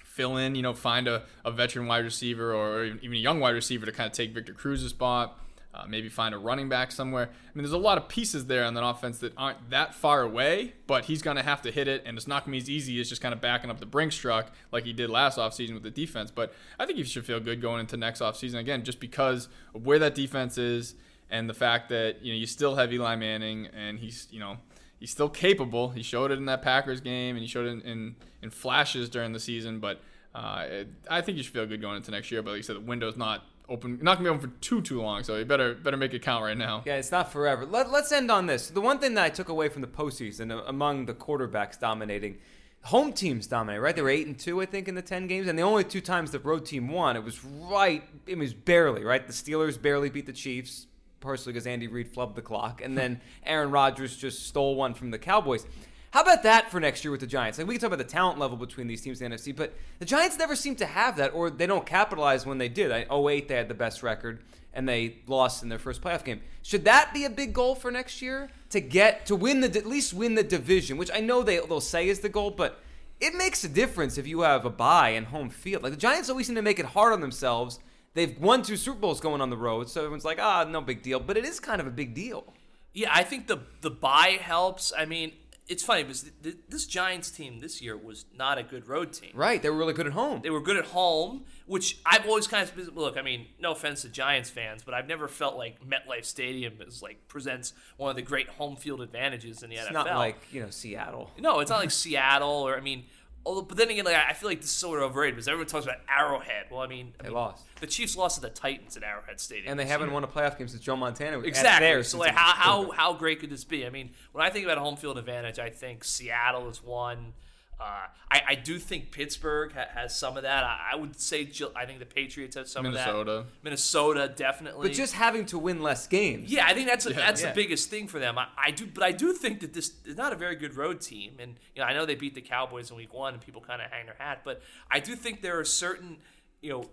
fill 0.03 0.37
in, 0.37 0.55
you 0.55 0.61
know, 0.61 0.73
find 0.73 1.07
a, 1.07 1.23
a 1.45 1.51
veteran 1.51 1.87
wide 1.87 2.03
receiver 2.03 2.53
or 2.53 2.85
even 2.85 3.13
a 3.13 3.17
young 3.17 3.39
wide 3.39 3.51
receiver 3.51 3.85
to 3.85 3.91
kind 3.91 4.07
of 4.07 4.13
take 4.13 4.33
Victor 4.33 4.53
Cruz's 4.53 4.89
spot. 4.89 5.39
Uh, 5.77 5.85
maybe 5.87 6.09
find 6.09 6.33
a 6.33 6.37
running 6.39 6.67
back 6.69 6.91
somewhere. 6.91 7.25
I 7.25 7.49
mean, 7.53 7.63
there's 7.63 7.71
a 7.71 7.77
lot 7.77 7.99
of 7.99 8.07
pieces 8.07 8.47
there 8.47 8.65
on 8.65 8.73
that 8.73 8.83
offense 8.83 9.19
that 9.19 9.31
aren't 9.37 9.69
that 9.69 9.93
far 9.93 10.23
away, 10.23 10.73
but 10.87 11.05
he's 11.05 11.21
going 11.21 11.37
to 11.37 11.43
have 11.43 11.61
to 11.61 11.71
hit 11.71 11.87
it, 11.87 12.01
and 12.03 12.17
it's 12.17 12.27
not 12.27 12.45
going 12.45 12.59
to 12.59 12.59
be 12.59 12.63
as 12.63 12.67
easy 12.67 12.99
as 12.99 13.07
just 13.07 13.21
kind 13.21 13.31
of 13.31 13.41
backing 13.41 13.69
up 13.69 13.79
the 13.79 13.85
Brinks 13.85 14.15
truck 14.15 14.51
like 14.71 14.85
he 14.85 14.93
did 14.93 15.11
last 15.11 15.37
offseason 15.37 15.75
with 15.75 15.83
the 15.83 15.91
defense. 15.91 16.31
But 16.31 16.51
I 16.79 16.87
think 16.87 16.97
he 16.97 17.03
should 17.03 17.27
feel 17.27 17.39
good 17.39 17.61
going 17.61 17.79
into 17.79 17.95
next 17.95 18.21
offseason, 18.21 18.55
again, 18.55 18.83
just 18.83 18.99
because 18.99 19.49
of 19.75 19.85
where 19.85 19.99
that 19.99 20.15
defense 20.15 20.57
is 20.57 20.95
and 21.29 21.47
the 21.47 21.53
fact 21.53 21.89
that, 21.89 22.23
you 22.23 22.33
know, 22.33 22.39
you 22.39 22.47
still 22.47 22.75
have 22.75 22.91
Eli 22.91 23.15
Manning, 23.15 23.67
and 23.67 23.99
he's, 23.99 24.27
you 24.31 24.39
know, 24.39 24.57
he's 24.99 25.11
still 25.11 25.29
capable. 25.29 25.89
He 25.89 26.01
showed 26.01 26.31
it 26.31 26.39
in 26.39 26.45
that 26.45 26.63
Packers 26.63 27.01
game, 27.01 27.35
and 27.35 27.43
he 27.43 27.47
showed 27.47 27.67
it 27.67 27.69
in, 27.69 27.81
in, 27.81 28.15
in 28.41 28.49
flashes 28.49 29.09
during 29.09 29.31
the 29.31 29.39
season. 29.39 29.79
But 29.79 30.01
uh, 30.33 30.65
it, 30.67 30.87
I 31.07 31.21
think 31.21 31.37
you 31.37 31.43
should 31.43 31.53
feel 31.53 31.67
good 31.67 31.81
going 31.81 31.97
into 31.97 32.09
next 32.09 32.31
year. 32.31 32.41
But 32.41 32.51
like 32.51 32.57
you 32.57 32.63
said, 32.63 32.77
the 32.77 32.81
window's 32.81 33.15
not 33.15 33.45
open, 33.69 33.99
not 34.01 34.17
gonna 34.17 34.29
be 34.29 34.35
open 34.35 34.49
for 34.49 34.55
too 34.61 34.81
too 34.81 35.01
long. 35.01 35.23
So 35.23 35.35
you 35.37 35.45
better 35.45 35.73
better 35.75 35.97
make 35.97 36.13
it 36.13 36.21
count 36.21 36.43
right 36.43 36.57
now. 36.57 36.83
Yeah, 36.85 36.95
it's 36.95 37.11
not 37.11 37.31
forever. 37.31 37.65
Let, 37.65 37.91
let's 37.91 38.11
end 38.11 38.31
on 38.31 38.45
this. 38.45 38.69
The 38.69 38.81
one 38.81 38.99
thing 38.99 39.13
that 39.15 39.23
I 39.25 39.29
took 39.29 39.49
away 39.49 39.69
from 39.69 39.81
the 39.81 39.87
postseason 39.87 40.51
uh, 40.51 40.63
among 40.67 41.05
the 41.05 41.13
quarterbacks 41.13 41.79
dominating, 41.79 42.37
home 42.83 43.13
teams 43.13 43.47
dominate, 43.47 43.81
right? 43.81 43.95
They 43.95 44.01
were 44.01 44.09
eight 44.09 44.27
and 44.27 44.37
two, 44.37 44.61
I 44.61 44.65
think, 44.65 44.87
in 44.87 44.95
the 44.95 45.01
ten 45.01 45.27
games, 45.27 45.47
and 45.47 45.57
the 45.57 45.63
only 45.63 45.83
two 45.83 46.01
times 46.01 46.31
the 46.31 46.39
road 46.39 46.65
team 46.65 46.89
won, 46.89 47.15
it 47.15 47.23
was 47.23 47.43
right. 47.43 48.03
It 48.25 48.37
was 48.37 48.53
barely 48.53 49.03
right. 49.03 49.25
The 49.25 49.33
Steelers 49.33 49.81
barely 49.81 50.09
beat 50.09 50.25
the 50.25 50.33
Chiefs, 50.33 50.87
partially 51.19 51.53
because 51.53 51.67
Andy 51.67 51.87
Reid 51.87 52.13
flubbed 52.13 52.35
the 52.35 52.41
clock, 52.41 52.81
and 52.81 52.97
then 52.97 53.21
Aaron 53.45 53.71
Rodgers 53.71 54.15
just 54.15 54.45
stole 54.47 54.75
one 54.75 54.93
from 54.93 55.11
the 55.11 55.19
Cowboys. 55.19 55.65
How 56.11 56.21
about 56.21 56.43
that 56.43 56.71
for 56.71 56.79
next 56.79 57.03
year 57.03 57.11
with 57.11 57.19
the 57.19 57.27
Giants? 57.27 57.57
Like 57.57 57.67
we 57.67 57.75
can 57.75 57.81
talk 57.81 57.87
about 57.87 57.97
the 57.97 58.11
talent 58.11 58.39
level 58.39 58.57
between 58.57 58.87
these 58.87 59.01
teams 59.01 59.21
in 59.21 59.29
the 59.29 59.37
NFC, 59.37 59.55
but 59.55 59.73
the 59.99 60.05
Giants 60.05 60.37
never 60.37 60.55
seem 60.55 60.75
to 60.77 60.85
have 60.85 61.17
that, 61.17 61.33
or 61.33 61.49
they 61.49 61.67
don't 61.67 61.85
capitalize 61.85 62.45
when 62.45 62.57
they 62.57 62.69
did. 62.69 62.91
I, 62.91 63.05
08, 63.13 63.47
they 63.47 63.55
had 63.55 63.67
the 63.67 63.73
best 63.73 64.03
record, 64.03 64.41
and 64.73 64.87
they 64.87 65.17
lost 65.27 65.63
in 65.63 65.69
their 65.69 65.79
first 65.79 66.01
playoff 66.01 66.23
game. 66.23 66.41
Should 66.63 66.85
that 66.85 67.13
be 67.13 67.25
a 67.25 67.29
big 67.29 67.53
goal 67.53 67.75
for 67.75 67.91
next 67.91 68.21
year 68.21 68.49
to 68.69 68.79
get 68.79 69.25
to 69.25 69.35
win 69.35 69.61
the 69.61 69.67
at 69.77 69.85
least 69.85 70.13
win 70.13 70.35
the 70.35 70.43
division, 70.43 70.97
which 70.97 71.11
I 71.13 71.19
know 71.19 71.43
they 71.43 71.57
they'll 71.57 71.81
say 71.81 72.07
is 72.07 72.19
the 72.21 72.29
goal, 72.29 72.51
but 72.51 72.79
it 73.19 73.33
makes 73.35 73.63
a 73.63 73.69
difference 73.69 74.17
if 74.17 74.27
you 74.27 74.41
have 74.41 74.65
a 74.65 74.69
bye 74.69 75.09
and 75.09 75.27
home 75.27 75.49
field. 75.49 75.83
Like 75.83 75.93
the 75.93 75.97
Giants 75.97 76.29
always 76.29 76.47
seem 76.47 76.55
to 76.55 76.61
make 76.61 76.79
it 76.79 76.85
hard 76.85 77.13
on 77.13 77.21
themselves. 77.21 77.79
They've 78.13 78.37
won 78.39 78.63
two 78.63 78.77
Super 78.77 78.99
Bowls 78.99 79.19
going 79.19 79.41
on 79.41 79.49
the 79.49 79.57
road, 79.57 79.89
so 79.89 80.01
everyone's 80.01 80.25
like, 80.25 80.39
ah, 80.41 80.63
no 80.63 80.81
big 80.81 81.03
deal. 81.03 81.19
But 81.19 81.37
it 81.37 81.45
is 81.45 81.59
kind 81.59 81.79
of 81.81 81.87
a 81.87 81.91
big 81.91 82.13
deal. 82.13 82.53
Yeah, 82.93 83.09
I 83.11 83.23
think 83.23 83.47
the 83.47 83.59
the 83.81 83.91
bye 83.91 84.39
helps. 84.41 84.91
I 84.97 85.05
mean, 85.05 85.33
it's 85.69 85.83
funny 85.83 86.03
because 86.03 86.21
th- 86.23 86.33
th- 86.43 86.55
this 86.69 86.85
Giants 86.85 87.29
team 87.29 87.59
this 87.59 87.81
year 87.81 87.97
was 87.97 88.25
not 88.33 88.57
a 88.57 88.63
good 88.63 88.87
road 88.87 89.11
team. 89.11 89.31
Right? 89.33 89.61
They 89.61 89.69
were 89.69 89.75
really 89.77 89.93
good 89.93 90.07
at 90.07 90.13
home. 90.13 90.39
They 90.41 90.49
were 90.49 90.61
good 90.61 90.77
at 90.77 90.85
home, 90.85 91.43
which 91.65 91.99
I've 92.05 92.25
always 92.25 92.47
kind 92.47 92.63
of 92.69 92.95
look. 92.95 93.17
I 93.17 93.21
mean, 93.21 93.47
no 93.59 93.71
offense 93.73 94.03
to 94.03 94.09
Giants 94.09 94.49
fans, 94.49 94.83
but 94.83 94.93
I've 94.93 95.07
never 95.07 95.27
felt 95.27 95.57
like 95.57 95.77
MetLife 95.85 96.23
Stadium 96.25 96.75
is 96.87 97.01
like 97.01 97.27
presents 97.27 97.73
one 97.97 98.09
of 98.09 98.15
the 98.15 98.21
great 98.21 98.47
home 98.47 98.75
field 98.77 99.01
advantages 99.01 99.61
in 99.61 99.69
the 99.69 99.75
It's 99.75 99.87
NFL. 99.89 99.93
not 99.93 100.15
like 100.15 100.37
you 100.53 100.61
know 100.61 100.69
Seattle. 100.69 101.31
no, 101.37 101.59
it's 101.59 101.69
not 101.69 101.79
like 101.79 101.91
Seattle 102.03 102.49
or 102.67 102.77
I 102.77 102.81
mean. 102.81 103.05
Although, 103.47 103.61
but 103.61 103.77
then 103.77 103.89
again, 103.89 104.03
like 104.05 104.15
I 104.15 104.33
feel 104.33 104.49
like 104.49 104.59
this 104.59 104.69
is 104.69 104.75
sort 104.75 104.99
of 104.99 105.05
overrated 105.11 105.35
because 105.35 105.47
everyone 105.47 105.67
talks 105.67 105.85
about 105.85 105.99
Arrowhead. 106.09 106.65
Well, 106.69 106.81
I 106.81 106.87
mean, 106.87 107.13
I 107.19 107.23
They 107.23 107.29
mean, 107.29 107.35
lost. 107.37 107.63
The 107.79 107.87
Chiefs 107.87 108.17
lost 108.17 108.35
to 108.35 108.41
the 108.41 108.49
Titans 108.49 108.97
at 108.97 109.03
Arrowhead 109.03 109.39
Stadium, 109.39 109.71
And 109.71 109.79
they 109.79 109.85
haven't 109.85 110.07
year. 110.09 110.13
won 110.13 110.23
a 110.23 110.27
playoff 110.27 110.57
game 110.57 110.67
since 110.67 110.83
Joe 110.83 110.97
Montana 110.97 111.37
was 111.37 111.47
Exactly. 111.47 111.87
theirs 111.87 112.09
so 112.09 112.17
like, 112.17 112.33
how, 112.35 112.53
how 112.53 112.91
how 112.91 113.13
great 113.13 113.39
could 113.39 113.49
this 113.49 113.63
be? 113.63 113.85
I 113.85 113.89
mean, 113.89 114.09
when 114.33 114.45
I 114.45 114.49
think 114.49 114.65
about 114.65 114.77
a 114.77 114.81
home 114.81 114.97
field 114.97 115.17
advantage, 115.17 115.59
I 115.59 115.69
think 115.69 116.03
Seattle 116.03 116.67
is 116.69 116.83
one. 116.83 117.33
Uh, 117.79 118.07
I, 118.31 118.41
I 118.49 118.55
do 118.55 118.79
think 118.79 119.11
Pittsburgh 119.11 119.71
ha- 119.71 119.85
has 119.93 120.17
some 120.17 120.35
of 120.35 120.41
that. 120.43 120.63
I, 120.63 120.93
I 120.93 120.95
would 120.95 121.19
say 121.19 121.45
Gil- 121.45 121.71
I 121.75 121.85
think 121.85 121.99
the 121.99 122.07
Patriots 122.07 122.55
have 122.55 122.67
some 122.67 122.87
of 122.87 122.93
that. 122.93 123.05
Minnesota 123.05 123.45
Minnesota 123.63 124.33
definitely. 124.35 124.87
But 124.89 124.95
just 124.97 125.13
having 125.13 125.45
to 125.47 125.59
win 125.59 125.83
less 125.83 126.07
games. 126.07 126.51
yeah, 126.51 126.65
I 126.65 126.73
think 126.73 126.87
that's 126.89 127.05
a, 127.05 127.13
that's 127.13 127.41
Yeah. 127.43 127.49
the 127.49 127.55
biggest 127.55 127.91
thing 127.91 128.07
for 128.07 128.17
them. 128.17 128.39
I, 128.39 128.47
I 128.57 128.71
do, 128.71 128.87
but 128.87 129.03
I 129.03 129.11
do 129.11 129.31
think 129.31 129.59
that 129.59 129.73
this 129.73 129.91
is 130.05 130.17
not 130.17 130.33
a 130.33 130.35
very 130.35 130.55
good 130.55 130.75
road 130.75 131.01
team, 131.01 131.33
and 131.39 131.53
you 131.75 131.81
know 131.81 131.87
I 131.87 131.93
know 131.93 132.05
they 132.07 132.15
beat 132.15 132.33
the 132.33 132.41
Cowboys 132.41 132.89
in 132.89 132.97
Week 132.97 133.13
One, 133.13 133.33
and 133.35 133.41
people 133.43 133.61
kind 133.61 133.79
of 133.79 133.91
hang 133.91 134.07
their 134.07 134.15
hat, 134.17 134.41
but 134.43 134.61
I 134.89 134.99
do 134.99 135.15
think 135.15 135.41
there 135.43 135.59
are 135.59 135.63
certain, 135.65 136.17
you 136.61 136.71
know, 136.71 136.85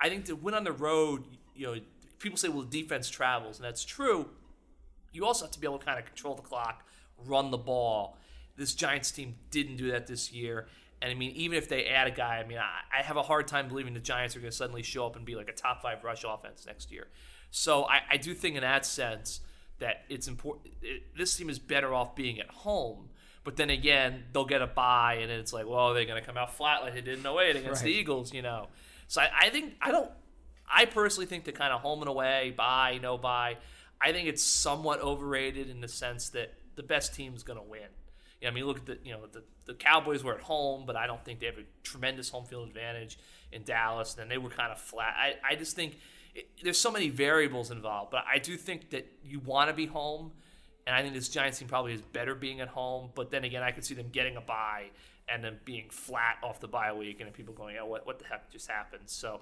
I 0.00 0.08
think 0.08 0.24
to 0.24 0.34
win 0.34 0.54
on 0.54 0.64
the 0.64 0.72
road, 0.72 1.22
you 1.54 1.66
know, 1.66 1.76
people 2.18 2.36
say 2.38 2.48
well 2.48 2.62
defense 2.62 3.08
travels, 3.08 3.58
and 3.58 3.64
that's 3.64 3.84
true. 3.84 4.28
You 5.12 5.24
also 5.26 5.44
have 5.44 5.52
to 5.52 5.60
be 5.60 5.66
able 5.68 5.78
to 5.78 5.84
kind 5.84 6.00
of 6.00 6.06
control 6.06 6.34
the 6.34 6.42
clock, 6.42 6.84
run 7.24 7.52
the 7.52 7.56
ball. 7.58 8.18
This 8.56 8.74
Giants 8.74 9.10
team 9.10 9.36
didn't 9.50 9.76
do 9.76 9.90
that 9.90 10.06
this 10.06 10.32
year. 10.32 10.66
And 11.02 11.10
I 11.10 11.14
mean, 11.14 11.32
even 11.32 11.58
if 11.58 11.68
they 11.68 11.86
add 11.86 12.06
a 12.06 12.10
guy, 12.10 12.38
I 12.38 12.46
mean, 12.46 12.58
I, 12.58 12.98
I 12.98 13.02
have 13.02 13.16
a 13.16 13.22
hard 13.22 13.46
time 13.46 13.68
believing 13.68 13.94
the 13.94 14.00
Giants 14.00 14.36
are 14.36 14.40
going 14.40 14.50
to 14.50 14.56
suddenly 14.56 14.82
show 14.82 15.06
up 15.06 15.16
and 15.16 15.24
be 15.24 15.34
like 15.34 15.48
a 15.48 15.52
top 15.52 15.82
five 15.82 16.02
rush 16.02 16.24
offense 16.26 16.64
next 16.66 16.90
year. 16.90 17.08
So 17.50 17.84
I, 17.84 18.00
I 18.12 18.16
do 18.16 18.34
think 18.34 18.56
in 18.56 18.62
that 18.62 18.86
sense 18.86 19.40
that 19.78 20.04
it's 20.08 20.28
important. 20.28 20.74
It, 20.82 21.16
this 21.16 21.36
team 21.36 21.50
is 21.50 21.58
better 21.58 21.92
off 21.92 22.16
being 22.16 22.40
at 22.40 22.50
home. 22.50 23.10
But 23.44 23.56
then 23.56 23.68
again, 23.68 24.24
they'll 24.32 24.46
get 24.46 24.62
a 24.62 24.66
bye, 24.66 25.18
and 25.20 25.30
it's 25.30 25.52
like, 25.52 25.68
well, 25.68 25.92
they're 25.92 26.06
going 26.06 26.20
to 26.20 26.26
come 26.26 26.38
out 26.38 26.54
flat 26.54 26.82
like 26.82 26.94
they 26.94 27.02
did 27.02 27.18
in 27.18 27.26
08 27.26 27.56
against 27.56 27.82
the 27.82 27.90
Eagles, 27.90 28.32
you 28.32 28.40
know. 28.40 28.68
So 29.06 29.20
I, 29.20 29.28
I 29.42 29.50
think 29.50 29.74
I 29.82 29.90
don't. 29.90 30.10
I 30.66 30.86
personally 30.86 31.26
think 31.26 31.44
the 31.44 31.52
kind 31.52 31.70
of 31.70 31.82
home 31.82 32.00
and 32.00 32.08
away, 32.08 32.54
bye, 32.56 32.98
no 33.02 33.18
bye. 33.18 33.58
I 34.00 34.12
think 34.12 34.28
it's 34.28 34.42
somewhat 34.42 35.02
overrated 35.02 35.68
in 35.68 35.82
the 35.82 35.88
sense 35.88 36.30
that 36.30 36.54
the 36.74 36.82
best 36.82 37.14
team's 37.14 37.42
going 37.42 37.58
to 37.58 37.64
win. 37.64 37.88
I 38.46 38.50
mean, 38.50 38.64
look 38.66 38.78
at 38.78 38.86
the 38.86 38.98
you 39.04 39.12
know 39.12 39.20
the, 39.30 39.42
the 39.66 39.74
Cowboys 39.74 40.22
were 40.22 40.34
at 40.34 40.40
home, 40.40 40.84
but 40.86 40.96
I 40.96 41.06
don't 41.06 41.24
think 41.24 41.40
they 41.40 41.46
have 41.46 41.58
a 41.58 41.64
tremendous 41.82 42.28
home 42.28 42.44
field 42.44 42.68
advantage 42.68 43.18
in 43.52 43.62
Dallas. 43.62 44.14
And 44.14 44.22
then 44.22 44.28
they 44.28 44.38
were 44.38 44.50
kind 44.50 44.72
of 44.72 44.78
flat. 44.78 45.14
I, 45.16 45.52
I 45.52 45.54
just 45.54 45.76
think 45.76 45.98
it, 46.34 46.48
there's 46.62 46.78
so 46.78 46.90
many 46.90 47.08
variables 47.08 47.70
involved, 47.70 48.10
but 48.10 48.24
I 48.30 48.38
do 48.38 48.56
think 48.56 48.90
that 48.90 49.06
you 49.24 49.40
want 49.40 49.70
to 49.70 49.74
be 49.74 49.86
home, 49.86 50.32
and 50.86 50.94
I 50.94 51.02
think 51.02 51.14
this 51.14 51.28
Giants 51.28 51.58
team 51.58 51.68
probably 51.68 51.94
is 51.94 52.02
better 52.02 52.34
being 52.34 52.60
at 52.60 52.68
home. 52.68 53.10
But 53.14 53.30
then 53.30 53.44
again, 53.44 53.62
I 53.62 53.70
could 53.70 53.84
see 53.84 53.94
them 53.94 54.08
getting 54.10 54.36
a 54.36 54.40
bye 54.40 54.90
and 55.28 55.42
then 55.42 55.58
being 55.64 55.88
flat 55.88 56.36
off 56.42 56.60
the 56.60 56.68
bye 56.68 56.92
week, 56.92 57.20
and 57.20 57.32
people 57.32 57.54
going, 57.54 57.76
"Oh, 57.80 57.86
what 57.86 58.06
what 58.06 58.18
the 58.18 58.26
heck 58.26 58.50
just 58.50 58.70
happened?" 58.70 59.04
So 59.06 59.40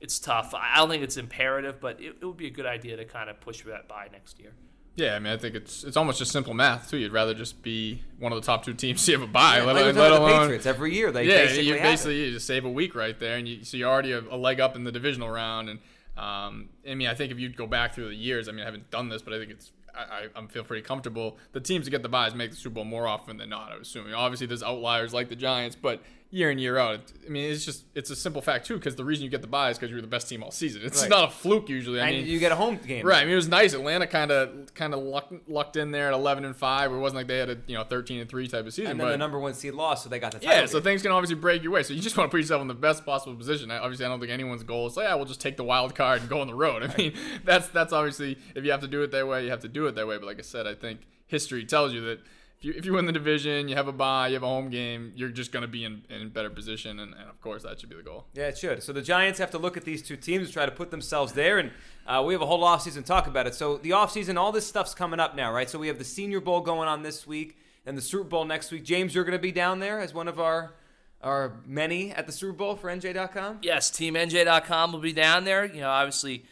it's 0.00 0.18
tough. 0.18 0.54
I 0.54 0.76
don't 0.76 0.88
think 0.88 1.02
it's 1.02 1.16
imperative, 1.16 1.80
but 1.80 2.00
it, 2.00 2.16
it 2.20 2.24
would 2.24 2.36
be 2.36 2.46
a 2.46 2.50
good 2.50 2.66
idea 2.66 2.96
to 2.96 3.04
kind 3.04 3.30
of 3.30 3.40
push 3.40 3.62
that 3.62 3.88
bye 3.88 4.08
next 4.12 4.38
year. 4.38 4.52
Yeah, 4.96 5.16
I 5.16 5.18
mean, 5.18 5.32
I 5.32 5.36
think 5.36 5.56
it's 5.56 5.82
it's 5.82 5.96
almost 5.96 6.18
just 6.18 6.30
simple 6.30 6.54
math 6.54 6.88
too. 6.88 6.96
You'd 6.96 7.12
rather 7.12 7.34
just 7.34 7.62
be 7.62 8.02
one 8.18 8.32
of 8.32 8.40
the 8.40 8.46
top 8.46 8.64
two 8.64 8.74
teams. 8.74 9.06
You 9.14 9.18
have 9.18 9.28
a 9.28 9.30
bye, 9.32 9.58
Yeah, 9.58 9.64
let, 9.64 9.74
like 9.74 9.84
let 9.86 9.96
about 9.96 10.08
the 10.10 10.18
alone 10.20 10.40
Patriots 10.42 10.66
every 10.66 10.94
year. 10.94 11.10
They 11.10 11.24
yeah, 11.24 11.38
basically 11.38 11.64
you 11.64 11.72
have 11.74 11.82
basically 11.82 12.24
you 12.24 12.32
just 12.32 12.46
save 12.46 12.64
a 12.64 12.70
week 12.70 12.94
right 12.94 13.18
there, 13.18 13.36
and 13.36 13.48
you, 13.48 13.64
so 13.64 13.76
you're 13.76 13.90
already 13.90 14.12
a, 14.12 14.20
a 14.20 14.36
leg 14.36 14.60
up 14.60 14.76
in 14.76 14.84
the 14.84 14.92
divisional 14.92 15.28
round. 15.28 15.68
And 15.68 15.78
um, 16.16 16.68
I 16.88 16.94
mean, 16.94 17.08
I 17.08 17.14
think 17.14 17.32
if 17.32 17.40
you 17.40 17.48
go 17.48 17.66
back 17.66 17.94
through 17.94 18.08
the 18.08 18.14
years, 18.14 18.48
I 18.48 18.52
mean, 18.52 18.62
I 18.62 18.66
haven't 18.66 18.90
done 18.90 19.08
this, 19.08 19.20
but 19.20 19.34
I 19.34 19.38
think 19.38 19.50
it's 19.50 19.72
I, 19.96 20.28
I, 20.36 20.40
I 20.40 20.46
feel 20.46 20.62
pretty 20.62 20.82
comfortable. 20.82 21.38
The 21.52 21.60
teams 21.60 21.86
that 21.86 21.90
get 21.90 22.02
the 22.02 22.08
byes 22.08 22.34
make 22.34 22.50
the 22.50 22.56
Super 22.56 22.74
Bowl 22.74 22.84
more 22.84 23.08
often 23.08 23.36
than 23.36 23.48
not. 23.48 23.72
I 23.72 23.74
am 23.74 23.82
assuming. 23.82 24.14
Obviously, 24.14 24.46
there's 24.46 24.62
outliers 24.62 25.12
like 25.12 25.28
the 25.28 25.36
Giants, 25.36 25.76
but 25.76 26.02
year 26.34 26.50
in 26.50 26.58
year 26.58 26.76
out. 26.78 27.00
I 27.24 27.28
mean, 27.30 27.48
it's 27.50 27.64
just 27.64 27.84
it's 27.94 28.10
a 28.10 28.16
simple 28.16 28.42
fact 28.42 28.66
too 28.66 28.74
because 28.74 28.96
the 28.96 29.04
reason 29.04 29.22
you 29.24 29.30
get 29.30 29.40
the 29.40 29.46
bye 29.46 29.70
is 29.70 29.78
because 29.78 29.90
you 29.90 29.94
were 29.96 30.02
the 30.02 30.08
best 30.08 30.28
team 30.28 30.42
all 30.42 30.50
season. 30.50 30.82
It's 30.84 31.00
Right. 31.02 31.08
not 31.10 31.28
a 31.28 31.30
fluke 31.32 31.68
usually. 31.68 32.00
I 32.00 32.08
and 32.08 32.16
mean, 32.16 32.26
you 32.26 32.38
get 32.40 32.50
a 32.50 32.56
home 32.56 32.76
game. 32.84 33.06
Right. 33.06 33.18
I 33.22 33.24
mean, 33.24 33.32
it 33.34 33.36
was 33.36 33.46
nice. 33.48 33.72
Atlanta 33.72 34.06
kind 34.08 34.32
of 34.32 34.74
kind 34.74 34.92
of 34.94 35.00
lucked, 35.00 35.48
lucked 35.48 35.76
in 35.76 35.92
there 35.92 36.08
at 36.08 36.14
11 36.14 36.44
and 36.44 36.56
five. 36.56 36.90
It 36.92 36.96
wasn't 36.98 37.16
like 37.18 37.28
they 37.28 37.38
had 37.38 37.50
a 37.50 37.58
you 37.68 37.76
know 37.76 37.84
13 37.84 38.20
and 38.20 38.28
three 38.28 38.48
type 38.48 38.66
of 38.66 38.74
season. 38.74 38.90
And 38.90 39.00
then 39.00 39.06
but 39.06 39.10
the 39.12 39.18
number 39.18 39.38
one 39.38 39.54
seed 39.54 39.74
lost, 39.74 40.02
so 40.02 40.08
they 40.10 40.18
got 40.18 40.32
the 40.32 40.40
title. 40.40 40.60
yeah, 40.62 40.66
so 40.66 40.80
things 40.80 41.02
can 41.02 41.12
obviously 41.12 41.36
break 41.36 41.62
your 41.62 41.70
way. 41.72 41.84
So 41.84 41.94
you 41.94 42.00
just 42.02 42.16
want 42.16 42.28
to 42.28 42.34
put 42.34 42.40
yourself 42.40 42.60
in 42.62 42.68
the 42.68 42.74
best 42.74 43.06
possible 43.06 43.36
position. 43.36 43.70
I- 43.70 43.78
Obviously, 43.78 44.04
I 44.04 44.08
don't 44.08 44.18
think 44.18 44.32
anyone's 44.32 44.64
goal 44.64 44.88
is, 44.88 44.98
oh, 44.98 45.02
yeah, 45.02 45.14
we'll 45.14 45.26
just 45.26 45.40
take 45.40 45.56
the 45.56 45.64
wild 45.64 45.94
card 45.94 46.20
and 46.20 46.28
go 46.28 46.40
on 46.40 46.48
the 46.48 46.54
road. 46.54 46.82
I 46.82 46.96
mean, 46.96 47.14
that's 47.44 47.68
that's 47.68 47.92
obviously 47.92 48.38
if 48.56 48.64
you 48.64 48.72
have 48.72 48.80
to 48.80 48.88
do 48.88 49.02
it 49.02 49.12
that 49.12 49.28
way, 49.28 49.44
you 49.44 49.50
have 49.50 49.60
to 49.60 49.68
do 49.68 49.86
it 49.86 49.94
that 49.94 50.06
way. 50.08 50.16
But 50.18 50.26
like 50.26 50.38
I 50.40 50.42
said, 50.42 50.66
I 50.66 50.74
think 50.74 51.00
history 51.26 51.64
tells 51.64 51.92
you 51.92 52.00
that 52.02 52.18
if 52.64 52.68
you, 52.68 52.78
if 52.78 52.86
you 52.86 52.94
win 52.94 53.04
the 53.04 53.12
division, 53.12 53.68
you 53.68 53.76
have 53.76 53.88
a 53.88 53.92
bye, 53.92 54.28
you 54.28 54.34
have 54.34 54.42
a 54.42 54.46
home 54.46 54.70
game, 54.70 55.12
you're 55.14 55.28
just 55.28 55.52
going 55.52 55.60
to 55.60 55.68
be 55.68 55.84
in, 55.84 56.02
in 56.08 56.30
better 56.30 56.48
position. 56.48 56.98
And, 56.98 57.12
and 57.12 57.28
of 57.28 57.38
course, 57.42 57.62
that 57.62 57.78
should 57.78 57.90
be 57.90 57.96
the 57.96 58.02
goal. 58.02 58.24
Yeah, 58.32 58.44
it 58.44 58.56
should. 58.56 58.82
So 58.82 58.94
the 58.94 59.02
Giants 59.02 59.38
have 59.38 59.50
to 59.50 59.58
look 59.58 59.76
at 59.76 59.84
these 59.84 60.02
two 60.02 60.16
teams 60.16 60.46
and 60.46 60.52
try 60.52 60.64
to 60.64 60.72
put 60.72 60.90
themselves 60.90 61.34
there. 61.34 61.58
And 61.58 61.72
uh, 62.06 62.22
we 62.26 62.32
have 62.32 62.40
a 62.40 62.46
whole 62.46 62.62
offseason 62.62 62.94
to 62.94 63.02
talk 63.02 63.26
about 63.26 63.46
it. 63.46 63.54
So 63.54 63.76
the 63.76 63.90
offseason, 63.90 64.38
all 64.38 64.50
this 64.50 64.66
stuff's 64.66 64.94
coming 64.94 65.20
up 65.20 65.36
now, 65.36 65.52
right? 65.52 65.68
So 65.68 65.78
we 65.78 65.88
have 65.88 65.98
the 65.98 66.04
Senior 66.04 66.40
Bowl 66.40 66.62
going 66.62 66.88
on 66.88 67.02
this 67.02 67.26
week 67.26 67.58
and 67.84 67.98
the 67.98 68.02
Super 68.02 68.24
Bowl 68.24 68.46
next 68.46 68.72
week. 68.72 68.82
James, 68.82 69.14
you're 69.14 69.24
going 69.24 69.36
to 69.36 69.42
be 69.42 69.52
down 69.52 69.80
there 69.80 70.00
as 70.00 70.14
one 70.14 70.28
of 70.28 70.40
our 70.40 70.74
our 71.22 71.54
many 71.66 72.10
at 72.12 72.26
the 72.26 72.32
Super 72.32 72.52
Bowl 72.52 72.76
for 72.76 72.90
NJ.com. 72.90 73.60
Yes, 73.62 73.90
TeamNJ.com 73.90 74.92
will 74.92 75.00
be 75.00 75.14
down 75.14 75.44
there. 75.44 75.64
You 75.64 75.80
know, 75.80 75.88
obviously, 75.88 76.44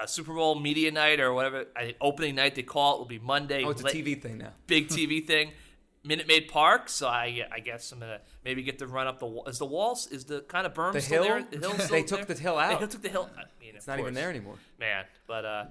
uh, 0.00 0.06
Super 0.06 0.32
Bowl 0.34 0.54
media 0.58 0.90
night 0.90 1.20
or 1.20 1.32
whatever, 1.32 1.66
I 1.76 1.84
think 1.86 1.96
opening 2.00 2.34
night 2.34 2.54
they 2.54 2.62
call 2.62 2.96
it 2.96 2.98
will 2.98 3.06
be 3.06 3.18
Monday. 3.18 3.64
Oh, 3.64 3.70
it's 3.70 3.82
a 3.82 3.84
TV 3.84 4.20
thing 4.20 4.38
now. 4.38 4.52
big 4.66 4.88
TV 4.96 5.24
thing. 5.26 5.52
Minute 6.04 6.28
Maid 6.28 6.48
Park, 6.48 6.88
so 6.88 7.08
I, 7.08 7.44
I 7.52 7.60
guess 7.60 7.90
I'm 7.92 7.98
gonna 7.98 8.20
maybe 8.44 8.62
get 8.62 8.78
to 8.78 8.86
run 8.86 9.06
up 9.06 9.18
the 9.18 9.26
wall. 9.26 9.44
Is 9.46 9.58
the 9.58 9.66
walls 9.66 10.06
is 10.06 10.24
the 10.24 10.40
kind 10.42 10.66
of 10.66 10.72
berm 10.72 10.92
The 10.92 11.00
still 11.00 11.22
hill? 11.24 11.34
there? 11.50 11.60
The 11.60 11.68
hill 11.68 11.86
They 11.90 12.02
took 12.02 12.26
there? 12.26 12.36
the 12.36 12.40
hill 12.42 12.56
out. 12.56 12.80
They 12.80 12.86
took 12.86 13.02
the 13.02 13.08
hill. 13.08 13.28
I 13.36 13.42
mean, 13.60 13.74
It's 13.76 13.86
not 13.86 13.98
even 13.98 14.14
there 14.14 14.30
anymore. 14.30 14.54
man. 14.78 15.04
But 15.26 15.44
uh, 15.44 15.64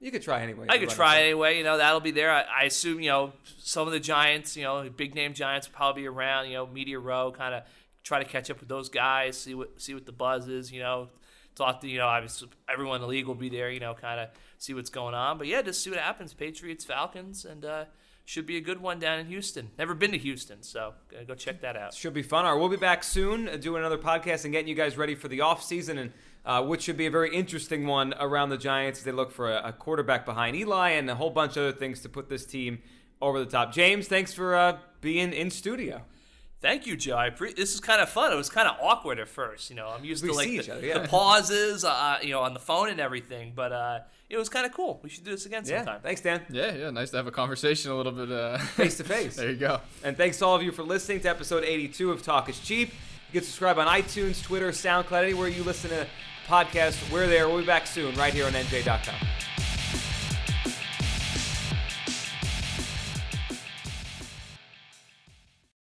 You 0.00 0.10
could 0.10 0.22
try 0.22 0.42
anyway. 0.42 0.66
I 0.68 0.78
could 0.78 0.88
try 0.88 1.22
anyway. 1.22 1.58
You 1.58 1.64
know, 1.64 1.76
that'll 1.76 2.00
be 2.00 2.10
there. 2.10 2.32
I, 2.32 2.44
I 2.60 2.64
assume 2.64 3.00
you 3.00 3.10
know 3.10 3.32
some 3.58 3.86
of 3.86 3.92
the 3.92 4.00
Giants. 4.00 4.56
You 4.56 4.64
know, 4.64 4.88
big 4.88 5.14
name 5.14 5.34
Giants 5.34 5.68
will 5.68 5.74
probably 5.76 6.02
be 6.02 6.08
around. 6.08 6.46
You 6.48 6.54
know, 6.54 6.66
media 6.66 6.98
row, 6.98 7.30
kind 7.30 7.54
of 7.54 7.62
try 8.02 8.18
to 8.22 8.28
catch 8.28 8.50
up 8.50 8.58
with 8.60 8.68
those 8.70 8.88
guys. 8.88 9.36
See 9.38 9.54
what 9.54 9.80
see 9.80 9.92
what 9.94 10.06
the 10.06 10.12
buzz 10.12 10.48
is. 10.48 10.72
You 10.72 10.80
know, 10.80 11.08
talk 11.56 11.80
to 11.80 11.88
you 11.88 11.98
know 11.98 12.06
obviously 12.06 12.48
everyone 12.68 12.96
in 12.96 13.02
the 13.02 13.08
league 13.08 13.26
will 13.26 13.34
be 13.34 13.48
there. 13.48 13.70
You 13.70 13.80
know, 13.80 13.94
kind 13.94 14.20
of 14.20 14.28
see 14.58 14.74
what's 14.74 14.90
going 14.90 15.14
on. 15.14 15.38
But 15.38 15.48
yeah, 15.48 15.62
just 15.62 15.82
see 15.82 15.90
what 15.90 15.98
happens. 15.98 16.32
Patriots, 16.32 16.84
Falcons, 16.84 17.44
and 17.44 17.64
uh, 17.64 17.84
should 18.24 18.46
be 18.46 18.56
a 18.56 18.60
good 18.60 18.80
one 18.80 18.98
down 18.98 19.18
in 19.18 19.26
Houston. 19.26 19.70
Never 19.78 19.94
been 19.94 20.12
to 20.12 20.18
Houston, 20.18 20.62
so 20.62 20.94
go 21.26 21.34
check 21.34 21.60
that 21.62 21.76
out. 21.76 21.94
Should 21.94 22.14
be 22.14 22.22
fun. 22.22 22.44
All 22.44 22.52
right, 22.52 22.60
we'll 22.60 22.68
be 22.68 22.76
back 22.76 23.02
soon 23.02 23.48
uh, 23.48 23.56
doing 23.56 23.80
another 23.80 23.98
podcast 23.98 24.44
and 24.44 24.52
getting 24.52 24.68
you 24.68 24.74
guys 24.74 24.96
ready 24.96 25.14
for 25.14 25.28
the 25.28 25.40
off 25.40 25.62
season 25.62 25.98
and 25.98 26.12
uh, 26.44 26.62
which 26.62 26.82
should 26.82 26.96
be 26.96 27.06
a 27.06 27.10
very 27.10 27.34
interesting 27.34 27.86
one 27.86 28.14
around 28.20 28.50
the 28.50 28.56
Giants. 28.56 29.02
They 29.02 29.12
look 29.12 29.32
for 29.32 29.52
a, 29.52 29.68
a 29.68 29.72
quarterback 29.72 30.24
behind 30.24 30.56
Eli 30.56 30.90
and 30.90 31.10
a 31.10 31.14
whole 31.14 31.30
bunch 31.30 31.56
of 31.56 31.64
other 31.64 31.72
things 31.72 32.00
to 32.02 32.08
put 32.08 32.28
this 32.28 32.46
team 32.46 32.78
over 33.20 33.38
the 33.38 33.46
top. 33.46 33.72
James, 33.72 34.06
thanks 34.06 34.32
for 34.32 34.54
uh, 34.54 34.78
being 35.00 35.32
in 35.32 35.50
studio. 35.50 36.02
Thank 36.60 36.86
you, 36.86 36.96
Joe. 36.96 37.16
I 37.16 37.30
pre- 37.30 37.52
this 37.52 37.74
is 37.74 37.80
kind 37.80 38.00
of 38.00 38.08
fun. 38.08 38.32
It 38.32 38.36
was 38.36 38.48
kind 38.48 38.66
of 38.66 38.76
awkward 38.80 39.18
at 39.18 39.28
first. 39.28 39.68
You 39.70 39.76
know, 39.76 39.88
I'm 39.88 40.04
used 40.04 40.22
We 40.24 40.30
to 40.30 40.34
like 40.34 40.48
the, 40.48 40.72
other, 40.72 40.86
yeah. 40.86 40.98
the 41.00 41.08
pauses, 41.08 41.84
uh, 41.84 42.18
you 42.22 42.30
know, 42.30 42.40
on 42.40 42.54
the 42.54 42.60
phone 42.60 42.88
and 42.88 42.98
everything. 42.98 43.52
But 43.54 43.72
uh, 43.72 43.98
it 44.30 44.38
was 44.38 44.48
kind 44.48 44.64
of 44.66 44.72
cool. 44.72 44.98
We 45.02 45.10
should 45.10 45.24
do 45.24 45.32
this 45.32 45.44
again 45.46 45.62
Yeah, 45.66 45.78
sometime. 45.78 46.00
thanks, 46.00 46.22
Dan. 46.22 46.42
Yeah, 46.50 46.74
yeah. 46.74 46.90
Nice 46.90 47.10
to 47.10 47.18
have 47.18 47.26
a 47.26 47.30
conversation 47.30 47.90
a 47.90 47.96
little 47.96 48.10
bit 48.12 48.32
uh, 48.32 48.56
Face 48.58 48.96
to 48.96 49.04
face. 49.04 49.36
There 49.36 49.50
you 49.50 49.56
go. 49.56 49.80
And 50.02 50.16
thanks 50.16 50.38
to 50.38 50.46
all 50.46 50.56
of 50.56 50.62
you 50.62 50.72
for 50.72 50.82
listening 50.82 51.20
to 51.20 51.28
episode 51.28 51.62
82 51.62 52.10
of 52.10 52.22
Talk 52.22 52.48
is 52.48 52.58
Cheap. 52.58 52.88
You 53.32 53.40
can 53.40 53.42
subscribe 53.42 53.78
on 53.78 53.86
iTunes, 53.86 54.42
Twitter, 54.42 54.70
SoundCloud, 54.70 55.24
anywhere 55.24 55.48
you 55.48 55.62
listen 55.62 55.90
to 55.90 56.06
podcasts. 56.48 57.12
We're 57.12 57.26
there. 57.26 57.48
We'll 57.48 57.60
be 57.60 57.66
back 57.66 57.86
soon 57.86 58.14
right 58.16 58.32
here 58.32 58.46
on 58.46 58.52
NJ.com. 58.52 59.55